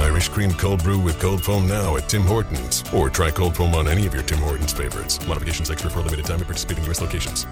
Irish 0.00 0.28
cream 0.28 0.52
cold 0.52 0.82
brew 0.82 0.98
with 0.98 1.18
cold 1.20 1.42
foam 1.44 1.66
now 1.66 1.96
at 1.96 2.08
Tim 2.08 2.22
Hortons. 2.22 2.84
Or 2.92 3.10
try 3.10 3.30
cold 3.30 3.56
foam 3.56 3.74
on 3.74 3.88
any 3.88 4.06
of 4.06 4.14
your 4.14 4.22
Tim 4.22 4.38
Hortons 4.38 4.72
favorites. 4.72 5.24
Modifications 5.26 5.70
extra 5.70 5.90
for 5.90 6.00
a 6.00 6.02
limited 6.02 6.26
time 6.26 6.40
at 6.40 6.46
participating 6.46 6.84
U.S. 6.84 7.00
locations. 7.00 7.46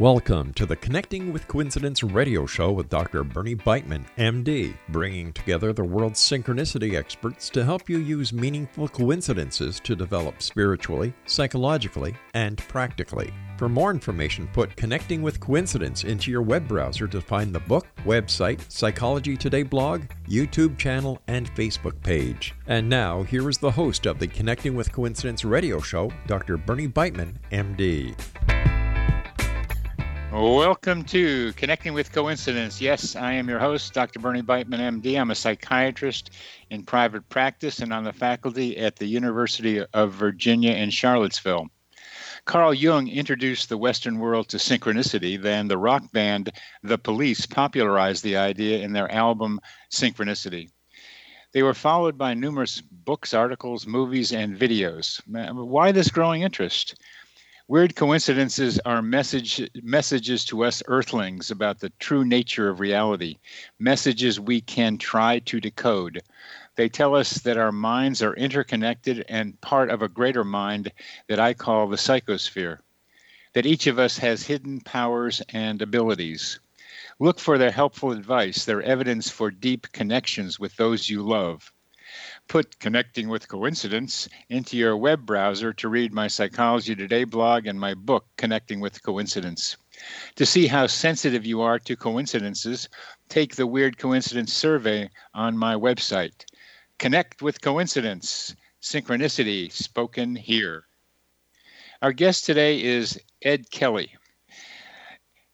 Welcome 0.00 0.52
to 0.52 0.64
the 0.64 0.76
Connecting 0.76 1.32
with 1.32 1.48
Coincidence 1.48 2.04
radio 2.04 2.46
show 2.46 2.70
with 2.70 2.88
Dr. 2.88 3.24
Bernie 3.24 3.56
Beitman, 3.56 4.06
MD, 4.16 4.76
bringing 4.90 5.32
together 5.32 5.72
the 5.72 5.82
world's 5.82 6.20
synchronicity 6.20 6.94
experts 6.96 7.50
to 7.50 7.64
help 7.64 7.90
you 7.90 7.98
use 7.98 8.32
meaningful 8.32 8.86
coincidences 8.86 9.80
to 9.80 9.96
develop 9.96 10.40
spiritually, 10.40 11.12
psychologically, 11.26 12.14
and 12.32 12.58
practically. 12.68 13.32
For 13.58 13.68
more 13.68 13.90
information, 13.90 14.46
put 14.52 14.76
Connecting 14.76 15.20
with 15.20 15.40
Coincidence 15.40 16.04
into 16.04 16.30
your 16.30 16.42
web 16.42 16.68
browser 16.68 17.08
to 17.08 17.20
find 17.20 17.52
the 17.52 17.58
book, 17.58 17.88
website, 18.04 18.60
Psychology 18.70 19.36
Today 19.36 19.64
blog, 19.64 20.04
YouTube 20.28 20.78
channel, 20.78 21.20
and 21.26 21.52
Facebook 21.56 22.00
page. 22.04 22.54
And 22.68 22.88
now, 22.88 23.24
here 23.24 23.48
is 23.48 23.58
the 23.58 23.72
host 23.72 24.06
of 24.06 24.20
the 24.20 24.28
Connecting 24.28 24.76
with 24.76 24.92
Coincidence 24.92 25.44
radio 25.44 25.80
show, 25.80 26.12
Dr. 26.28 26.56
Bernie 26.56 26.86
Beitman, 26.86 27.34
MD. 27.50 28.14
Welcome 30.30 31.02
to 31.06 31.52
Connecting 31.54 31.94
with 31.94 32.12
Coincidence. 32.12 32.80
Yes, 32.80 33.16
I 33.16 33.32
am 33.32 33.48
your 33.48 33.58
host, 33.58 33.92
Dr. 33.92 34.20
Bernie 34.20 34.40
Beitman, 34.40 35.02
MD. 35.02 35.20
I'm 35.20 35.32
a 35.32 35.34
psychiatrist 35.34 36.30
in 36.70 36.84
private 36.84 37.28
practice 37.28 37.80
and 37.80 37.92
on 37.92 38.04
the 38.04 38.12
faculty 38.12 38.78
at 38.78 38.94
the 38.94 39.06
University 39.06 39.84
of 39.94 40.12
Virginia 40.12 40.74
in 40.74 40.90
Charlottesville. 40.90 41.66
Carl 42.48 42.72
Jung 42.72 43.08
introduced 43.08 43.68
the 43.68 43.76
Western 43.76 44.18
world 44.18 44.48
to 44.48 44.56
synchronicity, 44.56 45.38
then 45.38 45.68
the 45.68 45.76
rock 45.76 46.10
band 46.12 46.50
The 46.82 46.96
Police 46.96 47.44
popularized 47.44 48.24
the 48.24 48.38
idea 48.38 48.78
in 48.78 48.94
their 48.94 49.12
album 49.12 49.60
Synchronicity. 49.92 50.70
They 51.52 51.62
were 51.62 51.74
followed 51.74 52.16
by 52.16 52.32
numerous 52.32 52.80
books, 52.80 53.34
articles, 53.34 53.86
movies, 53.86 54.32
and 54.32 54.58
videos. 54.58 55.20
Why 55.26 55.92
this 55.92 56.08
growing 56.08 56.40
interest? 56.40 56.94
Weird 57.68 57.94
coincidences 57.94 58.78
are 58.86 59.02
message, 59.02 59.68
messages 59.82 60.46
to 60.46 60.64
us 60.64 60.82
earthlings 60.86 61.50
about 61.50 61.80
the 61.80 61.92
true 61.98 62.24
nature 62.24 62.70
of 62.70 62.80
reality, 62.80 63.36
messages 63.78 64.40
we 64.40 64.62
can 64.62 64.96
try 64.96 65.40
to 65.40 65.60
decode. 65.60 66.22
They 66.78 66.88
tell 66.88 67.16
us 67.16 67.32
that 67.40 67.56
our 67.56 67.72
minds 67.72 68.22
are 68.22 68.36
interconnected 68.36 69.24
and 69.28 69.60
part 69.60 69.90
of 69.90 70.00
a 70.00 70.08
greater 70.08 70.44
mind 70.44 70.92
that 71.26 71.40
I 71.40 71.52
call 71.52 71.88
the 71.88 71.96
psychosphere, 71.96 72.78
that 73.54 73.66
each 73.66 73.88
of 73.88 73.98
us 73.98 74.18
has 74.18 74.46
hidden 74.46 74.80
powers 74.82 75.42
and 75.48 75.82
abilities. 75.82 76.60
Look 77.18 77.40
for 77.40 77.58
their 77.58 77.72
helpful 77.72 78.12
advice, 78.12 78.64
their 78.64 78.80
evidence 78.80 79.28
for 79.28 79.50
deep 79.50 79.90
connections 79.90 80.60
with 80.60 80.76
those 80.76 81.10
you 81.10 81.20
love 81.24 81.72
put 82.48 82.78
Connecting 82.78 83.28
with 83.28 83.48
Coincidence 83.48 84.28
into 84.48 84.76
your 84.76 84.96
web 84.96 85.26
browser 85.26 85.72
to 85.74 85.88
read 85.88 86.12
my 86.12 86.26
Psychology 86.26 86.96
Today 86.96 87.24
blog 87.24 87.66
and 87.66 87.78
my 87.78 87.92
book, 87.92 88.26
Connecting 88.38 88.80
with 88.80 89.02
Coincidence. 89.02 89.76
To 90.36 90.46
see 90.46 90.66
how 90.66 90.86
sensitive 90.86 91.44
you 91.44 91.60
are 91.60 91.78
to 91.80 91.96
coincidences, 91.96 92.88
take 93.28 93.56
the 93.56 93.66
Weird 93.66 93.98
Coincidence 93.98 94.54
survey 94.54 95.10
on 95.34 95.58
my 95.58 95.74
website. 95.74 96.46
Connect 96.98 97.42
with 97.42 97.60
Coincidence, 97.60 98.56
Synchronicity, 98.82 99.70
spoken 99.70 100.34
here. 100.34 100.84
Our 102.02 102.12
guest 102.12 102.44
today 102.44 102.82
is 102.82 103.20
Ed 103.40 103.70
Kelly. 103.70 104.16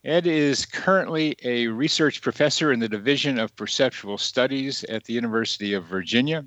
Ed 0.05 0.27
is 0.27 0.65
currently 0.65 1.37
a 1.43 1.67
research 1.67 2.23
professor 2.23 2.73
in 2.73 2.81
the 2.81 2.89
Division 2.89 3.39
of 3.39 3.55
Perceptual 3.57 4.17
Studies 4.17 4.85
at 4.85 5.05
the 5.05 5.13
University 5.13 5.75
of 5.75 5.85
Virginia. 5.85 6.47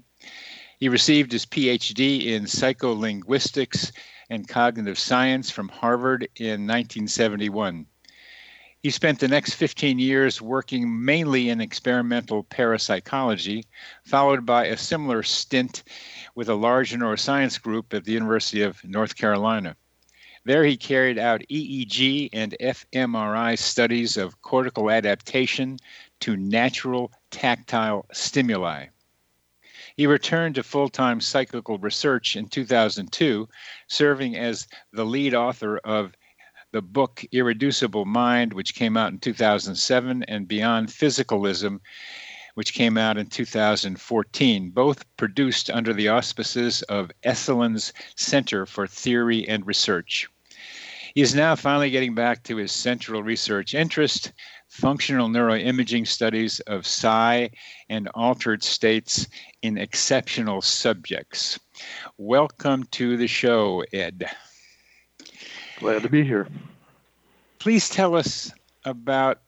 He 0.80 0.90
received 0.90 1.32
his 1.32 1.46
PhD 1.46 2.26
in 2.26 2.46
psycholinguistics 2.46 3.92
and 4.32 4.48
cognitive 4.48 4.98
science 4.98 5.52
from 5.52 5.70
Harvard 5.70 6.28
in 6.38 6.66
1971. 6.66 7.86
He 8.88 8.92
spent 8.92 9.20
the 9.20 9.28
next 9.28 9.56
15 9.56 10.00
years 10.00 10.42
working 10.42 11.04
mainly 11.04 11.50
in 11.50 11.60
experimental 11.60 12.44
parapsychology, 12.44 13.66
followed 14.06 14.46
by 14.46 14.68
a 14.68 14.78
similar 14.78 15.24
stint 15.24 15.84
with 16.36 16.48
a 16.48 16.56
large 16.56 16.94
neuroscience 16.94 17.62
group 17.62 17.94
at 17.94 18.06
the 18.06 18.14
University 18.14 18.62
of 18.62 18.82
North 18.86 19.18
Carolina. 19.18 19.76
There, 20.46 20.64
he 20.64 20.78
carried 20.78 21.20
out 21.20 21.44
EEG 21.52 22.30
and 22.32 22.56
fMRI 22.62 23.60
studies 23.60 24.16
of 24.16 24.42
cortical 24.42 24.90
adaptation 24.90 25.80
to 26.22 26.38
natural 26.38 27.12
tactile 27.30 28.06
stimuli. 28.14 28.86
He 29.98 30.08
returned 30.08 30.56
to 30.56 30.64
full 30.64 30.88
time 30.88 31.20
psychical 31.20 31.78
research 31.78 32.38
in 32.38 32.48
2002, 32.48 33.50
serving 33.88 34.38
as 34.38 34.66
the 34.94 35.06
lead 35.06 35.34
author 35.34 35.78
of 35.80 36.14
the 36.78 36.82
book 36.84 37.26
Irreducible 37.32 38.06
Mind, 38.06 38.54
which 38.54 38.76
came 38.76 38.98
out 38.98 39.12
in 39.12 39.18
2007, 39.18 40.22
and 40.28 40.48
Beyond 40.48 40.90
Physicalism, 40.90 41.80
which 42.54 42.76
came 42.76 43.00
out 43.00 43.18
in 43.18 43.26
2014, 43.26 44.70
both 44.70 45.04
produced 45.18 45.72
under 45.72 45.92
the 45.92 46.10
auspices 46.10 46.84
of 46.84 47.10
Esalen 47.26 47.92
Center 48.16 48.68
for 48.68 48.86
Theory 48.86 49.48
and 49.48 49.66
Research. 49.66 50.28
He 51.16 51.22
is 51.24 51.34
now 51.34 51.56
finally 51.56 51.90
getting 51.90 52.14
back 52.14 52.44
to 52.44 52.58
his 52.58 52.72
central 52.72 53.24
research 53.24 53.74
interest 53.74 54.32
functional 54.68 55.30
neuroimaging 55.30 56.06
studies 56.06 56.60
of 56.68 56.86
psi 56.86 57.50
and 57.90 58.08
altered 58.14 58.62
states 58.62 59.28
in 59.64 59.80
exceptional 59.80 60.62
subjects. 60.62 61.60
Welcome 62.20 62.84
to 62.92 63.18
the 63.18 63.26
show, 63.26 63.84
Ed. 63.92 64.30
Glad 65.78 66.02
to 66.02 66.10
be 66.10 66.24
here. 66.24 66.48
Please 67.60 67.90
tell 67.90 68.16
us 68.16 68.52
about 68.86 69.42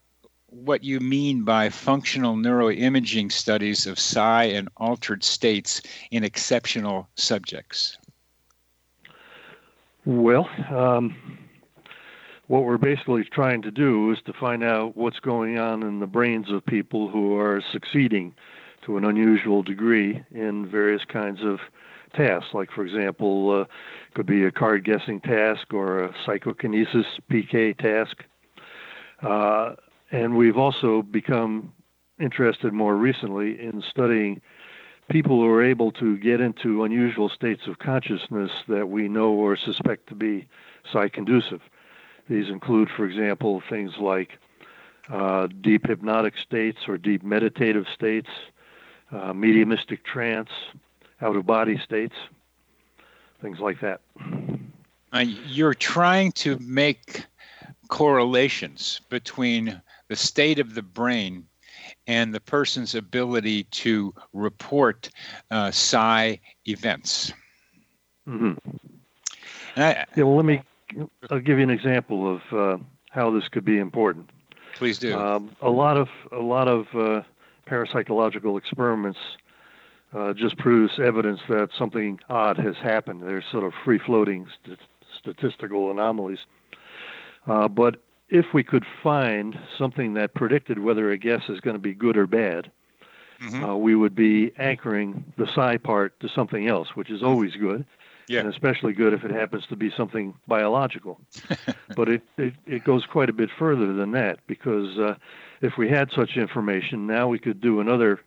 what 0.46 0.82
you 0.84 1.00
mean 1.00 1.42
by 1.44 1.68
functional 1.68 2.36
neuroimaging 2.36 3.30
studies 3.30 3.86
of 3.86 3.98
psi 3.98 4.44
and 4.44 4.68
altered 4.76 5.24
states 5.24 5.80
in 6.10 6.24
exceptional 6.24 7.08
subjects. 7.14 7.98
Well, 10.04 10.48
um, 10.70 11.16
what 12.46 12.64
we're 12.64 12.78
basically 12.78 13.24
trying 13.24 13.62
to 13.62 13.70
do 13.70 14.10
is 14.10 14.18
to 14.26 14.32
find 14.32 14.64
out 14.64 14.96
what's 14.96 15.20
going 15.20 15.58
on 15.58 15.82
in 15.82 16.00
the 16.00 16.06
brains 16.06 16.50
of 16.50 16.64
people 16.66 17.08
who 17.08 17.36
are 17.36 17.62
succeeding 17.72 18.34
to 18.82 18.96
an 18.96 19.04
unusual 19.04 19.62
degree 19.62 20.24
in 20.32 20.66
various 20.66 21.04
kinds 21.04 21.42
of 21.42 21.60
tasks. 22.12 22.54
Like, 22.54 22.70
for 22.70 22.84
example, 22.84 23.62
uh, 23.62 23.64
could 24.14 24.26
be 24.26 24.44
a 24.44 24.50
card 24.50 24.84
guessing 24.84 25.20
task 25.20 25.72
or 25.72 26.04
a 26.04 26.14
psychokinesis 26.24 27.06
PK 27.30 27.76
task. 27.76 28.24
Uh, 29.22 29.74
and 30.10 30.36
we've 30.36 30.56
also 30.56 31.02
become 31.02 31.72
interested 32.18 32.72
more 32.72 32.96
recently 32.96 33.60
in 33.60 33.82
studying 33.88 34.40
people 35.10 35.40
who 35.40 35.48
are 35.48 35.62
able 35.62 35.90
to 35.90 36.16
get 36.18 36.40
into 36.40 36.84
unusual 36.84 37.28
states 37.28 37.62
of 37.66 37.78
consciousness 37.78 38.50
that 38.68 38.88
we 38.88 39.08
know 39.08 39.30
or 39.30 39.56
suspect 39.56 40.08
to 40.08 40.14
be 40.14 40.46
psi 40.90 41.08
conducive. 41.08 41.60
These 42.28 42.48
include, 42.48 42.88
for 42.96 43.04
example, 43.04 43.60
things 43.68 43.92
like 43.98 44.38
uh, 45.10 45.48
deep 45.60 45.88
hypnotic 45.88 46.38
states 46.38 46.78
or 46.86 46.96
deep 46.96 47.24
meditative 47.24 47.86
states, 47.92 48.28
uh, 49.10 49.32
mediumistic 49.32 50.04
trance, 50.04 50.50
out 51.22 51.36
of 51.36 51.46
body 51.46 51.78
states, 51.78 52.14
things 53.40 53.58
like 53.58 53.80
that. 53.80 54.00
Uh, 55.12 55.24
you're 55.46 55.74
trying 55.74 56.32
to 56.32 56.58
make 56.60 57.24
correlations 57.88 59.00
between 59.08 59.80
the 60.08 60.16
state 60.16 60.58
of 60.58 60.74
the 60.74 60.82
brain 60.82 61.44
and 62.06 62.34
the 62.34 62.40
person's 62.40 62.94
ability 62.94 63.64
to 63.64 64.14
report 64.32 65.10
uh, 65.50 65.70
psi 65.70 66.38
events. 66.66 67.32
Mm-hmm. 68.28 68.52
I, 69.76 70.04
yeah, 70.16 70.22
well, 70.24 70.36
let 70.36 70.44
me 70.44 70.62
I'll 71.30 71.40
give 71.40 71.58
you 71.58 71.64
an 71.64 71.70
example 71.70 72.34
of 72.34 72.52
uh, 72.52 72.82
how 73.10 73.30
this 73.30 73.48
could 73.48 73.64
be 73.64 73.78
important. 73.78 74.30
Please 74.74 74.98
do. 74.98 75.16
Um, 75.18 75.50
a 75.60 75.70
lot 75.70 75.96
of 75.96 76.08
a 76.32 76.40
lot 76.40 76.68
of 76.68 76.86
uh, 76.94 77.22
parapsychological 77.68 78.56
experiments 78.58 79.18
uh, 80.12 80.32
just 80.32 80.56
proves 80.58 80.98
evidence 80.98 81.40
that 81.48 81.68
something 81.78 82.18
odd 82.28 82.58
has 82.58 82.76
happened. 82.76 83.22
They're 83.22 83.44
sort 83.50 83.64
of 83.64 83.72
free 83.84 83.98
floating 83.98 84.46
st- 84.64 84.78
statistical 85.20 85.90
anomalies. 85.90 86.40
Uh, 87.46 87.68
but 87.68 87.96
if 88.28 88.46
we 88.52 88.62
could 88.62 88.84
find 89.02 89.58
something 89.76 90.14
that 90.14 90.34
predicted 90.34 90.78
whether 90.78 91.10
a 91.10 91.18
guess 91.18 91.42
is 91.48 91.60
going 91.60 91.74
to 91.74 91.80
be 91.80 91.94
good 91.94 92.16
or 92.16 92.26
bad, 92.26 92.70
mm-hmm. 93.40 93.64
uh, 93.64 93.76
we 93.76 93.94
would 93.94 94.14
be 94.14 94.52
anchoring 94.58 95.32
the 95.36 95.46
psi 95.46 95.76
part 95.76 96.18
to 96.20 96.28
something 96.28 96.66
else, 96.66 96.88
which 96.94 97.10
is 97.10 97.22
always 97.22 97.54
good. 97.56 97.84
Yeah. 98.28 98.40
And 98.40 98.48
especially 98.48 98.92
good 98.92 99.12
if 99.12 99.24
it 99.24 99.32
happens 99.32 99.66
to 99.70 99.76
be 99.76 99.90
something 99.90 100.34
biological. 100.46 101.20
but 101.96 102.08
it, 102.08 102.22
it, 102.38 102.54
it, 102.64 102.84
goes 102.84 103.04
quite 103.04 103.28
a 103.28 103.32
bit 103.32 103.50
further 103.58 103.92
than 103.92 104.12
that 104.12 104.38
because 104.46 104.96
uh, 104.98 105.16
if 105.60 105.76
we 105.76 105.88
had 105.88 106.12
such 106.12 106.36
information, 106.36 107.08
now 107.08 107.26
we 107.26 107.40
could 107.40 107.60
do 107.60 107.80
another 107.80 108.20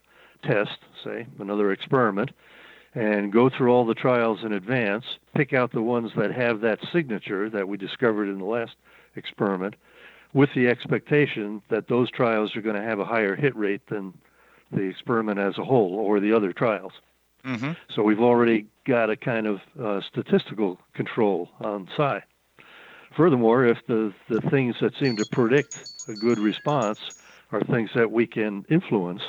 test, 0.46 0.78
say, 1.02 1.26
another 1.38 1.72
experiment, 1.72 2.30
and 2.94 3.32
go 3.32 3.50
through 3.50 3.72
all 3.72 3.84
the 3.84 3.94
trials 3.94 4.44
in 4.44 4.52
advance, 4.52 5.04
pick 5.34 5.52
out 5.52 5.72
the 5.72 5.82
ones 5.82 6.12
that 6.16 6.30
have 6.30 6.60
that 6.60 6.78
signature 6.92 7.50
that 7.50 7.66
we 7.68 7.76
discovered 7.76 8.28
in 8.28 8.38
the 8.38 8.44
last 8.44 8.76
experiment, 9.16 9.74
with 10.32 10.50
the 10.54 10.68
expectation 10.68 11.62
that 11.68 11.88
those 11.88 12.10
trials 12.10 12.54
are 12.56 12.62
going 12.62 12.76
to 12.76 12.82
have 12.82 13.00
a 13.00 13.04
higher 13.04 13.34
hit 13.36 13.54
rate 13.56 13.86
than 13.88 14.12
the 14.72 14.82
experiment 14.82 15.38
as 15.38 15.58
a 15.58 15.64
whole 15.64 15.94
or 15.94 16.20
the 16.20 16.32
other 16.32 16.52
trials. 16.52 16.92
Mm-hmm. 17.44 17.72
So 17.94 18.02
we've 18.02 18.20
already 18.20 18.66
got 18.86 19.10
a 19.10 19.16
kind 19.16 19.46
of 19.46 19.60
uh, 19.80 20.00
statistical 20.00 20.78
control 20.94 21.50
on 21.60 21.88
psi. 21.96 22.22
Furthermore, 23.16 23.64
if 23.64 23.78
the, 23.86 24.12
the 24.28 24.40
things 24.50 24.76
that 24.80 24.96
seem 24.98 25.16
to 25.16 25.26
predict 25.30 25.78
a 26.08 26.14
good 26.14 26.38
response 26.38 26.98
are 27.52 27.60
things 27.60 27.90
that 27.94 28.10
we 28.10 28.26
can 28.26 28.64
influence, 28.68 29.22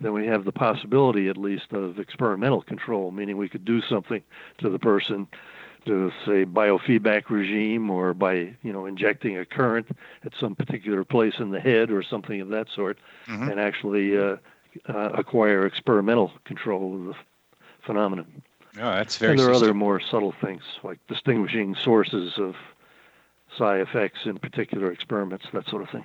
then 0.00 0.12
we 0.12 0.26
have 0.26 0.44
the 0.44 0.52
possibility, 0.52 1.28
at 1.28 1.36
least, 1.36 1.72
of 1.72 1.98
experimental 1.98 2.62
control, 2.62 3.10
meaning 3.10 3.36
we 3.36 3.48
could 3.48 3.64
do 3.64 3.80
something 3.80 4.22
to 4.58 4.68
the 4.68 4.78
person 4.78 5.26
to 5.86 6.10
say 6.24 6.44
biofeedback 6.44 7.30
regime 7.30 7.90
or 7.90 8.12
by 8.12 8.54
you 8.62 8.72
know 8.72 8.86
injecting 8.86 9.38
a 9.38 9.44
current 9.44 9.86
at 10.24 10.32
some 10.38 10.54
particular 10.54 11.04
place 11.04 11.34
in 11.38 11.50
the 11.50 11.60
head 11.60 11.90
or 11.90 12.02
something 12.02 12.40
of 12.40 12.48
that 12.48 12.68
sort, 12.74 12.98
mm-hmm. 13.26 13.48
and 13.48 13.60
actually 13.60 14.18
uh, 14.18 14.36
uh, 14.88 15.10
acquire 15.14 15.64
experimental 15.64 16.32
control 16.44 16.94
of 16.94 17.04
the 17.04 17.14
phenomenon. 17.84 18.42
Oh, 18.78 18.90
that's 18.92 19.16
very. 19.16 19.32
And 19.32 19.40
there 19.40 19.48
are 19.48 19.54
other 19.54 19.72
more 19.72 20.00
subtle 20.00 20.34
things 20.40 20.62
like 20.82 20.98
distinguishing 21.06 21.74
sources 21.74 22.34
of 22.36 22.56
psi 23.56 23.76
effects 23.76 24.20
in 24.26 24.38
particular 24.38 24.92
experiments, 24.92 25.46
that 25.52 25.66
sort 25.68 25.82
of 25.82 25.90
thing. 25.90 26.04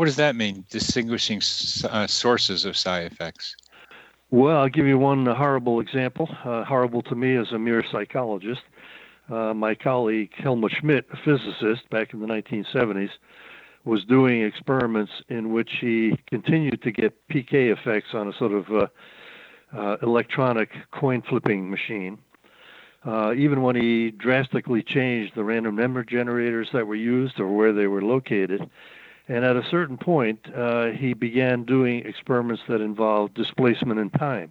What 0.00 0.06
does 0.06 0.16
that 0.16 0.34
mean? 0.34 0.64
Distinguishing 0.70 1.42
uh, 1.84 2.06
sources 2.06 2.64
of 2.64 2.74
psi 2.74 3.00
effects. 3.00 3.54
Well, 4.30 4.56
I'll 4.56 4.70
give 4.70 4.86
you 4.86 4.96
one 4.96 5.26
horrible 5.26 5.78
example. 5.78 6.26
Uh, 6.42 6.64
horrible 6.64 7.02
to 7.02 7.14
me 7.14 7.36
as 7.36 7.52
a 7.52 7.58
mere 7.58 7.84
psychologist. 7.92 8.62
Uh, 9.28 9.52
my 9.52 9.74
colleague 9.74 10.30
Helmut 10.38 10.72
Schmidt, 10.72 11.04
a 11.12 11.18
physicist 11.18 11.90
back 11.90 12.14
in 12.14 12.20
the 12.20 12.26
1970s, 12.26 13.10
was 13.84 14.02
doing 14.06 14.40
experiments 14.40 15.12
in 15.28 15.52
which 15.52 15.70
he 15.82 16.18
continued 16.30 16.80
to 16.80 16.92
get 16.92 17.14
PK 17.28 17.70
effects 17.70 18.14
on 18.14 18.26
a 18.26 18.32
sort 18.32 18.52
of 18.52 18.72
uh, 18.72 18.86
uh, 19.76 19.96
electronic 20.00 20.70
coin 20.92 21.20
flipping 21.20 21.68
machine. 21.70 22.16
Uh, 23.04 23.34
even 23.36 23.60
when 23.60 23.76
he 23.76 24.12
drastically 24.12 24.82
changed 24.82 25.34
the 25.34 25.44
random 25.44 25.76
number 25.76 26.02
generators 26.02 26.70
that 26.72 26.86
were 26.86 26.94
used 26.94 27.38
or 27.38 27.54
where 27.54 27.74
they 27.74 27.86
were 27.86 28.00
located. 28.00 28.70
And 29.30 29.44
at 29.44 29.54
a 29.54 29.62
certain 29.70 29.96
point, 29.96 30.40
uh, 30.56 30.86
he 30.86 31.14
began 31.14 31.62
doing 31.62 32.04
experiments 32.04 32.64
that 32.66 32.80
involved 32.80 33.32
displacement 33.34 34.00
in 34.00 34.10
time. 34.10 34.50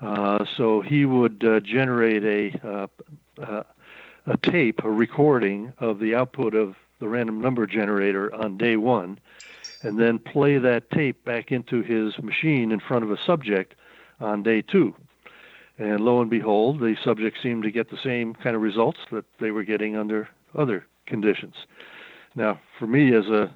Uh, 0.00 0.46
so 0.56 0.80
he 0.80 1.04
would 1.04 1.44
uh, 1.44 1.60
generate 1.60 2.24
a, 2.24 2.88
a 3.38 4.36
tape, 4.38 4.80
a 4.82 4.90
recording 4.90 5.74
of 5.78 5.98
the 5.98 6.14
output 6.14 6.54
of 6.54 6.74
the 7.00 7.08
random 7.08 7.38
number 7.38 7.66
generator 7.66 8.34
on 8.34 8.56
day 8.56 8.78
one, 8.78 9.18
and 9.82 10.00
then 10.00 10.18
play 10.18 10.56
that 10.56 10.90
tape 10.90 11.22
back 11.26 11.52
into 11.52 11.82
his 11.82 12.18
machine 12.22 12.72
in 12.72 12.80
front 12.80 13.04
of 13.04 13.10
a 13.10 13.22
subject 13.26 13.74
on 14.20 14.42
day 14.42 14.62
two. 14.62 14.94
And 15.76 16.00
lo 16.00 16.22
and 16.22 16.30
behold, 16.30 16.80
the 16.80 16.96
subject 17.04 17.36
seemed 17.42 17.64
to 17.64 17.70
get 17.70 17.90
the 17.90 17.98
same 18.02 18.32
kind 18.36 18.56
of 18.56 18.62
results 18.62 19.00
that 19.10 19.26
they 19.38 19.50
were 19.50 19.64
getting 19.64 19.98
under 19.98 20.30
other 20.54 20.86
conditions. 21.04 21.56
Now, 22.34 22.58
for 22.78 22.86
me 22.86 23.14
as 23.14 23.26
a 23.26 23.52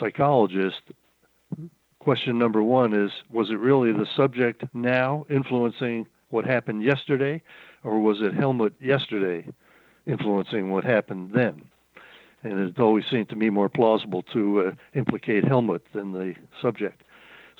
psychologist, 0.00 0.80
question 2.00 2.38
number 2.38 2.62
one 2.62 2.94
is 2.94 3.12
was 3.30 3.50
it 3.50 3.58
really 3.58 3.92
the 3.92 4.06
subject 4.16 4.64
now 4.74 5.26
influencing 5.30 6.06
what 6.30 6.44
happened 6.44 6.82
yesterday, 6.82 7.42
or 7.84 8.00
was 8.00 8.20
it 8.20 8.34
Helmut 8.34 8.72
yesterday 8.80 9.46
influencing 10.06 10.70
what 10.70 10.84
happened 10.84 11.32
then? 11.34 11.62
and 12.42 12.58
it 12.58 12.80
always 12.80 13.04
seemed 13.10 13.28
to 13.28 13.36
me 13.36 13.50
more 13.50 13.68
plausible 13.68 14.22
to 14.22 14.60
uh, 14.60 14.72
implicate 14.94 15.44
Helmut 15.44 15.82
than 15.92 16.12
the 16.12 16.34
subject. 16.60 17.02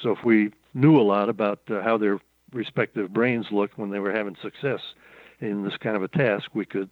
So 0.01 0.11
if 0.11 0.25
we 0.25 0.53
knew 0.75 0.99
a 0.99 1.03
lot 1.03 1.29
about 1.29 1.61
uh, 1.71 1.83
how 1.83 1.99
their 1.99 2.19
respective 2.53 3.13
brains 3.13 3.47
looked 3.51 3.79
when 3.79 3.91
they 3.91 3.99
were 3.99 4.13
having 4.13 4.37
success 4.41 4.81
in 5.41 5.65
this 5.65 5.77
kind 5.77 5.97
of 5.97 6.03
a 6.03 6.09
task, 6.09 6.51
we 6.55 6.65
could 6.65 6.89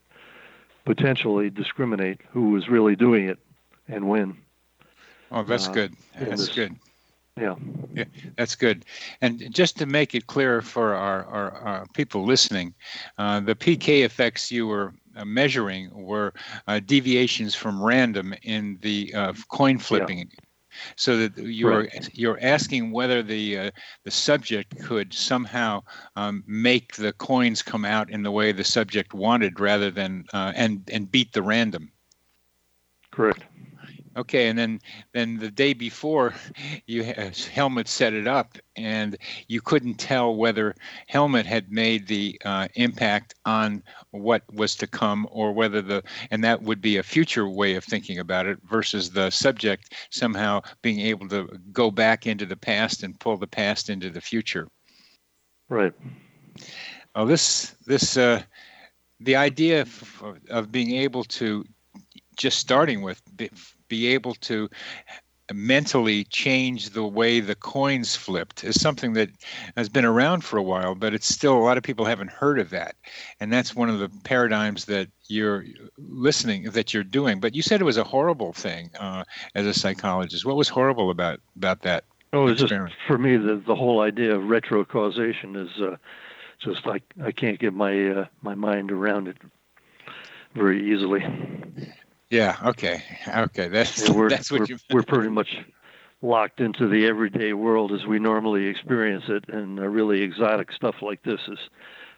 potentially 0.85 1.51
discriminate 1.51 2.21
who 2.31 2.51
was 2.51 2.69
really 2.69 2.97
doing 2.97 3.29
it 3.29 3.39
and 3.89 4.09
when. 4.09 4.37
Oh, 5.31 5.43
that's 5.43 5.69
uh, 5.69 5.73
good. 5.73 5.95
That's 6.19 6.47
this, 6.47 6.55
good. 6.55 6.77
Yeah. 7.39 7.55
Yeah, 7.95 8.05
that's 8.37 8.55
good. 8.55 8.85
And 9.21 9.53
just 9.53 9.79
to 9.79 9.87
make 9.87 10.15
it 10.15 10.27
clear 10.27 10.61
for 10.61 10.95
our, 10.95 11.25
our, 11.25 11.51
our 11.53 11.87
people 11.95 12.25
listening, 12.25 12.75
uh, 13.17 13.41
the 13.41 13.55
PK 13.55 14.05
effects 14.05 14.51
you 14.51 14.67
were 14.67 14.95
uh, 15.17 15.25
measuring 15.25 15.91
were 15.93 16.33
uh, 16.67 16.81
deviations 16.81 17.55
from 17.55 17.83
random 17.83 18.35
in 18.43 18.79
the 18.83 19.13
uh, 19.15 19.33
coin 19.51 19.79
flipping. 19.79 20.19
Yeah. 20.19 20.25
So 20.95 21.17
that 21.17 21.37
you're 21.39 21.79
right. 21.79 22.09
you're 22.13 22.39
asking 22.41 22.93
whether 22.93 23.21
the 23.21 23.59
uh, 23.59 23.71
the 24.05 24.13
subject 24.13 24.79
could 24.85 25.13
somehow 25.13 25.83
um, 26.15 26.45
make 26.47 26.95
the 26.95 27.13
coins 27.15 27.63
come 27.63 27.85
out 27.85 28.11
in 28.11 28.23
the 28.23 28.31
way 28.31 28.53
the 28.53 28.63
subject 28.63 29.13
wanted, 29.13 29.59
rather 29.59 29.91
than 29.91 30.25
uh, 30.33 30.53
and 30.55 30.89
and 30.93 31.11
beat 31.11 31.33
the 31.33 31.43
random. 31.43 31.91
Correct. 33.11 33.43
Okay, 34.19 34.49
and 34.49 34.59
then 34.59 34.81
then 35.13 35.37
the 35.37 35.51
day 35.51 35.73
before, 35.73 36.35
you 36.87 37.05
Helmut 37.05 37.87
set 37.87 38.15
it 38.15 38.27
up, 38.27 38.59
and 38.75 39.17
you 39.47 39.61
couldn't 39.61 39.95
tell 39.95 40.35
whether 40.35 40.75
Helmut 41.07 41.47
had 41.47 41.71
made 41.71 42.09
the 42.09 42.41
uh, 42.45 42.67
impact 42.75 43.37
on 43.45 43.81
what 44.11 44.43
was 44.53 44.75
to 44.77 44.89
come, 44.89 45.29
or 45.31 45.53
whether 45.53 45.81
the 45.81 46.03
and 46.33 46.43
that 46.43 46.61
would 46.61 46.81
be 46.81 46.97
a 46.97 47.03
future 47.03 47.49
way 47.49 47.77
of 47.77 47.85
thinking 47.85 48.19
about 48.19 48.47
it 48.47 48.59
versus 48.69 49.09
the 49.09 49.31
subject 49.31 49.95
somehow 50.11 50.61
being 50.83 50.99
able 50.99 51.29
to 51.29 51.49
go 51.71 51.89
back 51.89 52.27
into 52.27 52.45
the 52.45 52.57
past 52.57 53.05
and 53.05 53.21
pull 53.21 53.37
the 53.37 53.47
past 53.47 53.89
into 53.89 54.11
the 54.11 54.21
future. 54.21 54.67
Right. 55.69 55.93
Well, 57.15 57.27
this 57.27 57.77
this 57.87 58.17
uh, 58.17 58.43
the 59.21 59.37
idea 59.37 59.83
of, 59.83 60.25
of 60.51 60.73
being 60.73 60.97
able 60.97 61.23
to 61.25 61.65
just 62.37 62.59
starting 62.59 63.03
with 63.03 63.23
be 63.89 64.09
able 64.09 64.35
to 64.35 64.69
mentally 65.53 66.25
change 66.25 66.91
the 66.91 67.05
way 67.05 67.41
the 67.41 67.55
coins 67.55 68.15
flipped 68.15 68.65
is 68.65 68.81
something 68.81 69.15
that 69.15 69.31
has 69.77 69.89
been 69.89 70.05
around 70.05 70.45
for 70.45 70.59
a 70.59 70.63
while, 70.63 70.95
but 70.95 71.15
it's 71.15 71.27
still 71.27 71.57
a 71.57 71.65
lot 71.65 71.79
of 71.79 71.83
people 71.83 72.05
haven't 72.05 72.31
heard 72.31 72.59
of 72.59 72.71
that. 72.71 72.97
And 73.41 73.53
that's 73.53 73.75
one 73.75 73.89
of 73.89 73.99
the 73.99 74.11
paradigms 74.25 74.85
that 74.87 75.09
you're 75.29 75.65
listening, 75.97 76.65
that 76.71 76.93
you're 76.93 77.05
doing. 77.05 77.41
But 77.41 77.55
you 77.55 77.63
said 77.63 77.81
it 77.81 77.85
was 77.85 77.97
a 77.97 78.05
horrible 78.05 78.53
thing 78.53 78.91
uh, 79.01 79.25
as 79.55 79.67
a 79.67 79.73
psychologist. 79.73 80.45
What 80.45 80.57
was 80.57 80.69
horrible 80.69 81.11
about, 81.11 81.41
about 81.57 81.81
that? 81.83 82.05
Oh, 82.33 82.49
it's 82.49 82.61
just 82.61 82.75
for 83.07 83.17
me, 83.17 83.39
the, 83.39 83.57
the 83.67 83.75
whole 83.75 84.01
idea 84.01 84.35
of 84.35 84.43
retrocausation 84.43 85.57
is 85.57 85.81
uh, 85.81 85.97
just 86.59 86.85
like 86.85 87.03
I 87.23 87.33
can't 87.33 87.59
get 87.59 87.73
my 87.73 88.11
uh, 88.11 88.27
my 88.43 88.55
mind 88.55 88.93
around 88.93 89.29
it 89.29 89.39
very 90.55 90.93
easily. 90.93 91.25
Yeah. 92.31 92.57
Okay. 92.65 93.03
Okay. 93.27 93.69
That's 93.69 94.09
we're, 94.11 94.29
that's 94.29 94.51
what 94.51 94.61
we're, 94.61 94.67
you. 94.67 94.79
we're 94.91 95.03
pretty 95.03 95.31
much 95.31 95.57
locked 96.21 96.61
into 96.61 96.89
the 96.89 97.07
everyday 97.07 97.53
world 97.53 97.93
as 97.93 98.05
we 98.07 98.19
normally 98.19 98.67
experience 98.67 99.25
it, 99.29 99.45
and 99.49 99.79
uh, 99.79 99.87
really 99.87 100.23
exotic 100.23 100.73
stuff 100.73 100.97
like 101.01 101.23
this 101.23 101.41
is 101.49 101.59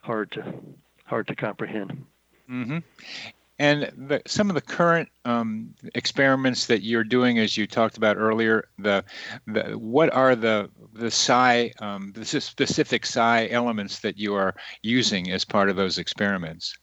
hard 0.02 0.33
to 0.33 0.55
hard 1.05 1.26
to 1.29 1.35
comprehend. 1.35 2.05
Mm-hmm. 2.50 2.79
And 3.59 3.93
the, 3.95 4.23
some 4.26 4.49
of 4.49 4.55
the 4.55 4.62
current 4.62 5.11
um, 5.26 5.75
experiments 5.95 6.67
that 6.67 6.83
you're 6.83 7.05
doing, 7.05 7.38
as 7.38 7.59
you 7.59 7.67
talked 7.67 7.99
about 7.99 8.17
earlier, 8.17 8.69
the, 8.79 9.05
the 9.47 9.79
what 9.79 10.12
are 10.14 10.35
the 10.35 10.71
the 10.95 11.11
psi 11.11 11.71
um, 11.81 12.12
the 12.14 12.25
specific 12.25 13.05
psi 13.05 13.49
elements 13.49 14.00
that 14.00 14.17
you 14.17 14.35
are 14.35 14.55
using 14.83 15.31
as 15.31 15.45
part 15.45 15.69
of 15.69 15.76
those 15.76 15.99
experiments? 15.99 16.76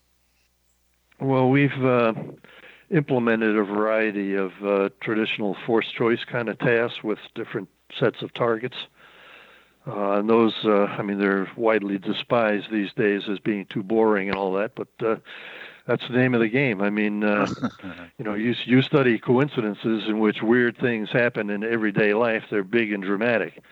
Well, 1.19 1.49
we've 1.49 1.83
uh, 1.83 2.13
implemented 2.89 3.57
a 3.57 3.63
variety 3.63 4.35
of 4.35 4.51
uh, 4.63 4.89
traditional 5.01 5.55
force 5.65 5.87
choice 5.91 6.23
kind 6.23 6.49
of 6.49 6.57
tasks 6.59 7.03
with 7.03 7.19
different 7.35 7.69
sets 7.99 8.21
of 8.21 8.33
targets. 8.33 8.75
Uh, 9.85 10.19
and 10.19 10.29
those, 10.29 10.53
uh, 10.65 10.83
I 10.83 11.01
mean, 11.01 11.17
they're 11.17 11.49
widely 11.55 11.97
despised 11.97 12.69
these 12.71 12.91
days 12.93 13.23
as 13.29 13.39
being 13.39 13.65
too 13.65 13.83
boring 13.83 14.27
and 14.27 14.37
all 14.37 14.53
that, 14.53 14.73
but 14.75 14.89
uh, 14.99 15.15
that's 15.85 16.05
the 16.09 16.17
name 16.17 16.33
of 16.33 16.41
the 16.41 16.49
game. 16.49 16.81
I 16.81 16.89
mean, 16.89 17.23
uh, 17.23 17.47
you 18.17 18.25
know, 18.25 18.33
you 18.33 18.53
you 18.65 18.81
study 18.81 19.17
coincidences 19.17 20.03
in 20.07 20.19
which 20.19 20.41
weird 20.41 20.77
things 20.77 21.09
happen 21.09 21.49
in 21.49 21.63
everyday 21.63 22.13
life. 22.13 22.43
They're 22.51 22.65
big 22.65 22.91
and 22.91 23.01
dramatic, 23.01 23.63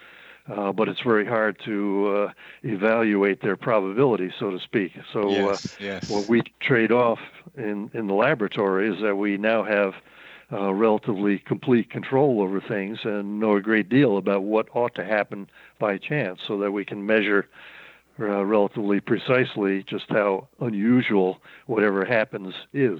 uh, 0.47 0.71
but 0.71 0.87
it's 0.87 1.01
very 1.01 1.25
hard 1.25 1.59
to 1.65 2.07
uh, 2.07 2.33
evaluate 2.63 3.41
their 3.41 3.55
probability, 3.55 4.31
so 4.39 4.51
to 4.51 4.59
speak. 4.59 4.93
So, 5.11 5.29
yes, 5.29 5.75
yes. 5.79 6.09
what 6.09 6.27
we 6.27 6.43
trade 6.59 6.91
off 6.91 7.19
in 7.57 7.89
in 7.93 8.07
the 8.07 8.13
laboratory 8.13 8.93
is 8.93 9.01
that 9.01 9.15
we 9.15 9.37
now 9.37 9.63
have 9.63 9.95
uh, 10.51 10.73
relatively 10.73 11.39
complete 11.39 11.89
control 11.89 12.41
over 12.41 12.61
things 12.61 12.99
and 13.03 13.39
know 13.39 13.55
a 13.55 13.61
great 13.61 13.89
deal 13.89 14.17
about 14.17 14.43
what 14.43 14.67
ought 14.73 14.93
to 14.95 15.03
happen 15.03 15.49
by 15.79 15.97
chance 15.97 16.39
so 16.45 16.57
that 16.59 16.71
we 16.71 16.85
can 16.85 17.05
measure 17.05 17.47
uh, 18.19 18.45
relatively 18.45 18.99
precisely 18.99 19.83
just 19.83 20.05
how 20.09 20.47
unusual 20.59 21.41
whatever 21.65 22.05
happens 22.05 22.53
is. 22.73 22.99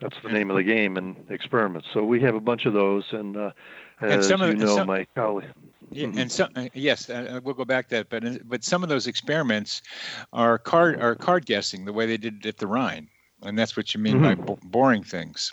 That's 0.00 0.16
the 0.22 0.28
name 0.28 0.50
of 0.50 0.56
the 0.56 0.62
game 0.62 0.98
in 0.98 1.16
experiments. 1.30 1.88
So 1.92 2.04
we 2.04 2.20
have 2.20 2.34
a 2.34 2.40
bunch 2.40 2.66
of 2.66 2.74
those, 2.74 3.04
and, 3.12 3.34
uh, 3.36 3.52
and 4.00 4.12
as 4.12 4.28
you 4.28 4.36
know, 4.36 4.76
some, 4.76 4.86
my 4.86 5.06
colleague. 5.14 5.48
Yeah, 5.90 6.06
mm-hmm. 6.06 6.18
and 6.18 6.32
some 6.32 6.50
uh, 6.56 6.68
yes, 6.74 7.08
uh, 7.08 7.40
we'll 7.42 7.54
go 7.54 7.64
back 7.64 7.88
to 7.88 7.96
that. 7.96 8.08
But 8.08 8.24
uh, 8.24 8.38
but 8.44 8.64
some 8.64 8.82
of 8.82 8.88
those 8.88 9.06
experiments 9.06 9.82
are 10.32 10.58
card 10.58 11.00
are 11.00 11.14
card 11.14 11.46
guessing 11.46 11.84
the 11.84 11.92
way 11.92 12.06
they 12.06 12.16
did 12.16 12.44
it 12.44 12.46
at 12.46 12.56
the 12.58 12.66
Rhine, 12.66 13.08
and 13.42 13.58
that's 13.58 13.76
what 13.76 13.94
you 13.94 14.00
mean 14.00 14.20
mm-hmm. 14.20 14.44
by 14.44 14.56
boring 14.64 15.02
things. 15.02 15.52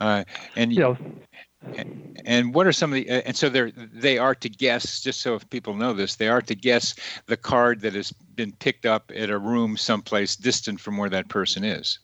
Uh, 0.00 0.24
and 0.56 0.72
yeah. 0.72 0.94
And 2.26 2.54
what 2.54 2.66
are 2.66 2.72
some 2.72 2.92
of 2.92 2.94
the 2.94 3.08
and 3.08 3.34
so 3.34 3.48
they're 3.48 3.70
they 3.70 4.18
are 4.18 4.34
to 4.34 4.50
guess 4.50 5.00
just 5.00 5.22
so 5.22 5.34
if 5.34 5.48
people 5.48 5.74
know 5.74 5.94
this 5.94 6.16
they 6.16 6.28
are 6.28 6.42
to 6.42 6.54
guess 6.54 6.94
the 7.24 7.38
card 7.38 7.80
that 7.80 7.94
has 7.94 8.12
been 8.12 8.52
picked 8.52 8.84
up 8.84 9.10
at 9.14 9.30
a 9.30 9.38
room 9.38 9.78
someplace 9.78 10.36
distant 10.36 10.78
from 10.78 10.98
where 10.98 11.08
that 11.08 11.30
person 11.30 11.64
is. 11.64 12.00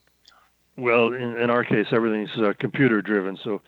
Well, 0.79 1.13
in, 1.13 1.37
in 1.37 1.51
our 1.51 1.63
case, 1.63 1.89
everything's 1.93 2.31
uh, 2.39 2.55
computer 2.59 3.03
driven, 3.03 3.39
so 3.45 3.61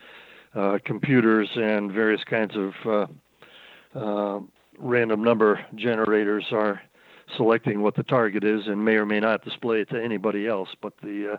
uh, 0.54 0.78
computers 0.82 1.50
and 1.56 1.92
various 1.92 2.24
kinds 2.24 2.56
of 2.56 3.10
uh, 3.94 4.40
random 4.78 5.22
number 5.22 5.64
generators 5.74 6.46
are 6.52 6.80
selecting 7.36 7.82
what 7.82 7.94
the 7.94 8.02
target 8.02 8.44
is 8.44 8.66
and 8.66 8.84
may 8.84 8.94
or 8.94 9.06
may 9.06 9.20
not 9.20 9.44
display 9.44 9.80
it 9.80 9.90
to 9.90 10.02
anybody 10.02 10.46
else. 10.46 10.68
But 10.80 10.94
the 11.02 11.34
uh, 11.34 11.36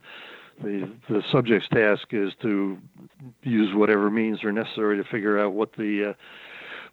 the 0.64 0.90
the 1.10 1.24
subject's 1.32 1.68
task 1.70 2.08
is 2.12 2.34
to 2.42 2.78
use 3.44 3.74
whatever 3.76 4.10
means 4.10 4.44
are 4.44 4.52
necessary 4.52 4.98
to 4.98 5.04
figure 5.04 5.40
out 5.40 5.54
what 5.54 5.74
the 5.74 6.12
uh, 6.12 6.14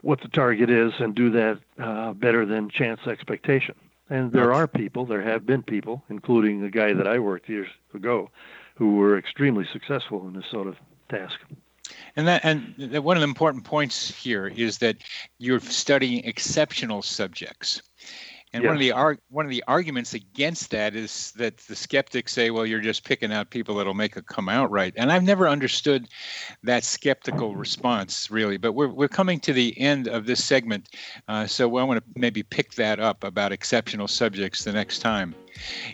what 0.02 0.20
the 0.22 0.28
target 0.28 0.70
is 0.70 0.92
and 0.98 1.14
do 1.14 1.30
that 1.30 1.58
uh, 1.78 2.12
better 2.14 2.46
than 2.46 2.70
chance 2.70 3.00
expectation. 3.06 3.74
And 4.08 4.32
there 4.32 4.52
are 4.52 4.66
people, 4.66 5.06
there 5.06 5.22
have 5.22 5.46
been 5.46 5.62
people, 5.62 6.02
including 6.08 6.60
the 6.60 6.70
guy 6.70 6.92
that 6.94 7.06
I 7.06 7.20
worked 7.20 7.48
years 7.48 7.68
ago, 7.94 8.30
who 8.74 8.96
were 8.96 9.16
extremely 9.16 9.64
successful 9.72 10.26
in 10.26 10.32
this 10.32 10.46
sort 10.50 10.66
of 10.66 10.76
task. 11.08 11.38
And 12.16 12.28
that 12.28 12.44
and 12.44 12.74
one 13.02 13.16
of 13.16 13.20
the 13.20 13.28
important 13.28 13.64
points 13.64 14.10
here 14.14 14.46
is 14.46 14.78
that 14.78 14.96
you're 15.38 15.60
studying 15.60 16.24
exceptional 16.24 17.02
subjects. 17.02 17.82
And 18.52 18.64
yes. 18.64 18.68
one 18.68 18.76
of 18.76 18.80
the 18.80 18.92
arg- 18.92 19.20
one 19.28 19.44
of 19.44 19.50
the 19.50 19.62
arguments 19.68 20.14
against 20.14 20.70
that 20.72 20.96
is 20.96 21.30
that 21.32 21.58
the 21.58 21.76
skeptics 21.76 22.32
say, 22.32 22.50
"Well, 22.50 22.66
you're 22.66 22.80
just 22.80 23.04
picking 23.04 23.32
out 23.32 23.50
people 23.50 23.76
that'll 23.76 23.94
make 23.94 24.16
it 24.16 24.26
come 24.26 24.48
out 24.48 24.70
right." 24.72 24.92
And 24.96 25.12
I've 25.12 25.22
never 25.22 25.48
understood 25.48 26.08
that 26.64 26.82
skeptical 26.82 27.54
response 27.54 28.28
really. 28.28 28.56
But 28.56 28.72
we're 28.72 28.88
we're 28.88 29.08
coming 29.08 29.38
to 29.40 29.52
the 29.52 29.78
end 29.78 30.08
of 30.08 30.26
this 30.26 30.42
segment, 30.42 30.88
uh, 31.28 31.46
so 31.46 31.76
I 31.76 31.84
want 31.84 32.04
to 32.04 32.20
maybe 32.20 32.42
pick 32.42 32.74
that 32.74 32.98
up 32.98 33.22
about 33.22 33.52
exceptional 33.52 34.08
subjects 34.08 34.64
the 34.64 34.72
next 34.72 34.98
time. 34.98 35.34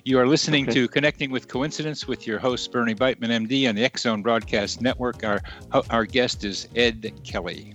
You 0.05 0.19
are 0.19 0.27
listening 0.27 0.65
okay. 0.65 0.75
to 0.75 0.89
Connecting 0.89 1.31
with 1.31 1.49
Coincidence 1.49 2.07
with 2.07 2.27
your 2.27 2.39
host 2.39 2.73
Bernie 2.73 2.95
Beitman, 2.95 3.47
MD, 3.47 3.69
on 3.69 3.75
the 3.75 3.85
X 3.85 4.03
Zone 4.03 4.23
Broadcast 4.23 4.81
Network. 4.81 5.25
Our 5.25 5.43
our 5.91 6.07
guest 6.07 6.43
is 6.43 6.69
Ed 6.75 7.13
Kelly. 7.23 7.75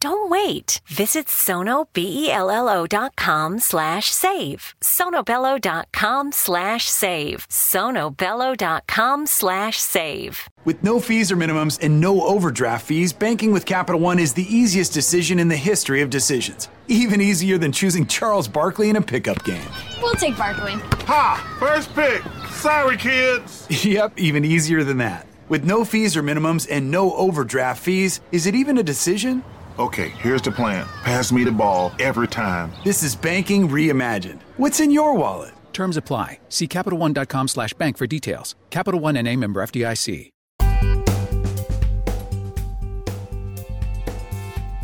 Don't 0.00 0.30
wait. 0.30 0.80
Visit 0.86 1.26
sonobello.com 1.26 3.58
slash 3.58 4.10
save. 4.10 4.74
sonobello.com 4.80 6.32
slash 6.32 6.84
save. 6.84 7.46
sonobello.com 7.48 9.26
slash 9.26 9.78
save. 9.78 10.48
With 10.64 10.82
no 10.84 11.00
fees 11.00 11.32
or 11.32 11.36
minimums 11.36 11.78
and 11.82 12.00
no 12.00 12.22
overdraft 12.22 12.86
fees, 12.86 13.12
banking 13.12 13.52
with 13.52 13.66
Capital 13.66 14.00
One 14.00 14.18
is 14.18 14.34
the 14.34 14.46
easiest 14.54 14.92
decision 14.92 15.38
in 15.38 15.48
the 15.48 15.56
history 15.56 16.02
of 16.02 16.10
decisions. 16.10 16.68
Even 16.88 17.20
easier 17.20 17.58
than 17.58 17.72
choosing 17.72 18.06
Charles 18.06 18.48
Barkley 18.48 18.90
in 18.90 18.96
a 18.96 19.02
pickup 19.02 19.42
game. 19.44 19.68
We'll 20.00 20.14
take 20.14 20.36
Barkley. 20.36 20.72
Ha! 21.06 21.56
First 21.58 21.94
pick. 21.94 22.22
Sorry, 22.50 22.96
kids. 22.96 23.66
yep, 23.84 24.18
even 24.18 24.44
easier 24.44 24.84
than 24.84 24.98
that. 24.98 25.26
With 25.48 25.64
no 25.64 25.84
fees 25.84 26.16
or 26.16 26.22
minimums 26.22 26.68
and 26.70 26.90
no 26.90 27.12
overdraft 27.14 27.82
fees, 27.82 28.20
is 28.30 28.46
it 28.46 28.54
even 28.54 28.78
a 28.78 28.82
decision? 28.82 29.42
Okay, 29.78 30.10
here's 30.10 30.42
the 30.42 30.52
plan. 30.52 30.86
Pass 31.02 31.32
me 31.32 31.44
the 31.44 31.52
ball 31.52 31.92
every 31.98 32.28
time. 32.28 32.72
This 32.84 33.02
is 33.02 33.16
banking 33.16 33.68
reimagined. 33.68 34.42
What's 34.58 34.80
in 34.80 34.90
your 34.90 35.14
wallet? 35.14 35.52
Terms 35.72 35.96
apply. 35.96 36.40
See 36.50 36.68
CapitalOne.com 36.68 37.48
slash 37.48 37.72
bank 37.74 37.96
for 37.96 38.06
details. 38.06 38.54
Capital 38.68 39.00
One 39.00 39.16
and 39.16 39.26
a 39.26 39.34
member 39.36 39.62
FDIC. 39.62 40.28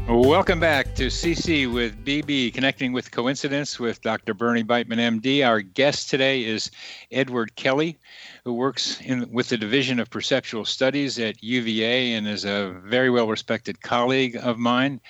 Welcome 0.09 0.59
back 0.59 0.94
to 0.94 1.09
CC 1.09 1.70
with 1.70 2.03
BB, 2.03 2.55
connecting 2.55 2.94
with 2.94 3.11
coincidence 3.11 3.79
with 3.79 4.01
Dr. 4.01 4.33
Bernie 4.33 4.64
Beitman, 4.64 5.20
MD. 5.20 5.46
Our 5.46 5.61
guest 5.61 6.09
today 6.09 6.46
is 6.46 6.70
Edward 7.11 7.55
Kelly, 7.57 7.98
who 8.44 8.53
works 8.53 9.01
in 9.01 9.31
with 9.33 9.48
the 9.48 9.57
Division 9.57 10.01
of 10.01 10.11
Perceptual 10.11 10.64
Studies 10.64 11.18
at 11.18 11.42
UVA 11.42 12.14
and 12.14 12.29
is 12.29 12.44
a 12.44 12.81
very 12.85 13.11
well 13.11 13.29
respected 13.29 13.81
colleague 13.83 14.37
of 14.37 14.59
mine 14.59 15.01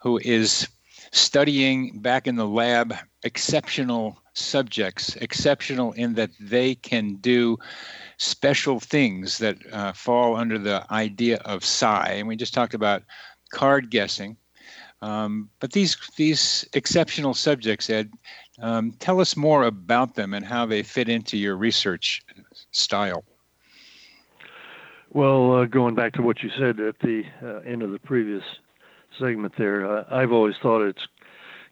who 0.00 0.18
is 0.18 0.68
studying 1.12 1.98
back 2.00 2.26
in 2.26 2.36
the 2.36 2.46
lab 2.46 2.94
exceptional 3.22 4.18
subjects, 4.34 5.16
exceptional 5.16 5.92
in 5.92 6.14
that 6.14 6.30
they 6.40 6.74
can 6.74 7.16
do 7.16 7.56
special 8.18 8.80
things 8.80 9.38
that 9.38 9.56
uh, 9.72 9.92
fall 9.92 10.36
under 10.36 10.58
the 10.58 10.84
idea 10.92 11.38
of 11.44 11.64
psi. 11.64 12.12
And 12.12 12.28
we 12.28 12.36
just 12.36 12.54
talked 12.54 12.74
about 12.74 13.02
card 13.52 13.90
guessing. 13.90 14.36
Um, 15.00 15.48
but 15.60 15.72
these 15.72 15.96
these 16.16 16.68
exceptional 16.72 17.32
subjects, 17.32 17.88
Ed, 17.88 18.10
um, 18.60 18.92
tell 18.98 19.20
us 19.20 19.36
more 19.36 19.62
about 19.64 20.16
them 20.16 20.34
and 20.34 20.44
how 20.44 20.66
they 20.66 20.82
fit 20.82 21.08
into 21.08 21.36
your 21.36 21.56
research 21.56 22.22
style. 22.70 23.24
Well, 25.10 25.54
uh, 25.54 25.64
going 25.64 25.94
back 25.94 26.12
to 26.14 26.22
what 26.22 26.42
you 26.42 26.50
said 26.58 26.80
at 26.80 26.98
the 27.00 27.24
uh, 27.42 27.60
end 27.60 27.82
of 27.82 27.92
the 27.92 27.98
previous 27.98 28.44
segment 29.18 29.54
there, 29.56 29.90
uh, 29.90 30.04
I've 30.10 30.32
always 30.32 30.56
thought 30.62 30.82
it's 30.82 31.06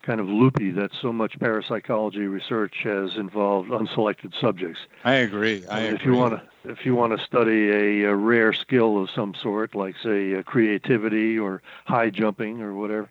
kind 0.03 0.21
of 0.21 0.29
loopy 0.29 0.71
that 0.71 0.91
so 1.03 1.13
much 1.13 1.39
parapsychology 1.39 2.27
research 2.29 2.77
has 2.85 3.17
involved 3.17 3.71
unselected 3.71 4.33
subjects. 4.41 4.79
I 5.05 5.15
agree. 5.15 5.67
I 5.67 5.81
if 5.81 6.05
you 6.05 6.15
want 6.15 6.35
to, 6.35 6.71
if 6.71 6.87
you 6.87 6.95
want 6.95 7.19
to 7.19 7.25
study 7.25 7.71
a, 7.71 8.11
a, 8.11 8.15
rare 8.15 8.53
skill 8.53 9.03
of 9.03 9.11
some 9.11 9.35
sort, 9.35 9.75
like 9.75 9.97
say 10.03 10.41
creativity 10.45 11.39
or 11.39 11.61
high 11.85 12.11
jumping 12.11 12.63
or 12.63 12.75
whatever, 12.75 13.11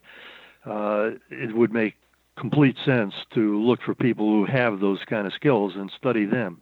uh, 0.64 1.10
it 1.30 1.54
would 1.54 1.72
make 1.72 1.94
complete 2.36 2.76
sense 2.84 3.14
to 3.34 3.62
look 3.62 3.82
for 3.82 3.94
people 3.94 4.26
who 4.26 4.44
have 4.44 4.80
those 4.80 5.04
kind 5.04 5.26
of 5.26 5.32
skills 5.32 5.74
and 5.76 5.90
study 5.90 6.24
them, 6.24 6.60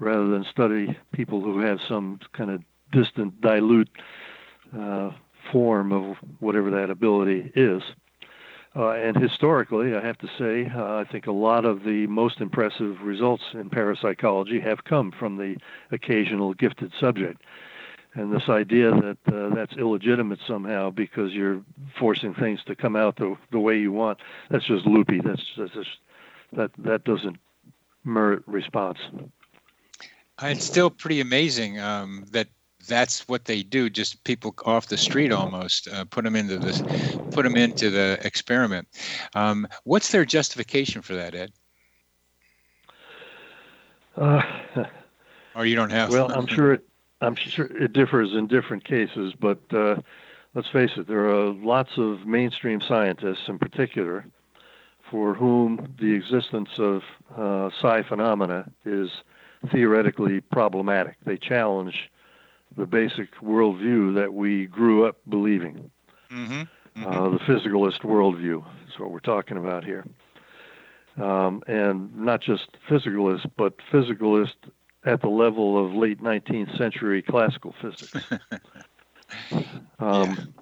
rather 0.00 0.28
than 0.28 0.44
study 0.50 0.98
people 1.12 1.40
who 1.40 1.60
have 1.60 1.78
some 1.86 2.18
kind 2.32 2.50
of 2.50 2.62
distant, 2.90 3.40
dilute 3.40 3.88
uh, 4.76 5.10
form 5.52 5.92
of 5.92 6.16
whatever 6.40 6.70
that 6.70 6.90
ability 6.90 7.52
is. 7.54 7.82
Uh, 8.74 8.90
and 8.90 9.16
historically, 9.16 9.94
I 9.96 10.04
have 10.04 10.18
to 10.18 10.28
say, 10.38 10.70
uh, 10.72 10.94
I 10.94 11.04
think 11.10 11.26
a 11.26 11.32
lot 11.32 11.64
of 11.64 11.82
the 11.82 12.06
most 12.06 12.40
impressive 12.40 13.00
results 13.02 13.42
in 13.52 13.68
parapsychology 13.68 14.60
have 14.60 14.84
come 14.84 15.12
from 15.18 15.36
the 15.36 15.56
occasional 15.90 16.54
gifted 16.54 16.92
subject. 17.00 17.42
And 18.14 18.32
this 18.32 18.48
idea 18.48 18.90
that 18.90 19.18
uh, 19.32 19.54
that's 19.54 19.76
illegitimate 19.76 20.40
somehow 20.46 20.90
because 20.90 21.32
you're 21.32 21.62
forcing 21.98 22.34
things 22.34 22.60
to 22.66 22.76
come 22.76 22.96
out 22.96 23.16
the, 23.16 23.36
the 23.52 23.58
way 23.60 23.78
you 23.78 23.92
want, 23.92 24.18
that's 24.50 24.66
just 24.66 24.86
loopy. 24.86 25.20
That's, 25.24 25.42
that's 25.56 25.72
just, 25.72 25.90
that, 26.52 26.70
that 26.78 27.04
doesn't 27.04 27.38
merit 28.04 28.42
response. 28.46 28.98
It's 30.42 30.64
still 30.64 30.90
pretty 30.90 31.20
amazing 31.20 31.78
um, 31.80 32.24
that 32.32 32.48
that's 32.88 33.28
what 33.28 33.44
they 33.44 33.62
do 33.62 33.90
just 33.90 34.22
people 34.24 34.54
off 34.64 34.86
the 34.86 34.96
street 34.96 35.32
almost 35.32 35.86
uh, 35.88 36.04
put 36.06 36.24
them 36.24 36.34
into 36.34 36.58
this 36.58 36.82
put 37.30 37.44
them 37.44 37.56
into 37.56 37.90
the 37.90 38.18
experiment. 38.22 38.88
Um, 39.34 39.68
what's 39.84 40.10
their 40.10 40.24
justification 40.24 41.02
for 41.02 41.14
that 41.14 41.34
ed? 41.34 41.52
Uh, 44.16 44.42
or 45.54 45.66
you 45.66 45.76
don't 45.76 45.90
have? 45.90 46.10
well 46.10 46.30
i'm 46.32 46.46
sure 46.46 46.74
it 46.74 46.84
i'm 47.20 47.34
sure 47.34 47.66
it 47.66 47.92
differs 47.92 48.32
in 48.34 48.46
different 48.46 48.84
cases 48.84 49.34
but 49.38 49.60
uh, 49.72 49.96
let's 50.54 50.68
face 50.68 50.90
it 50.96 51.06
there 51.06 51.28
are 51.30 51.50
lots 51.52 51.90
of 51.96 52.26
mainstream 52.26 52.80
scientists 52.80 53.48
in 53.48 53.58
particular 53.58 54.24
for 55.10 55.34
whom 55.34 55.94
the 55.98 56.12
existence 56.12 56.70
of 56.78 57.02
uh, 57.36 57.70
psi 57.80 58.02
phenomena 58.02 58.70
is 58.84 59.10
theoretically 59.70 60.40
problematic 60.40 61.16
they 61.24 61.36
challenge 61.36 62.10
the 62.76 62.86
basic 62.86 63.34
worldview 63.36 64.14
that 64.14 64.32
we 64.32 64.66
grew 64.66 65.04
up 65.04 65.16
believing. 65.28 65.90
Mm-hmm. 66.30 66.52
Mm-hmm. 66.52 67.06
Uh, 67.06 67.30
the 67.30 67.38
physicalist 67.40 68.02
worldview 68.02 68.64
is 68.88 68.98
what 68.98 69.10
we're 69.10 69.20
talking 69.20 69.56
about 69.56 69.84
here. 69.84 70.04
Um, 71.20 71.62
and 71.66 72.16
not 72.16 72.40
just 72.40 72.68
physicalist, 72.88 73.50
but 73.56 73.74
physicalist 73.92 74.54
at 75.04 75.20
the 75.20 75.28
level 75.28 75.84
of 75.84 75.94
late 75.94 76.22
19th 76.22 76.76
century 76.78 77.22
classical 77.22 77.74
physics. 77.80 78.30
um. 79.98 80.54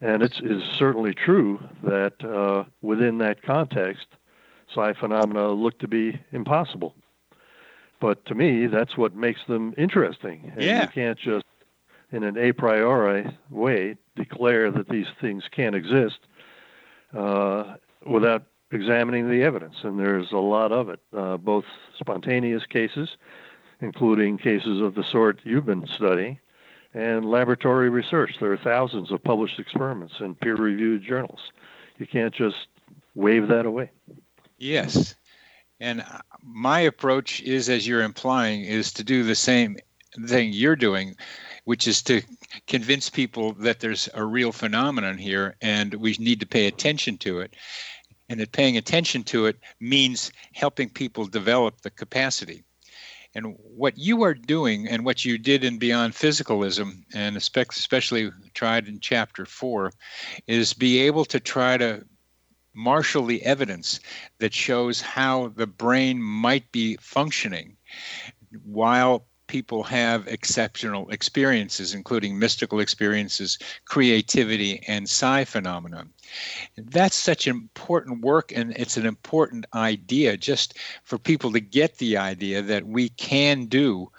And 0.00 0.22
it's, 0.22 0.40
it's 0.42 0.76
certainly 0.76 1.14
true 1.14 1.58
that 1.82 2.22
uh, 2.22 2.64
within 2.82 3.18
that 3.18 3.42
context, 3.42 4.06
psi 4.72 4.92
phenomena 4.92 5.48
look 5.48 5.78
to 5.78 5.88
be 5.88 6.20
impossible. 6.32 6.94
But 8.00 8.24
to 8.26 8.34
me, 8.34 8.66
that's 8.66 8.96
what 8.96 9.14
makes 9.14 9.40
them 9.46 9.74
interesting. 9.78 10.52
And 10.54 10.62
yeah. 10.62 10.82
You 10.82 10.88
can't 10.88 11.18
just, 11.18 11.44
in 12.12 12.22
an 12.24 12.36
a 12.36 12.52
priori 12.52 13.36
way, 13.50 13.96
declare 14.14 14.70
that 14.70 14.88
these 14.88 15.06
things 15.20 15.44
can't 15.50 15.74
exist 15.74 16.18
uh, 17.14 17.76
without 18.04 18.44
examining 18.72 19.30
the 19.30 19.42
evidence, 19.42 19.76
and 19.82 19.98
there's 19.98 20.32
a 20.32 20.38
lot 20.38 20.72
of 20.72 20.88
it, 20.88 21.00
uh, 21.16 21.36
both 21.36 21.64
spontaneous 21.98 22.66
cases, 22.66 23.16
including 23.80 24.38
cases 24.38 24.80
of 24.80 24.94
the 24.94 25.04
sort 25.04 25.40
you've 25.44 25.66
been 25.66 25.86
studying, 25.86 26.38
and 26.92 27.30
laboratory 27.30 27.88
research. 27.88 28.36
There 28.40 28.52
are 28.52 28.56
thousands 28.56 29.12
of 29.12 29.22
published 29.22 29.58
experiments 29.58 30.14
in 30.20 30.34
peer 30.34 30.56
reviewed 30.56 31.02
journals. 31.02 31.52
You 31.98 32.06
can't 32.06 32.34
just 32.34 32.68
wave 33.14 33.48
that 33.48 33.66
away. 33.66 33.90
Yes. 34.58 35.14
And 35.80 36.00
uh, 36.00 36.18
my 36.42 36.80
approach 36.80 37.42
is, 37.42 37.68
as 37.68 37.86
you're 37.86 38.02
implying, 38.02 38.64
is 38.64 38.92
to 38.94 39.04
do 39.04 39.22
the 39.22 39.34
same 39.34 39.76
thing 40.26 40.52
you're 40.52 40.76
doing, 40.76 41.14
which 41.64 41.86
is 41.86 42.02
to 42.04 42.22
convince 42.66 43.10
people 43.10 43.52
that 43.54 43.80
there's 43.80 44.08
a 44.14 44.24
real 44.24 44.52
phenomenon 44.52 45.18
here 45.18 45.56
and 45.60 45.92
we 45.94 46.16
need 46.18 46.40
to 46.40 46.46
pay 46.46 46.66
attention 46.66 47.18
to 47.18 47.40
it. 47.40 47.54
And 48.28 48.40
that 48.40 48.52
paying 48.52 48.76
attention 48.76 49.22
to 49.24 49.46
it 49.46 49.58
means 49.78 50.32
helping 50.52 50.88
people 50.88 51.26
develop 51.26 51.82
the 51.82 51.90
capacity. 51.90 52.64
And 53.34 53.54
what 53.58 53.98
you 53.98 54.22
are 54.22 54.32
doing 54.32 54.88
and 54.88 55.04
what 55.04 55.24
you 55.24 55.36
did 55.36 55.62
in 55.62 55.78
Beyond 55.78 56.14
Physicalism, 56.14 57.04
and 57.14 57.36
especially 57.36 58.30
tried 58.54 58.88
in 58.88 58.98
chapter 59.00 59.44
four, 59.44 59.92
is 60.46 60.72
be 60.72 61.00
able 61.00 61.26
to 61.26 61.38
try 61.38 61.76
to 61.76 62.02
marshal 62.76 63.24
the 63.24 63.42
evidence 63.42 63.98
that 64.38 64.54
shows 64.54 65.00
how 65.00 65.48
the 65.56 65.66
brain 65.66 66.22
might 66.22 66.70
be 66.70 66.96
functioning 67.00 67.76
while 68.64 69.26
people 69.46 69.82
have 69.84 70.26
exceptional 70.26 71.08
experiences, 71.10 71.94
including 71.94 72.38
mystical 72.38 72.80
experiences, 72.80 73.58
creativity, 73.84 74.82
and 74.88 75.08
psi 75.08 75.44
phenomena. 75.44 76.06
That's 76.76 77.16
such 77.16 77.46
important 77.46 78.22
work, 78.22 78.52
and 78.52 78.72
it's 78.76 78.96
an 78.96 79.06
important 79.06 79.66
idea 79.74 80.36
just 80.36 80.76
for 81.04 81.18
people 81.18 81.52
to 81.52 81.60
get 81.60 81.98
the 81.98 82.16
idea 82.16 82.62
that 82.62 82.86
we 82.86 83.10
can 83.10 83.66
do 83.66 84.10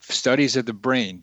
studies 0.00 0.56
of 0.56 0.66
the 0.66 0.72
brain 0.72 1.22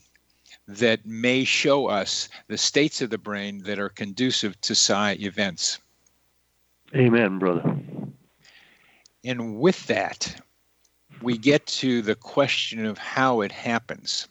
that 0.67 1.05
may 1.05 1.43
show 1.43 1.87
us 1.87 2.29
the 2.47 2.57
states 2.57 3.01
of 3.01 3.09
the 3.09 3.17
brain 3.17 3.63
that 3.63 3.79
are 3.79 3.89
conducive 3.89 4.59
to 4.61 4.75
psi 4.75 5.13
events. 5.19 5.79
Amen, 6.95 7.39
brother. 7.39 7.79
And 9.23 9.59
with 9.59 9.87
that, 9.87 10.41
we 11.21 11.37
get 11.37 11.65
to 11.67 12.01
the 12.01 12.15
question 12.15 12.85
of 12.85 12.97
how 12.97 13.41
it 13.41 13.51
happens 13.51 14.27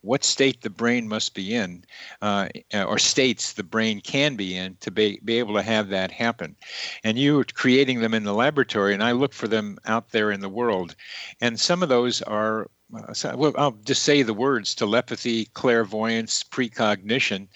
what 0.00 0.24
state 0.24 0.62
the 0.62 0.70
brain 0.70 1.08
must 1.08 1.34
be 1.34 1.54
in, 1.54 1.84
uh, 2.22 2.48
or 2.74 2.98
states 2.98 3.52
the 3.52 3.62
brain 3.62 4.00
can 4.00 4.36
be 4.36 4.56
in 4.56 4.76
to 4.80 4.90
be, 4.90 5.20
be 5.24 5.38
able 5.38 5.54
to 5.54 5.62
have 5.62 5.88
that 5.88 6.10
happen. 6.10 6.56
And 7.04 7.18
you 7.18 7.40
are 7.40 7.44
creating 7.44 8.00
them 8.00 8.14
in 8.14 8.24
the 8.24 8.34
laboratory, 8.34 8.94
and 8.94 9.02
I 9.02 9.12
look 9.12 9.32
for 9.32 9.48
them 9.48 9.78
out 9.84 10.10
there 10.10 10.30
in 10.30 10.40
the 10.40 10.48
world. 10.48 10.94
And 11.40 11.58
some 11.58 11.82
of 11.82 11.88
those 11.88 12.22
are 12.22 12.70
well, 12.90 13.52
I'll 13.56 13.78
just 13.84 14.04
say 14.04 14.22
the 14.22 14.34
words 14.34 14.74
telepathy, 14.74 15.46
clairvoyance, 15.54 16.42
precognition, 16.44 17.48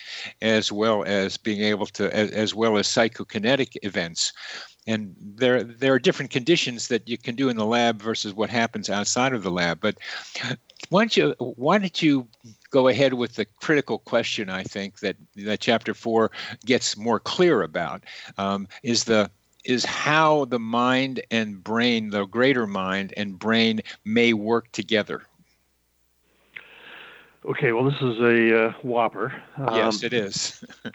as 0.43 0.73
well 0.73 1.05
as 1.05 1.37
being 1.37 1.63
able 1.63 1.87
to, 1.87 2.15
as, 2.15 2.31
as 2.31 2.55
well 2.55 2.77
as 2.77 2.89
psychokinetic 2.89 3.77
events 3.83 4.33
and 4.87 5.15
there 5.19 5.63
there 5.63 5.93
are 5.93 5.99
different 5.99 6.31
conditions 6.31 6.89
that 6.89 7.09
you 7.09 7.19
can 7.19 7.35
do 7.35 7.49
in 7.49 7.57
the 7.57 7.67
lab 7.67 8.01
versus 8.01 8.35
what 8.35 8.51
happens 8.51 8.89
outside 8.89 9.33
of 9.33 9.43
the 9.43 9.51
lab. 9.51 9.81
But 9.81 9.99
why 10.89 11.03
don't 11.03 11.17
you 11.17 11.35
why 11.39 11.79
don't 11.79 12.03
you 12.03 12.27
go 12.71 12.89
ahead 12.89 13.15
with 13.15 13.35
the 13.35 13.45
critical 13.45 13.99
question? 13.99 14.49
I 14.49 14.65
think 14.65 15.01
that 15.01 15.17
that 15.37 15.61
chapter 15.61 15.95
four 15.95 16.31
gets 16.65 16.97
more 16.97 17.21
clear 17.21 17.63
about 17.63 18.05
um, 18.39 18.67
is 18.83 19.05
the 19.05 19.31
is 19.65 19.85
how 19.85 20.45
the 20.47 20.59
mind 20.59 21.23
and 21.31 21.63
brain, 21.63 22.11
the 22.11 22.25
greater 22.27 22.67
mind 22.67 23.15
and 23.17 23.39
brain, 23.39 23.81
may 24.05 24.33
work 24.33 24.71
together. 24.73 25.23
Okay, 27.45 27.73
well, 27.73 27.85
this 27.85 28.01
is 28.01 28.19
a 28.21 28.67
uh, 28.67 28.73
whopper. 28.83 29.33
Um, 29.57 29.75
yes, 29.75 30.03
it 30.03 30.13
is. 30.13 30.63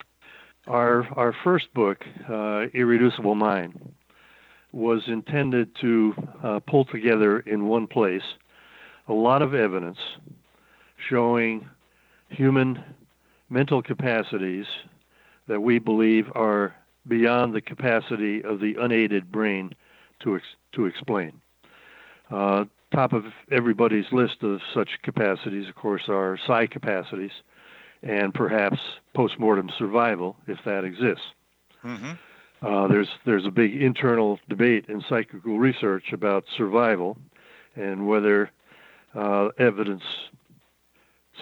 Our 0.68 1.06
our 1.16 1.32
first 1.44 1.72
book, 1.74 2.04
uh, 2.28 2.66
Irreducible 2.74 3.36
Mind, 3.36 3.94
was 4.72 5.02
intended 5.06 5.76
to 5.80 6.14
uh, 6.42 6.58
pull 6.58 6.84
together 6.84 7.38
in 7.38 7.68
one 7.68 7.86
place 7.86 8.24
a 9.06 9.12
lot 9.12 9.42
of 9.42 9.54
evidence 9.54 9.98
showing 11.08 11.68
human 12.28 12.82
mental 13.48 13.80
capacities 13.80 14.66
that 15.46 15.60
we 15.60 15.78
believe 15.78 16.26
are 16.34 16.74
beyond 17.08 17.54
the 17.54 17.60
capacity 17.60 18.42
of 18.42 18.60
the 18.60 18.76
unaided 18.80 19.30
brain 19.30 19.74
to 20.20 20.36
ex- 20.36 20.56
to 20.72 20.86
explain. 20.86 21.40
Uh, 22.30 22.64
top 22.92 23.12
of 23.12 23.24
everybody's 23.50 24.10
list 24.12 24.42
of 24.42 24.60
such 24.74 24.88
capacities, 25.02 25.68
of 25.68 25.74
course, 25.74 26.08
are 26.08 26.38
psi 26.46 26.66
capacities 26.66 27.32
and 28.02 28.34
perhaps 28.34 28.78
postmortem 29.14 29.70
survival 29.78 30.36
if 30.46 30.58
that 30.64 30.84
exists. 30.84 31.24
Mm-hmm. 31.84 32.12
Uh, 32.62 32.88
there's 32.88 33.08
there's 33.24 33.46
a 33.46 33.50
big 33.50 33.80
internal 33.80 34.38
debate 34.48 34.86
in 34.88 35.02
psychical 35.08 35.58
research 35.58 36.12
about 36.12 36.44
survival 36.56 37.18
and 37.74 38.06
whether 38.06 38.50
uh, 39.14 39.48
evidence 39.58 40.02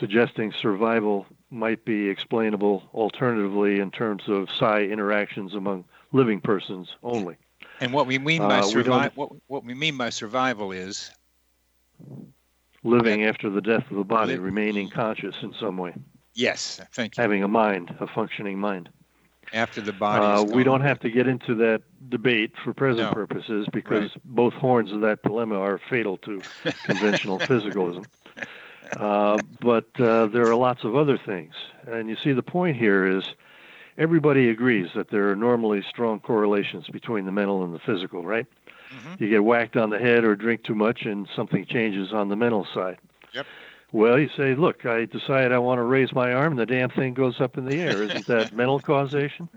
suggesting 0.01 0.53
survival 0.61 1.27
might 1.55 1.85
be 1.85 2.09
explainable 2.09 2.83
alternatively 2.93 3.81
in 3.81 3.91
terms 3.91 4.25
of 4.29 4.49
psi 4.51 4.83
interactions 4.83 5.55
among 5.55 5.85
living 6.13 6.41
persons 6.41 6.97
only. 7.03 7.37
And 7.81 7.93
what 7.93 8.07
we 8.07 8.19
mean 8.19 8.43
by 8.43 8.61
uh, 8.61 8.63
survival, 8.63 9.11
what, 9.15 9.33
what 9.47 9.65
we 9.65 9.75
mean 9.75 9.97
by 9.97 10.11
survival 10.11 10.73
is 10.73 11.11
living 12.83 13.25
after 13.25 13.51
the 13.51 13.61
death 13.61 13.91
of 13.91 13.97
the 13.97 14.05
body, 14.05 14.39
remaining 14.39 14.91
conscious 14.91 15.35
in 15.43 15.53
some 15.59 15.77
way. 15.77 15.95
Yes, 16.35 16.81
thank 16.93 17.17
you. 17.17 17.23
Having 17.23 17.43
a 17.43 17.49
mind, 17.49 17.95
a 18.01 18.07
functioning 18.07 18.59
mind. 18.59 18.89
After 19.53 19.81
the 19.81 19.93
body. 19.93 20.25
Uh, 20.25 20.55
we 20.55 20.65
don't 20.65 20.81
have 20.81 20.99
to 21.01 21.11
get 21.11 21.29
into 21.29 21.55
that 21.57 21.83
debate 22.09 22.53
for 22.63 22.73
present 22.73 23.11
no. 23.11 23.13
purposes 23.13 23.69
because 23.73 24.03
right. 24.03 24.25
both 24.25 24.55
horns 24.55 24.91
of 24.91 25.01
that 25.03 25.23
dilemma 25.23 25.59
are 25.59 25.79
fatal 25.91 26.17
to 26.19 26.43
conventional 26.85 27.39
physicalism. 27.39 28.05
Uh, 28.97 29.39
but 29.61 29.89
uh, 30.01 30.27
there 30.27 30.47
are 30.47 30.55
lots 30.55 30.85
of 30.85 30.97
other 30.97 31.19
things. 31.19 31.55
And 31.87 32.09
you 32.09 32.17
see, 32.17 32.33
the 32.33 32.43
point 32.43 32.77
here 32.77 33.07
is 33.07 33.25
everybody 33.99 34.49
agrees 34.51 34.91
that 34.95 35.11
there 35.11 35.31
are 35.31 35.37
normally 35.37 35.83
strong 35.89 36.21
correlations 36.21 36.87
between 36.89 37.25
the 37.25 37.33
mental 37.33 37.65
and 37.65 37.75
the 37.75 37.79
physical, 37.79 38.25
right? 38.25 38.47
Mm-hmm. 38.95 39.23
You 39.23 39.31
get 39.31 39.45
whacked 39.45 39.77
on 39.77 39.91
the 39.91 39.99
head 39.99 40.25
or 40.25 40.37
drink 40.37 40.65
too 40.65 40.75
much, 40.75 41.03
and 41.03 41.29
something 41.35 41.65
changes 41.67 42.13
on 42.13 42.29
the 42.29 42.37
mental 42.37 42.67
side. 42.75 42.99
Yep. 43.33 43.47
Well, 43.93 44.19
you 44.19 44.29
say, 44.37 44.55
look, 44.55 44.87
I 44.87 45.05
decide 45.05 45.53
I 45.53 45.59
want 45.59 45.79
to 45.79 45.85
raise 45.85 46.13
my 46.13 46.33
arm, 46.33 46.53
and 46.53 46.59
the 46.59 46.67
damn 46.67 46.91
thing 46.91 47.15
goes 47.15 47.41
up 47.41 47.57
in 47.57 47.65
the 47.65 47.77
air. 47.77 48.03
Isn't 48.03 48.27
that 48.27 48.53
mental 48.57 48.81
causation? 48.81 49.49